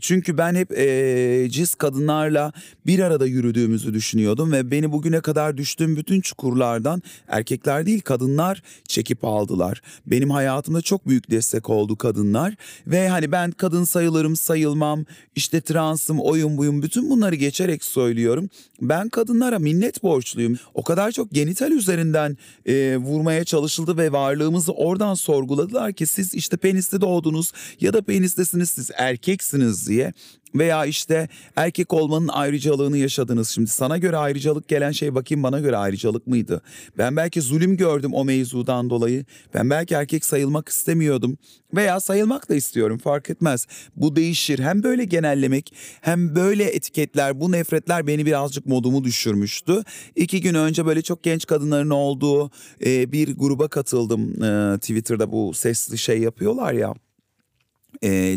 Çünkü 0.00 0.38
ben 0.38 0.54
hep 0.54 0.78
e, 0.78 1.48
cis 1.50 1.74
kadınlarla 1.74 2.52
bir 2.86 2.98
arada 2.98 3.26
yürüdüğümüzü 3.26 3.94
düşünüyordum 3.94 4.52
ve 4.52 4.70
beni 4.70 4.92
bugüne 4.92 5.20
kadar 5.20 5.56
düştüğüm 5.56 5.96
bütün 5.96 6.20
çukurlardan 6.20 7.02
erkekler 7.28 7.86
değil 7.86 8.00
kadınlar 8.00 8.62
çekip 8.88 9.24
aldılar. 9.24 9.82
Benim 10.06 10.30
hayatımda 10.30 10.82
çok 10.82 11.08
büyük 11.08 11.30
destek 11.30 11.70
oldu 11.70 11.96
kadınlar 11.96 12.54
ve 12.86 13.08
hani 13.08 13.32
ben 13.32 13.50
kadın 13.50 13.84
sayılırım 13.84 14.36
sayılmam 14.36 15.04
işte 15.36 15.60
transım 15.60 16.20
oyun 16.20 16.58
buyum 16.58 16.82
bütün 16.82 17.10
bunları 17.10 17.34
geçerek 17.34 17.84
söylüyorum. 17.84 18.50
Ben 18.80 19.08
kadınlara 19.08 19.58
minnet 19.58 20.02
borçluyum. 20.02 20.58
O 20.74 20.84
kadar 20.84 21.12
çok 21.12 21.30
genital 21.32 21.72
üzerinden 21.72 22.36
e, 22.66 22.96
vurmaya 22.96 23.44
çalışıldı 23.44 23.96
ve 23.96 24.12
varlığımızı 24.12 24.72
oradan 24.72 25.14
sorguladılar 25.14 25.92
ki 25.92 26.06
siz 26.06 26.34
işte 26.34 26.56
penisli 26.56 27.00
doğdunuz 27.00 27.52
ya 27.80 27.92
da 27.92 28.02
penislisiniz 28.02 28.70
siz 28.70 28.90
erkeksiniz 28.96 29.85
diye 29.86 30.12
veya 30.54 30.84
işte 30.86 31.28
erkek 31.56 31.92
olmanın 31.92 32.28
ayrıcalığını 32.28 32.98
yaşadınız. 32.98 33.48
Şimdi 33.48 33.70
sana 33.70 33.98
göre 33.98 34.16
ayrıcalık 34.16 34.68
gelen 34.68 34.92
şey 34.92 35.14
bakayım 35.14 35.42
bana 35.42 35.60
göre 35.60 35.76
ayrıcalık 35.76 36.26
mıydı? 36.26 36.62
Ben 36.98 37.16
belki 37.16 37.40
zulüm 37.40 37.76
gördüm 37.76 38.14
o 38.14 38.24
mevzudan 38.24 38.90
dolayı. 38.90 39.24
Ben 39.54 39.70
belki 39.70 39.94
erkek 39.94 40.24
sayılmak 40.24 40.68
istemiyordum 40.68 41.38
veya 41.74 42.00
sayılmak 42.00 42.48
da 42.48 42.54
istiyorum 42.54 42.98
fark 42.98 43.30
etmez. 43.30 43.66
Bu 43.96 44.16
değişir. 44.16 44.58
Hem 44.58 44.82
böyle 44.82 45.04
genellemek 45.04 45.74
hem 46.00 46.36
böyle 46.36 46.64
etiketler 46.64 47.40
bu 47.40 47.52
nefretler 47.52 48.06
beni 48.06 48.26
birazcık 48.26 48.66
modumu 48.66 49.04
düşürmüştü. 49.04 49.82
İki 50.16 50.40
gün 50.40 50.54
önce 50.54 50.86
böyle 50.86 51.02
çok 51.02 51.22
genç 51.22 51.46
kadınların 51.46 51.90
olduğu 51.90 52.50
bir 52.82 53.36
gruba 53.36 53.68
katıldım. 53.68 54.32
Twitter'da 54.78 55.32
bu 55.32 55.54
sesli 55.54 55.98
şey 55.98 56.20
yapıyorlar 56.20 56.72
ya 56.72 56.94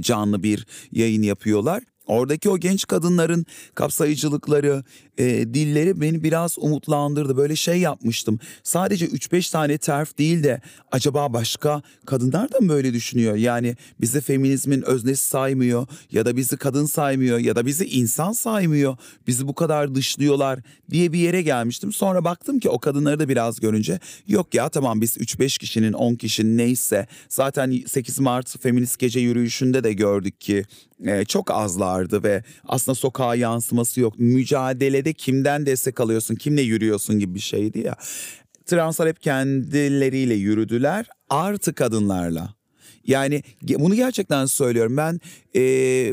canlı 0.02 0.44
bir 0.44 0.68
yayın 0.92 1.22
yapıyorlar. 1.22 1.84
Oradaki 2.10 2.50
o 2.50 2.58
genç 2.58 2.88
kadınların 2.88 3.46
kapsayıcılıkları, 3.76 4.84
e, 5.18 5.26
dilleri 5.54 6.02
beni 6.02 6.24
biraz 6.24 6.60
umutlandırdı. 6.60 7.38
Böyle 7.38 7.56
şey 7.56 7.80
yapmıştım. 7.80 8.40
Sadece 8.64 9.06
3-5 9.06 9.52
tane 9.52 9.78
terf 9.78 10.18
değil 10.18 10.44
de 10.44 10.62
acaba 10.92 11.34
başka 11.34 11.82
kadınlar 12.06 12.52
da 12.52 12.60
mı 12.60 12.70
böyle 12.70 12.94
düşünüyor? 12.94 13.36
Yani 13.36 13.76
bizi 14.02 14.22
feminizmin 14.22 14.82
öznesi 14.82 15.26
saymıyor 15.26 15.88
ya 16.12 16.26
da 16.26 16.38
bizi 16.38 16.58
kadın 16.58 16.86
saymıyor 16.86 17.40
ya 17.40 17.56
da 17.56 17.66
bizi 17.66 17.86
insan 17.86 18.32
saymıyor. 18.32 18.98
Bizi 19.28 19.48
bu 19.48 19.56
kadar 19.56 19.96
dışlıyorlar 19.96 20.60
diye 20.92 21.14
bir 21.14 21.20
yere 21.20 21.42
gelmiştim. 21.42 21.94
Sonra 21.94 22.24
baktım 22.24 22.60
ki 22.60 22.70
o 22.70 22.80
kadınları 22.80 23.20
da 23.20 23.30
biraz 23.30 23.60
görünce 23.60 24.00
yok 24.28 24.54
ya 24.54 24.70
tamam 24.70 25.02
biz 25.02 25.18
3-5 25.18 25.60
kişinin 25.60 25.94
10 25.94 26.16
kişinin 26.16 26.58
neyse 26.58 27.08
zaten 27.30 27.84
8 27.88 28.20
Mart 28.20 28.62
feminist 28.62 29.00
gece 29.00 29.20
yürüyüşünde 29.20 29.84
de 29.84 29.94
gördük 29.94 30.42
ki 30.42 30.66
e, 31.06 31.26
çok 31.26 31.52
azlardı 31.52 32.24
ve 32.24 32.44
aslında 32.68 32.96
sokağa 32.96 33.36
yansıması 33.36 34.02
yok. 34.02 34.20
Mücadelede 34.20 35.14
kimden 35.14 35.66
destek 35.66 36.00
alıyorsun, 36.00 36.36
kimle 36.36 36.62
yürüyorsun 36.62 37.20
gibi 37.20 37.36
bir 37.36 37.40
şeydi 37.40 37.80
ya. 37.80 37.96
Translar 38.66 39.10
hep 39.10 39.22
kendileriyle 39.22 40.34
yürüdüler 40.34 41.06
artı 41.30 41.74
kadınlarla. 41.74 42.60
Yani 43.06 43.44
bunu 43.64 43.96
gerçekten 43.96 44.46
söylüyorum. 44.46 44.98
Ben 44.98 45.20
e, 45.56 45.62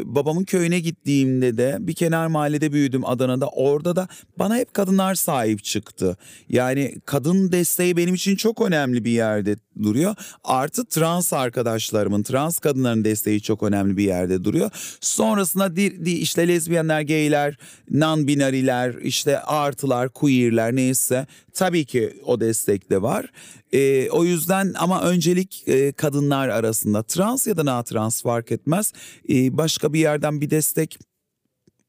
babamın 0.04 0.44
köyüne 0.44 0.80
gittiğimde 0.80 1.56
de 1.58 1.76
bir 1.80 1.94
kenar 1.94 2.26
mahallede 2.26 2.72
büyüdüm 2.72 3.06
Adana'da. 3.06 3.48
Orada 3.48 3.96
da 3.96 4.08
bana 4.38 4.56
hep 4.56 4.74
kadınlar 4.74 5.14
sahip 5.14 5.64
çıktı. 5.64 6.16
Yani 6.48 6.94
kadın 7.04 7.52
desteği 7.52 7.96
benim 7.96 8.14
için 8.14 8.36
çok 8.36 8.62
önemli 8.62 9.04
bir 9.04 9.10
yerde 9.10 9.56
duruyor. 9.82 10.14
Artı 10.44 10.84
trans 10.84 11.32
arkadaşlarımın, 11.32 12.22
trans 12.22 12.58
kadınların 12.58 13.04
desteği 13.04 13.40
çok 13.40 13.62
önemli 13.62 13.96
bir 13.96 14.04
yerde 14.04 14.44
duruyor. 14.44 14.70
Sonrasında 15.00 15.76
di, 15.76 16.04
di, 16.04 16.12
işte 16.12 16.48
lezbiyenler, 16.48 17.00
gayler, 17.00 17.58
non-binariler, 17.90 19.00
işte 19.00 19.40
artılar, 19.40 20.08
queerler 20.08 20.76
neyse 20.76 21.26
tabii 21.54 21.84
ki 21.84 22.20
o 22.24 22.40
destek 22.40 22.90
de 22.90 23.02
var. 23.02 23.32
E, 23.72 24.10
o 24.10 24.24
yüzden 24.24 24.74
ama 24.78 25.02
öncelik 25.02 25.68
e, 25.68 25.92
kadınlar 25.92 26.48
arasında 26.48 27.02
trans 27.02 27.46
ya 27.46 27.56
da 27.56 27.64
na 27.64 27.82
trans 27.82 28.22
fark 28.22 28.52
etmez. 28.52 28.92
E, 29.28 29.56
başka 29.56 29.92
bir 29.92 30.00
yerden 30.00 30.40
bir 30.40 30.50
destek 30.50 30.98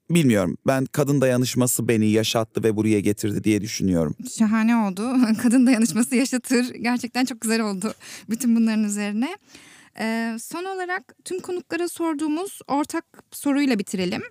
bilmiyorum. 0.10 0.58
Ben 0.68 0.86
kadın 0.86 1.22
dayanışması 1.22 1.88
beni 1.88 2.10
yaşattı 2.10 2.64
ve 2.64 2.76
buraya 2.76 2.99
getirdi 2.99 3.43
diye 3.43 3.62
düşünüyorum. 3.62 4.16
Şahane 4.38 4.76
oldu. 4.76 5.16
Kadın 5.41 5.68
dayanışması 5.68 6.16
yaşatır. 6.16 6.74
Gerçekten 6.74 7.26
çok 7.26 7.41
güzel 7.41 7.62
oldu 7.62 7.93
bütün 8.30 8.55
bunların 8.55 8.84
üzerine. 8.84 9.38
Ee, 9.99 10.38
son 10.41 10.66
olarak 10.66 11.14
tüm 11.26 11.39
konuklara 11.39 11.88
sorduğumuz 11.88 12.60
ortak 12.68 13.05
soruyla 13.32 13.80
bitirelim. 13.80 14.22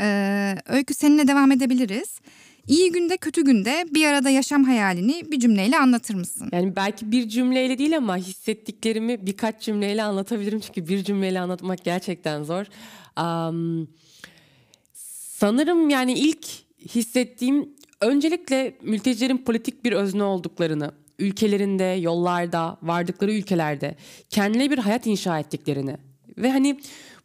Ee, 0.00 0.56
Öykü 0.66 0.94
seninle 0.94 1.28
devam 1.28 1.52
edebiliriz. 1.52 2.20
İyi 2.66 2.92
günde 2.92 3.16
kötü 3.16 3.44
günde 3.44 3.86
bir 3.94 4.06
arada 4.06 4.30
yaşam 4.30 4.64
hayalini 4.64 5.30
bir 5.30 5.40
cümleyle 5.40 5.78
anlatır 5.78 6.14
mısın? 6.14 6.48
Yani 6.52 6.76
belki 6.76 7.12
bir 7.12 7.28
cümleyle 7.28 7.78
değil 7.78 7.96
ama 7.96 8.16
hissettiklerimi 8.16 9.26
birkaç 9.26 9.62
cümleyle 9.62 10.02
anlatabilirim. 10.02 10.60
Çünkü 10.60 10.88
bir 10.88 11.04
cümleyle 11.04 11.40
anlatmak 11.40 11.84
gerçekten 11.84 12.42
zor. 12.42 12.64
Um, 13.22 13.88
sanırım 15.40 15.90
yani 15.90 16.12
ilk 16.12 16.46
hissettiğim 16.94 17.68
öncelikle 18.00 18.78
mültecilerin 18.82 19.38
politik 19.38 19.84
bir 19.84 19.92
özne 19.92 20.22
olduklarını, 20.22 20.92
ülkelerinde, 21.18 21.84
yollarda, 21.84 22.78
vardıkları 22.82 23.32
ülkelerde 23.32 23.96
kendileri 24.30 24.70
bir 24.70 24.78
hayat 24.78 25.06
inşa 25.06 25.38
ettiklerini 25.38 25.96
ve 26.38 26.50
hani 26.50 26.80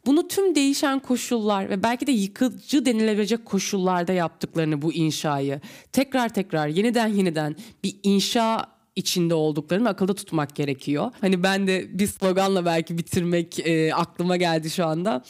bunu 0.06 0.28
tüm 0.28 0.54
değişen 0.54 0.98
koşullar 0.98 1.70
ve 1.70 1.82
belki 1.82 2.06
de 2.06 2.12
yıkıcı 2.12 2.86
denilebilecek 2.86 3.44
koşullarda 3.44 4.12
yaptıklarını 4.12 4.82
bu 4.82 4.92
inşayı 4.92 5.60
tekrar 5.92 6.28
tekrar 6.28 6.68
yeniden 6.68 7.08
yeniden 7.08 7.56
bir 7.84 7.96
inşa 8.02 8.66
içinde 8.96 9.34
olduklarını 9.34 9.88
akılda 9.88 10.14
tutmak 10.14 10.56
gerekiyor. 10.56 11.10
Hani 11.20 11.42
ben 11.42 11.66
de 11.66 11.98
bir 11.98 12.06
sloganla 12.06 12.64
belki 12.64 12.98
bitirmek 12.98 13.66
e, 13.66 13.94
aklıma 13.94 14.36
geldi 14.36 14.70
şu 14.70 14.86
anda. 14.86 15.22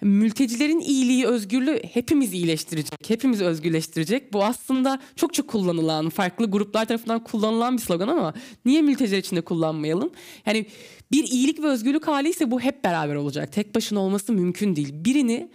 Mültecilerin 0.00 0.80
iyiliği, 0.80 1.26
özgürlüğü 1.26 1.82
hepimiz 1.92 2.32
iyileştirecek, 2.32 3.10
hepimiz 3.10 3.40
özgürleştirecek. 3.40 4.32
Bu 4.32 4.44
aslında 4.44 5.00
çok 5.16 5.34
çok 5.34 5.48
kullanılan, 5.48 6.08
farklı 6.08 6.50
gruplar 6.50 6.84
tarafından 6.84 7.24
kullanılan 7.24 7.76
bir 7.76 7.82
slogan 7.82 8.08
ama 8.08 8.34
niye 8.64 8.82
mülteciler 8.82 9.18
için 9.18 9.36
de 9.36 9.40
kullanmayalım? 9.40 10.10
Yani 10.46 10.66
bir 11.12 11.24
iyilik 11.24 11.62
ve 11.62 11.66
özgürlük 11.66 12.08
hali 12.08 12.28
ise 12.28 12.50
bu 12.50 12.60
hep 12.60 12.84
beraber 12.84 13.14
olacak. 13.14 13.52
Tek 13.52 13.74
başına 13.74 14.00
olması 14.00 14.32
mümkün 14.32 14.76
değil. 14.76 14.88
Birini 14.92 15.48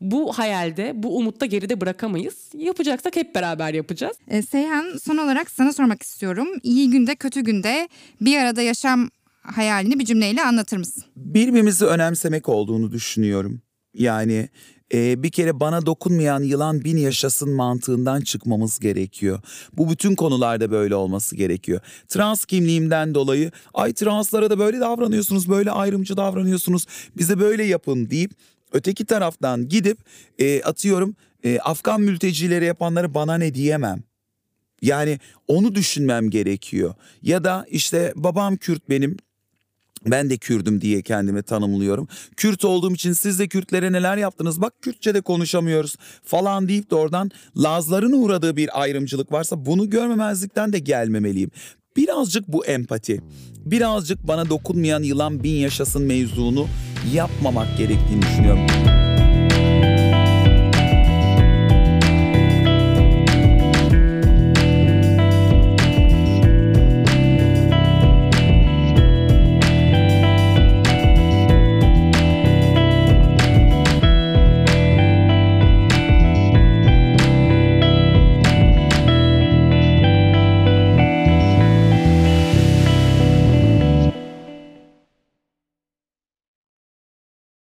bu 0.00 0.32
hayalde, 0.32 0.92
bu 0.94 1.16
umutta 1.16 1.46
geride 1.46 1.80
bırakamayız. 1.80 2.48
Yapacaksak 2.54 3.16
hep 3.16 3.34
beraber 3.34 3.74
yapacağız. 3.74 4.16
E, 4.28 4.42
Seyhan 4.42 4.96
son 5.02 5.16
olarak 5.16 5.50
sana 5.50 5.72
sormak 5.72 6.02
istiyorum. 6.02 6.48
İyi 6.62 6.90
günde 6.90 7.14
kötü 7.14 7.40
günde 7.40 7.88
bir 8.20 8.38
arada 8.38 8.62
yaşam 8.62 9.10
hayalini 9.44 9.98
bir 9.98 10.04
cümleyle 10.04 10.42
anlatır 10.42 10.76
mısın? 10.76 11.04
Birbirimizi 11.16 11.84
önemsemek 11.84 12.48
olduğunu 12.48 12.92
düşünüyorum. 12.92 13.60
Yani 13.94 14.48
e, 14.94 15.22
bir 15.22 15.30
kere 15.30 15.60
bana 15.60 15.86
dokunmayan 15.86 16.42
yılan 16.42 16.84
bin 16.84 16.96
yaşasın 16.96 17.50
mantığından 17.50 18.20
çıkmamız 18.20 18.78
gerekiyor. 18.78 19.40
Bu 19.72 19.90
bütün 19.90 20.14
konularda 20.14 20.70
böyle 20.70 20.94
olması 20.94 21.36
gerekiyor. 21.36 21.80
Trans 22.08 22.44
kimliğimden 22.44 23.14
dolayı 23.14 23.50
ay 23.74 23.92
translara 23.92 24.50
da 24.50 24.58
böyle 24.58 24.80
davranıyorsunuz, 24.80 25.48
böyle 25.48 25.70
ayrımcı 25.70 26.16
davranıyorsunuz, 26.16 26.86
bize 27.16 27.40
böyle 27.40 27.64
yapın 27.64 28.10
deyip 28.10 28.30
öteki 28.72 29.04
taraftan 29.04 29.68
gidip 29.68 29.98
e, 30.38 30.62
atıyorum 30.62 31.16
e, 31.44 31.58
Afgan 31.58 32.00
mültecileri 32.00 32.64
yapanları 32.64 33.14
bana 33.14 33.34
ne 33.34 33.54
diyemem. 33.54 34.02
Yani 34.82 35.18
onu 35.48 35.74
düşünmem 35.74 36.30
gerekiyor. 36.30 36.94
Ya 37.22 37.44
da 37.44 37.66
işte 37.70 38.12
babam 38.16 38.56
Kürt 38.56 38.90
benim 38.90 39.16
ben 40.06 40.30
de 40.30 40.36
Kürdüm 40.36 40.80
diye 40.80 41.02
kendimi 41.02 41.42
tanımlıyorum. 41.42 42.08
Kürt 42.36 42.64
olduğum 42.64 42.94
için 42.94 43.12
siz 43.12 43.38
de 43.38 43.48
Kürtlere 43.48 43.92
neler 43.92 44.16
yaptınız? 44.16 44.60
Bak 44.60 44.72
Kürtçe 44.82 45.14
de 45.14 45.20
konuşamıyoruz 45.20 45.96
falan 46.24 46.68
deyip 46.68 46.90
de 46.90 46.94
oradan 46.94 47.30
Lazların 47.56 48.12
uğradığı 48.12 48.56
bir 48.56 48.80
ayrımcılık 48.80 49.32
varsa 49.32 49.66
bunu 49.66 49.90
görmemezlikten 49.90 50.72
de 50.72 50.78
gelmemeliyim. 50.78 51.50
Birazcık 51.96 52.48
bu 52.48 52.66
empati, 52.66 53.20
birazcık 53.64 54.28
bana 54.28 54.48
dokunmayan 54.48 55.02
yılan 55.02 55.44
bin 55.44 55.56
yaşasın 55.56 56.02
mevzunu 56.02 56.66
yapmamak 57.12 57.78
gerektiğini 57.78 58.22
düşünüyorum. 58.22 58.66